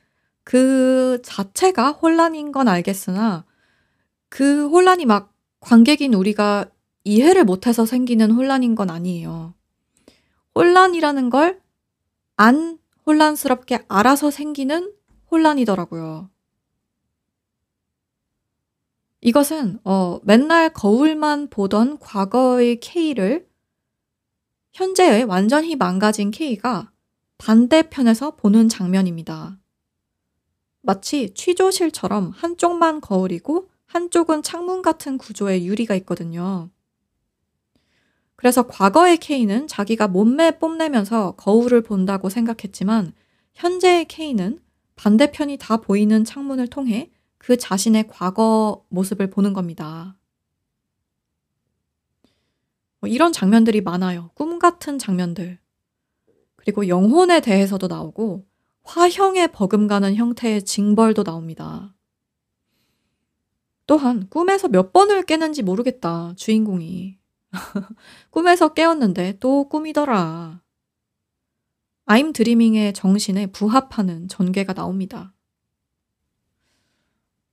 그 0.44 1.20
자체가 1.22 1.92
혼란인 1.92 2.52
건 2.52 2.68
알겠으나 2.68 3.44
그 4.28 4.68
혼란이 4.68 5.06
막 5.06 5.32
관객인 5.60 6.14
우리가 6.14 6.66
이해를 7.04 7.44
못해서 7.44 7.86
생기는 7.86 8.30
혼란인 8.30 8.74
건 8.74 8.90
아니에요. 8.90 9.54
혼란이라는 10.54 11.30
걸 11.30 11.66
안 12.36 12.78
혼란스럽게 13.06 13.84
알아서 13.88 14.30
생기는 14.30 14.92
혼란이더라고요. 15.30 16.30
이것은 19.22 19.80
어, 19.84 20.20
맨날 20.22 20.72
거울만 20.72 21.48
보던 21.48 21.98
과거의 21.98 22.78
K를 22.80 23.48
현재의 24.74 25.24
완전히 25.24 25.74
망가진 25.74 26.30
K가 26.30 26.92
반대편에서 27.38 28.36
보는 28.36 28.68
장면입니다. 28.68 29.58
마치 30.82 31.34
취조실처럼 31.34 32.30
한쪽만 32.30 33.00
거울이고 33.00 33.68
한쪽은 33.86 34.42
창문 34.42 34.82
같은 34.82 35.18
구조의 35.18 35.66
유리가 35.66 35.94
있거든요. 35.96 36.70
그래서 38.36 38.66
과거의 38.66 39.16
K는 39.16 39.66
자기가 39.66 40.08
몸매 40.08 40.58
뽐내면서 40.58 41.32
거울을 41.32 41.82
본다고 41.82 42.28
생각했지만 42.28 43.12
현재의 43.54 44.04
K는 44.04 44.60
반대편이 44.96 45.56
다 45.58 45.78
보이는 45.78 46.24
창문을 46.24 46.68
통해 46.68 47.10
그 47.38 47.56
자신의 47.56 48.08
과거 48.08 48.84
모습을 48.88 49.30
보는 49.30 49.52
겁니다. 49.52 50.16
뭐 53.00 53.08
이런 53.08 53.32
장면들이 53.32 53.80
많아요. 53.80 54.30
꿈 54.34 54.58
같은 54.58 54.98
장면들. 54.98 55.58
그리고 56.66 56.88
영혼에 56.88 57.38
대해서도 57.38 57.86
나오고 57.86 58.44
화형에 58.82 59.46
버금가는 59.46 60.16
형태의 60.16 60.64
징벌도 60.64 61.22
나옵니다. 61.22 61.94
또한 63.86 64.28
꿈에서 64.28 64.66
몇 64.66 64.92
번을 64.92 65.22
깨는지 65.22 65.62
모르겠다. 65.62 66.34
주인공이. 66.34 67.18
꿈에서 68.30 68.74
깨었는데 68.74 69.38
또 69.38 69.68
꿈이더라. 69.68 70.60
아임 72.04 72.32
드리밍의 72.32 72.94
정신에 72.94 73.46
부합하는 73.52 74.26
전개가 74.26 74.72
나옵니다. 74.72 75.34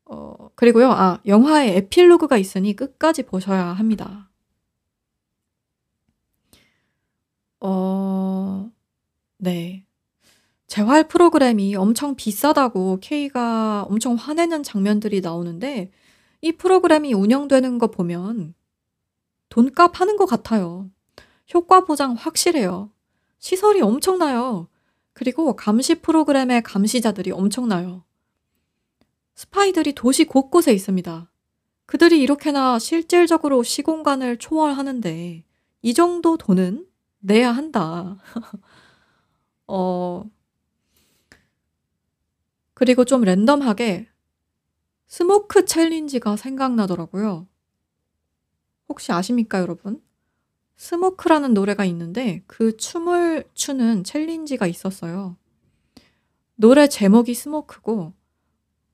어, 0.05 0.49
그리고요, 0.55 0.89
아, 0.89 1.22
영화에 1.28 1.78
에필로그가 1.78 2.38
있으니 2.38 2.76
끝까지 2.76 3.22
보셔야 3.24 3.66
합니다. 3.66 4.32
어, 7.59 8.72
네. 9.44 9.86
재활 10.68 11.06
프로그램이 11.06 11.76
엄청 11.76 12.16
비싸다고 12.16 13.00
K가 13.02 13.86
엄청 13.89 14.16
화내는 14.16 14.64
장면들이 14.64 15.20
나오는데 15.20 15.91
이 16.39 16.54
프로그램이 16.54 17.14
운영되는 17.14 17.78
거 17.78 17.88
보면 17.88 18.54
돈값 19.50 20.00
하는 20.00 20.16
것 20.16 20.28
같아요. 20.28 20.89
효과 21.54 21.84
보장 21.84 22.14
확실해요. 22.14 22.89
시설이 23.39 23.82
엄청나요. 23.82 24.70
그리고 25.12 25.58
감시 25.58 25.96
프로그램의 25.96 26.64
감시자들이 26.64 27.32
엄청나요. 27.32 28.06
스파이들이 29.36 29.91
도시 29.91 30.24
곳곳에 30.24 30.72
있습니다. 30.72 31.30
그들이 31.86 32.22
이렇게나 32.22 32.80
실질적으로 32.80 33.62
시공간을 33.62 34.38
초월하는데 34.38 35.44
이 35.82 35.94
정도 35.94 36.38
돈은 36.38 36.88
내야 37.20 37.52
한다. 37.52 38.18
어, 39.68 40.24
그리고 42.74 43.05
좀 43.05 43.22
랜덤하게 43.24 44.07
Smoke 45.07 45.66
challenge가 45.66 46.36
생각나더라고요. 46.38 47.47
혹시 48.89 49.11
아십니까, 49.11 49.59
여러분? 49.59 50.01
Smoke라는 50.76 51.53
노래가 51.53 51.86
있는데 51.86 52.43
그 52.47 52.76
춤을 52.78 53.45
추는 53.53 54.03
challenge가 54.03 54.68
있었어요. 54.68 55.38
노래 56.55 56.88
제목이 56.88 57.34
Smoke고 57.34 58.14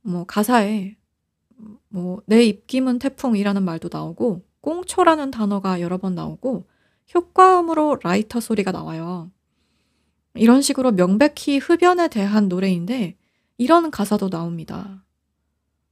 뭐 0.01 0.25
가사에 0.25 0.97
뭐 1.89 2.21
내 2.25 2.43
입김은 2.43 2.99
태풍이라는 2.99 3.63
말도 3.63 3.89
나오고 3.91 4.43
꽁초라는 4.61 5.31
단어가 5.31 5.81
여러 5.81 5.97
번 5.97 6.15
나오고 6.15 6.67
효과음으로 7.13 7.99
라이터 8.03 8.39
소리가 8.39 8.71
나와요. 8.71 9.31
이런 10.35 10.61
식으로 10.61 10.91
명백히 10.91 11.57
흡연에 11.57 12.07
대한 12.07 12.47
노래인데 12.47 13.17
이런 13.57 13.91
가사도 13.91 14.29
나옵니다. 14.29 15.03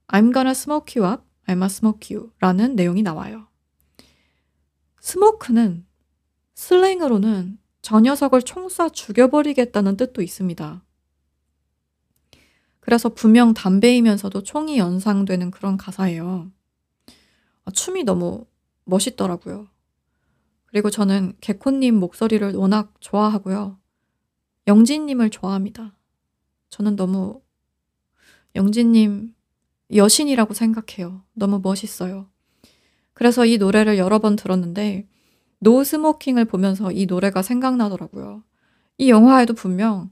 I'm 0.06 0.32
gonna 0.32 0.52
smoke 0.52 1.00
you 1.00 1.12
up, 1.12 1.22
I'm 1.46 1.62
a 1.62 1.66
smoke 1.66 2.16
you 2.16 2.32
라는 2.40 2.76
내용이 2.76 3.02
나와요. 3.02 3.48
스모크는 5.00 5.86
슬랭으로는 6.54 7.58
저 7.82 8.00
녀석을 8.00 8.40
총쏴 8.40 8.92
죽여버리겠다는 8.92 9.96
뜻도 9.96 10.22
있습니다. 10.22 10.84
그래서 12.80 13.10
분명 13.10 13.54
담배이면서도 13.54 14.42
총이 14.42 14.78
연상되는 14.78 15.50
그런 15.50 15.76
가사예요. 15.76 16.50
아, 17.64 17.70
춤이 17.70 18.04
너무 18.04 18.46
멋있더라고요. 18.84 19.68
그리고 20.66 20.90
저는 20.90 21.34
개코님 21.40 21.94
목소리를 21.96 22.54
워낙 22.54 22.94
좋아하고요. 23.00 23.77
영지님을 24.68 25.30
좋아합니다. 25.30 25.96
저는 26.70 26.94
너무 26.94 27.40
영지님 28.54 29.34
여신이라고 29.92 30.54
생각해요. 30.54 31.24
너무 31.32 31.60
멋있어요. 31.62 32.28
그래서 33.14 33.46
이 33.46 33.56
노래를 33.58 33.98
여러 33.98 34.18
번 34.18 34.36
들었는데 34.36 35.08
No 35.58 35.82
Smoking을 35.82 36.44
보면서 36.44 36.92
이 36.92 37.06
노래가 37.06 37.42
생각나더라고요. 37.42 38.44
이 38.98 39.10
영화에도 39.10 39.54
분명 39.54 40.10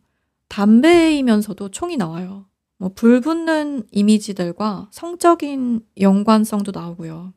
담배이면서도 0.49 1.71
총이 1.71 1.99
나와요. 1.99 2.47
뭐 2.79 2.91
불붙는 2.95 3.87
이미지들과 3.91 4.89
성적인 4.91 5.87
연관성도 6.01 6.73
나오고요. 6.73 7.35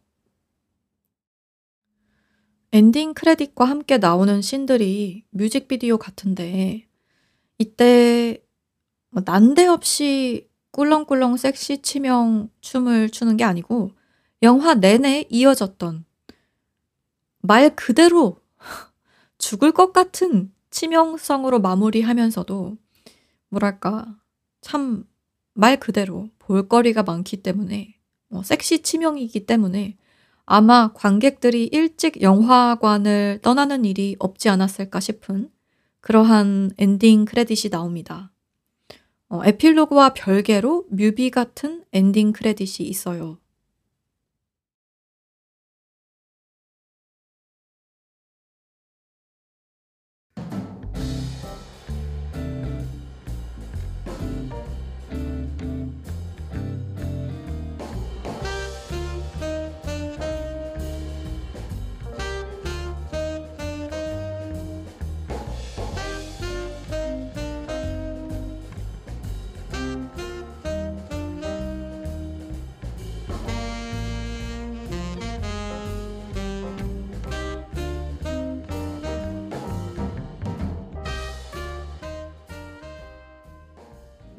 엔딩 2.72 3.14
크레딧과 3.14 3.66
함께 3.66 3.98
나오는 3.98 4.42
씬들이 4.42 5.26
뮤직비디오 5.32 5.98
같은데 5.98 6.89
이때 7.60 8.44
뭐 9.12 9.22
난데없이 9.26 10.50
꿀렁꿀렁 10.72 11.38
섹시 11.38 11.82
치명 11.82 12.50
춤을 12.62 13.12
추는 13.12 13.38
게 13.38 13.44
아니고 13.44 13.92
영화 14.42 14.74
내내 14.74 15.28
이어졌던 15.30 16.06
말 17.42 17.76
그대로 17.76 18.40
죽을 19.38 19.72
것 19.72 19.94
같은 19.94 20.52
치명성으로 20.72 21.60
마무리하면서도 21.60 22.78
뭐랄까 23.50 24.18
참 24.62 25.10
말 25.60 25.78
그대로 25.78 26.30
볼거리가 26.40 27.04
많기 27.04 27.44
때문에 27.44 27.94
뭐 28.30 28.44
섹시 28.44 28.82
치명이기 28.82 29.46
때문에 29.46 29.98
아마 30.46 30.94
관객들이 30.94 31.66
일찍 31.66 32.22
영화관을 32.22 33.40
떠나는 33.42 33.84
일이 33.84 34.16
없지 34.20 34.48
않았을까 34.48 35.02
싶은 35.02 35.52
그러한 36.02 36.72
엔딩 36.78 37.26
크레딧이 37.26 37.70
나옵니다. 37.70 38.32
어, 39.28 39.42
에필로그와 39.46 40.14
별개로 40.14 40.86
뮤비 40.90 41.30
같은 41.30 41.84
엔딩 41.94 42.32
크레딧이 42.32 42.88
있어요. 42.88 43.38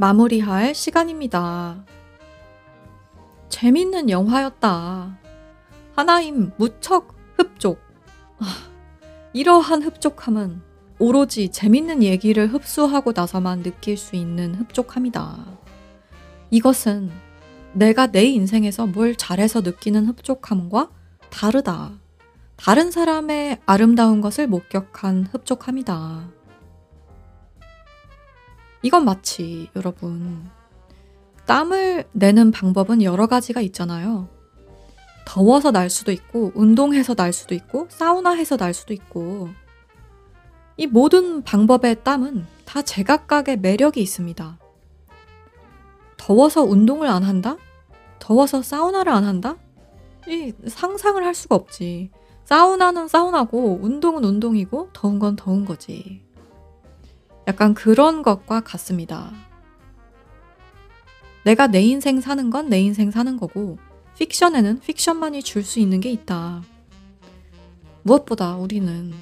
마무리할 0.01 0.75
시간입니다. 0.75 1.85
재밌는 3.51 4.09
영화였다. 4.09 5.19
하나임 5.95 6.53
무척 6.57 7.15
흡족. 7.37 7.79
아, 8.39 8.47
이러한 9.35 9.83
흡족함은 9.83 10.63
오로지 10.99 11.51
재밌는 11.51 12.03
얘기를 12.03 12.51
흡수하고 12.51 13.13
나서만 13.15 13.63
느낄 13.63 13.99
수 13.99 14.17
있는 14.17 14.55
흡족함이다. 14.55 15.37
이것은 16.51 17.11
내가 17.75 18.07
내 18.07 18.25
인생에서 18.25 18.87
뭘 18.87 19.15
잘해서 19.17 19.61
느끼는 19.61 20.07
흡족함과 20.07 20.89
다르다. 21.29 21.93
다른 22.57 22.91
사람의 22.91 23.59
아름다운 23.67 24.23
것을 24.23 24.47
목격한 24.47 25.29
흡족함이다. 25.31 26.40
이건 28.83 29.05
마치 29.05 29.69
여러분 29.77 30.49
땀을 31.47 32.05
내는 32.13 32.51
방법은 32.51 33.03
여러 33.03 33.27
가지가 33.27 33.61
있잖아요. 33.63 34.29
더워서 35.27 35.71
날 35.71 35.91
수도 35.91 36.13
있고 36.13 36.53
운동해서 36.55 37.15
날 37.15 37.33
수도 37.33 37.55
있고 37.55 37.87
사우나해서 37.91 38.57
날 38.57 38.73
수도 38.75 38.95
있고 38.95 39.49
이 40.77 40.87
모든 40.87 41.43
방법의 41.43 42.03
땀은 42.05 42.47
다 42.65 42.83
제각각의 42.83 43.59
매력이 43.59 44.01
있습니다. 44.01 44.59
더워서 46.17 46.63
운동을 46.63 47.09
안 47.09 47.23
한다? 47.23 47.57
더워서 48.19 48.63
사우나를 48.63 49.13
안 49.13 49.25
한다? 49.25 49.57
이 50.29 50.53
상상을 50.67 51.25
할 51.25 51.35
수가 51.35 51.57
없지. 51.57 52.11
사우나는 52.45 53.09
사우나고 53.09 53.81
운동은 53.83 54.25
운동이고 54.25 54.91
더운 54.93 55.19
건 55.19 55.37
더운 55.37 55.65
거지. 55.65 56.23
약간 57.51 57.75
그런 57.75 58.23
것과 58.23 58.61
같습니다. 58.61 59.33
내가 61.45 61.67
내 61.67 61.83
인생 61.83 62.21
사는 62.21 62.49
건 62.49 62.69
내 62.69 62.81
인생 62.81 63.11
사는 63.11 63.37
거고 63.37 63.77
픽션에는 64.17 64.79
픽션만이 64.79 65.43
줄 65.43 65.65
수 65.65 65.81
있는 65.81 65.99
게 65.99 66.13
있다. 66.13 66.63
무엇보다 68.05 68.55
우리는 68.55 69.13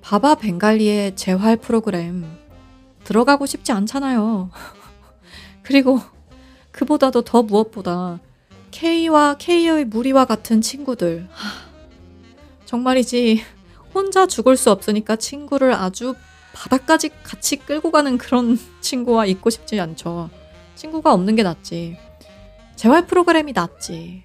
바바 0.00 0.36
벵갈리의 0.36 1.16
재활 1.16 1.56
프로그램 1.56 2.24
들어가고 3.02 3.46
싶지 3.46 3.72
않잖아요. 3.72 4.50
그리고 5.64 6.00
그보다도 6.70 7.22
더 7.22 7.42
무엇보다 7.42 8.20
K와 8.70 9.34
K의 9.38 9.86
무리와 9.86 10.24
같은 10.24 10.60
친구들. 10.60 11.28
정말이지 12.64 13.42
혼자 13.92 14.28
죽을 14.28 14.56
수 14.56 14.70
없으니까 14.70 15.16
친구를 15.16 15.72
아주 15.74 16.14
바닥까지 16.60 17.10
같이 17.22 17.56
끌고 17.56 17.90
가는 17.90 18.18
그런 18.18 18.58
친구와 18.82 19.24
있고 19.26 19.48
싶지 19.48 19.80
않죠. 19.80 20.28
친구가 20.74 21.12
없는 21.14 21.34
게 21.34 21.42
낫지. 21.42 21.96
재활 22.76 23.06
프로그램이 23.06 23.52
낫지. 23.52 24.24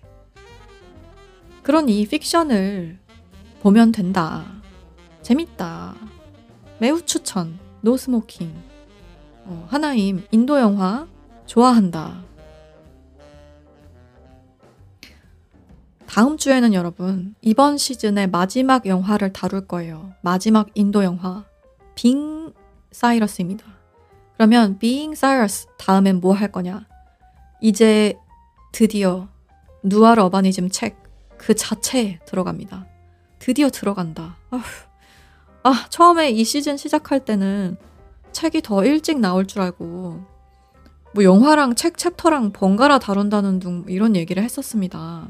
그러니 1.63 2.05
픽션을 2.07 2.99
보면 3.61 3.93
된다. 3.93 4.45
재밌다. 5.21 5.95
매우 6.77 7.01
추천. 7.01 7.57
노스모킹. 7.81 8.53
어, 9.45 9.67
하나임 9.69 10.25
인도 10.31 10.59
영화 10.59 11.07
좋아한다. 11.45 12.23
다음 16.05 16.37
주에는 16.37 16.73
여러분 16.73 17.35
이번 17.41 17.77
시즌의 17.77 18.29
마지막 18.29 18.85
영화를 18.85 19.31
다룰 19.31 19.67
거예요. 19.67 20.13
마지막 20.21 20.67
인도 20.73 21.03
영화 21.03 21.45
빙 21.95 22.53
사이러스입니다. 22.91 23.65
그러면 24.35 24.77
Being 24.79 25.17
Cyrus 25.17 25.67
다음엔 25.77 26.19
뭐 26.21 26.33
할 26.33 26.51
거냐? 26.51 26.85
이제 27.61 28.17
드디어 28.71 29.27
누아르 29.83 30.21
어바니즘 30.23 30.69
책 30.69 31.05
그 31.37 31.53
자체에 31.53 32.19
들어갑니다. 32.25 32.87
드디어 33.39 33.69
들어간다. 33.69 34.37
아휴. 34.49 34.61
아, 35.63 35.85
처음에 35.89 36.31
이 36.31 36.43
시즌 36.43 36.77
시작할 36.77 37.25
때는 37.25 37.77
책이 38.31 38.61
더 38.61 38.83
일찍 38.85 39.19
나올 39.19 39.45
줄 39.45 39.61
알고 39.61 40.23
뭐 41.13 41.23
영화랑 41.23 41.75
책 41.75 41.97
챕터랑 41.97 42.51
번갈아 42.51 42.99
다룬다는 42.99 43.59
둥 43.59 43.85
이런 43.87 44.15
얘기를 44.15 44.43
했었습니다. 44.43 45.27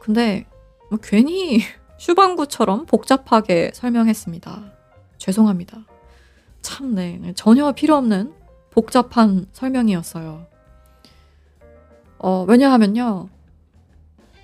근데 0.00 0.46
뭐 0.90 0.98
괜히 1.02 1.60
슈방구처럼 1.98 2.86
복잡하게 2.86 3.70
설명했습니다. 3.74 4.75
죄송합니다. 5.26 5.84
참네. 6.62 7.32
전혀 7.34 7.72
필요 7.72 7.96
없는 7.96 8.32
복잡한 8.70 9.46
설명이었어요. 9.52 10.46
어, 12.18 12.44
왜냐하면요. 12.48 13.28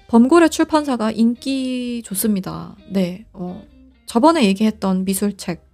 범고래 0.08 0.48
출판사가 0.48 1.12
인기 1.12 2.02
좋습니다. 2.04 2.74
네. 2.90 3.26
어, 3.32 3.62
저번에 4.06 4.44
얘기했던 4.46 5.04
미술책. 5.04 5.64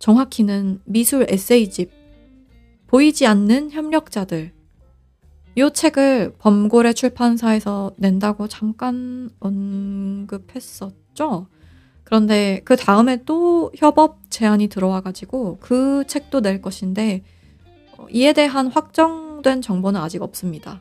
정확히는 0.00 0.80
미술 0.84 1.24
에세이집. 1.28 1.92
보이지 2.88 3.28
않는 3.28 3.70
협력자들. 3.70 4.52
이 5.56 5.70
책을 5.72 6.34
범고래 6.38 6.94
출판사에서 6.94 7.92
낸다고 7.96 8.48
잠깐 8.48 9.30
언급했었죠. 9.38 11.46
그런데 12.08 12.62
그 12.64 12.74
다음에 12.74 13.22
또 13.26 13.70
협업 13.76 14.30
제안이 14.30 14.68
들어와 14.68 15.02
가지고 15.02 15.58
그 15.60 16.04
책도 16.06 16.40
낼 16.40 16.62
것인데 16.62 17.22
어, 17.98 18.06
이에 18.10 18.32
대한 18.32 18.68
확정된 18.68 19.60
정보는 19.60 20.00
아직 20.00 20.22
없습니다. 20.22 20.80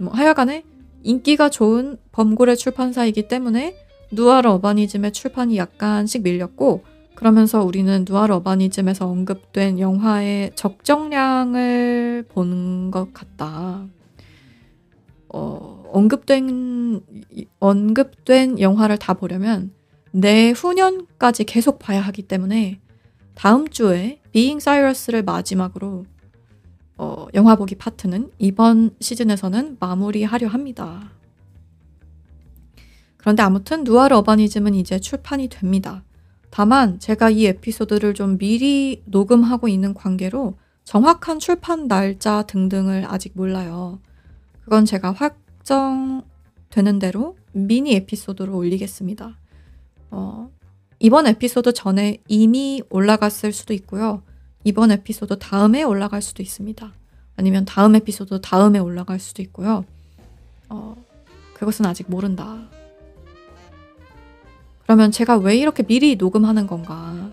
뭐 0.00 0.12
하여간에 0.12 0.64
인기가 1.04 1.50
좋은 1.50 1.98
범고래 2.10 2.56
출판사이기 2.56 3.28
때문에 3.28 3.76
누아르 4.10 4.48
어바니즘의 4.48 5.12
출판이 5.12 5.56
약간씩 5.56 6.24
밀렸고 6.24 6.82
그러면서 7.14 7.62
우리는 7.62 8.04
누아르 8.08 8.34
어바니즘에서 8.34 9.06
언급된 9.06 9.78
영화의 9.78 10.50
적정량을 10.56 12.24
본 12.28 12.90
것 12.90 13.14
같다. 13.14 13.86
어, 15.28 15.84
언급된 15.92 17.02
언급된 17.60 18.58
영화를 18.58 18.98
다 18.98 19.14
보려면 19.14 19.75
내후년까지 20.16 21.44
계속 21.44 21.78
봐야 21.78 22.00
하기 22.00 22.22
때문에 22.22 22.80
다음 23.34 23.68
주에 23.68 24.20
Being 24.32 24.62
Cyrus를 24.62 25.22
마지막으로 25.22 26.06
어, 26.96 27.26
영화 27.34 27.54
보기 27.56 27.74
파트는 27.74 28.30
이번 28.38 28.96
시즌에서는 29.00 29.76
마무리하려 29.78 30.48
합니다. 30.48 31.10
그런데 33.18 33.42
아무튼 33.42 33.84
누아르 33.84 34.16
어바니즘은 34.16 34.74
이제 34.74 34.98
출판이 34.98 35.48
됩니다. 35.48 36.02
다만 36.48 36.98
제가 36.98 37.28
이 37.28 37.44
에피소드를 37.46 38.14
좀 38.14 38.38
미리 38.38 39.02
녹음하고 39.04 39.68
있는 39.68 39.92
관계로 39.92 40.56
정확한 40.84 41.40
출판 41.40 41.88
날짜 41.88 42.42
등등을 42.44 43.04
아직 43.06 43.32
몰라요. 43.34 44.00
그건 44.62 44.86
제가 44.86 45.12
확정되는 45.12 46.98
대로 47.00 47.36
미니 47.52 47.94
에피소드로 47.96 48.56
올리겠습니다. 48.56 49.36
어, 50.16 50.50
이번 50.98 51.26
에피소드 51.26 51.74
전에 51.74 52.22
이미 52.26 52.82
올라갔을 52.88 53.52
수도 53.52 53.74
있고요. 53.74 54.22
이번 54.64 54.90
에피소드 54.90 55.38
다음에 55.38 55.82
올라갈 55.82 56.22
수도 56.22 56.42
있습니다. 56.42 56.90
아니면 57.36 57.66
다음 57.66 57.94
에피소드 57.94 58.40
다음에 58.40 58.78
올라갈 58.78 59.20
수도 59.20 59.42
있고요. 59.42 59.84
어, 60.70 60.96
그것은 61.52 61.84
아직 61.84 62.10
모른다. 62.10 62.66
그러면 64.84 65.10
제가 65.10 65.36
왜 65.36 65.56
이렇게 65.56 65.82
미리 65.82 66.16
녹음하는 66.16 66.66
건가? 66.66 67.30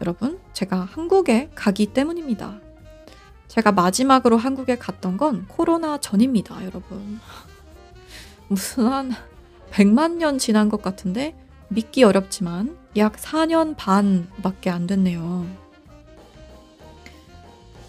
여러분, 0.00 0.40
제가 0.52 0.80
한국에 0.80 1.50
가기 1.54 1.92
때문입니다. 1.92 2.58
제가 3.46 3.70
마지막으로 3.70 4.36
한국에 4.36 4.78
갔던 4.78 5.16
건 5.16 5.46
코로나 5.46 5.98
전입니다, 5.98 6.64
여러분. 6.64 7.20
무슨 8.48 8.86
한 8.86 9.12
100만 9.72 10.16
년 10.16 10.38
지난 10.38 10.68
것 10.68 10.82
같은데 10.82 11.34
믿기 11.68 12.02
어렵지만 12.02 12.76
약 12.96 13.16
4년 13.16 13.76
반밖에 13.76 14.70
안 14.70 14.86
됐네요. 14.86 15.46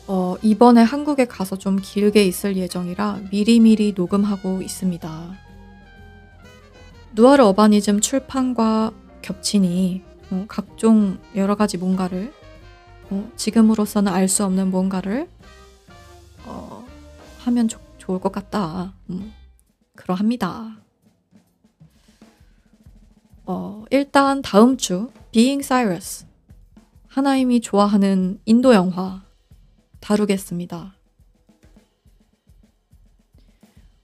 어, 0.07 0.35
이번에 0.41 0.81
한국에 0.83 1.25
가서 1.25 1.55
좀 1.57 1.79
길게 1.81 2.23
있을 2.25 2.57
예정이라 2.57 3.21
미리미리 3.31 3.93
녹음하고 3.95 4.61
있습니다. 4.61 5.37
누아르 7.13 7.43
어바니즘 7.43 8.01
출판과 8.01 8.91
겹치니 9.21 10.01
어, 10.31 10.45
각종 10.47 11.17
여러 11.35 11.55
가지 11.55 11.77
뭔가를 11.77 12.33
어, 13.09 13.29
지금으로서는 13.35 14.11
알 14.11 14.27
수 14.27 14.45
없는 14.45 14.69
뭔가를 14.71 15.27
어, 16.45 16.85
하면 17.39 17.67
조, 17.67 17.79
좋을 17.97 18.19
것 18.19 18.31
같다. 18.31 18.93
음, 19.09 19.33
그러합니다. 19.95 20.80
어, 23.51 23.83
일단 23.89 24.41
다음 24.41 24.77
주 24.77 25.09
Being 25.33 25.61
Cyrus 25.61 26.25
하나님이 27.07 27.59
좋아하는 27.59 28.39
인도 28.45 28.73
영화 28.73 29.25
다루겠습니다. 29.99 30.95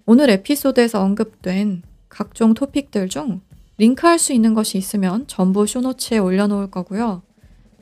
오늘 0.06 0.30
에피소드에서 0.32 1.02
언급된 1.02 1.84
각종 2.10 2.54
토픽들 2.54 3.08
중 3.08 3.40
링크할 3.78 4.20
수 4.20 4.34
있는 4.34 4.54
것이 4.54 4.78
있으면 4.78 5.26
전부 5.28 5.66
쇼노츠에 5.66 6.18
올려놓을 6.18 6.70
거고요. 6.70 7.22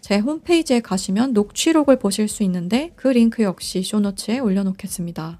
제 0.01 0.19
홈페이지에 0.19 0.81
가시면 0.81 1.33
녹취록을 1.33 1.97
보실 1.97 2.27
수 2.27 2.43
있는데 2.43 2.91
그 2.95 3.07
링크 3.07 3.41
역시 3.41 3.81
쇼노츠에 3.81 4.37
올려놓겠습니다. 4.37 5.39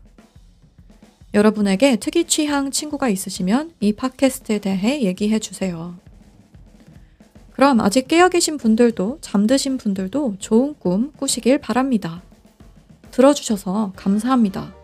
여러분에게 1.35 1.97
특이 1.97 2.26
취향 2.26 2.72
친구가 2.72 3.10
있으시면 3.10 3.73
이 3.80 3.93
팟캐스트에 3.93 4.57
대해 4.57 5.03
얘기해 5.03 5.38
주세요. 5.38 6.03
그럼 7.56 7.80
아직 7.80 8.10
깨어 8.10 8.27
계신 8.27 8.57
분들도 8.57 9.19
잠드신 9.22 9.77
분들도 9.77 10.36
좋은 10.40 10.76
꿈 10.77 11.14
꾸시길 11.14 11.60
바랍니다. 11.60 12.22
들어주셔서 13.11 13.94
감사합니다. 13.95 14.76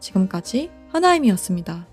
지금까지 0.00 0.70
하나임이었습니다. 0.90 1.86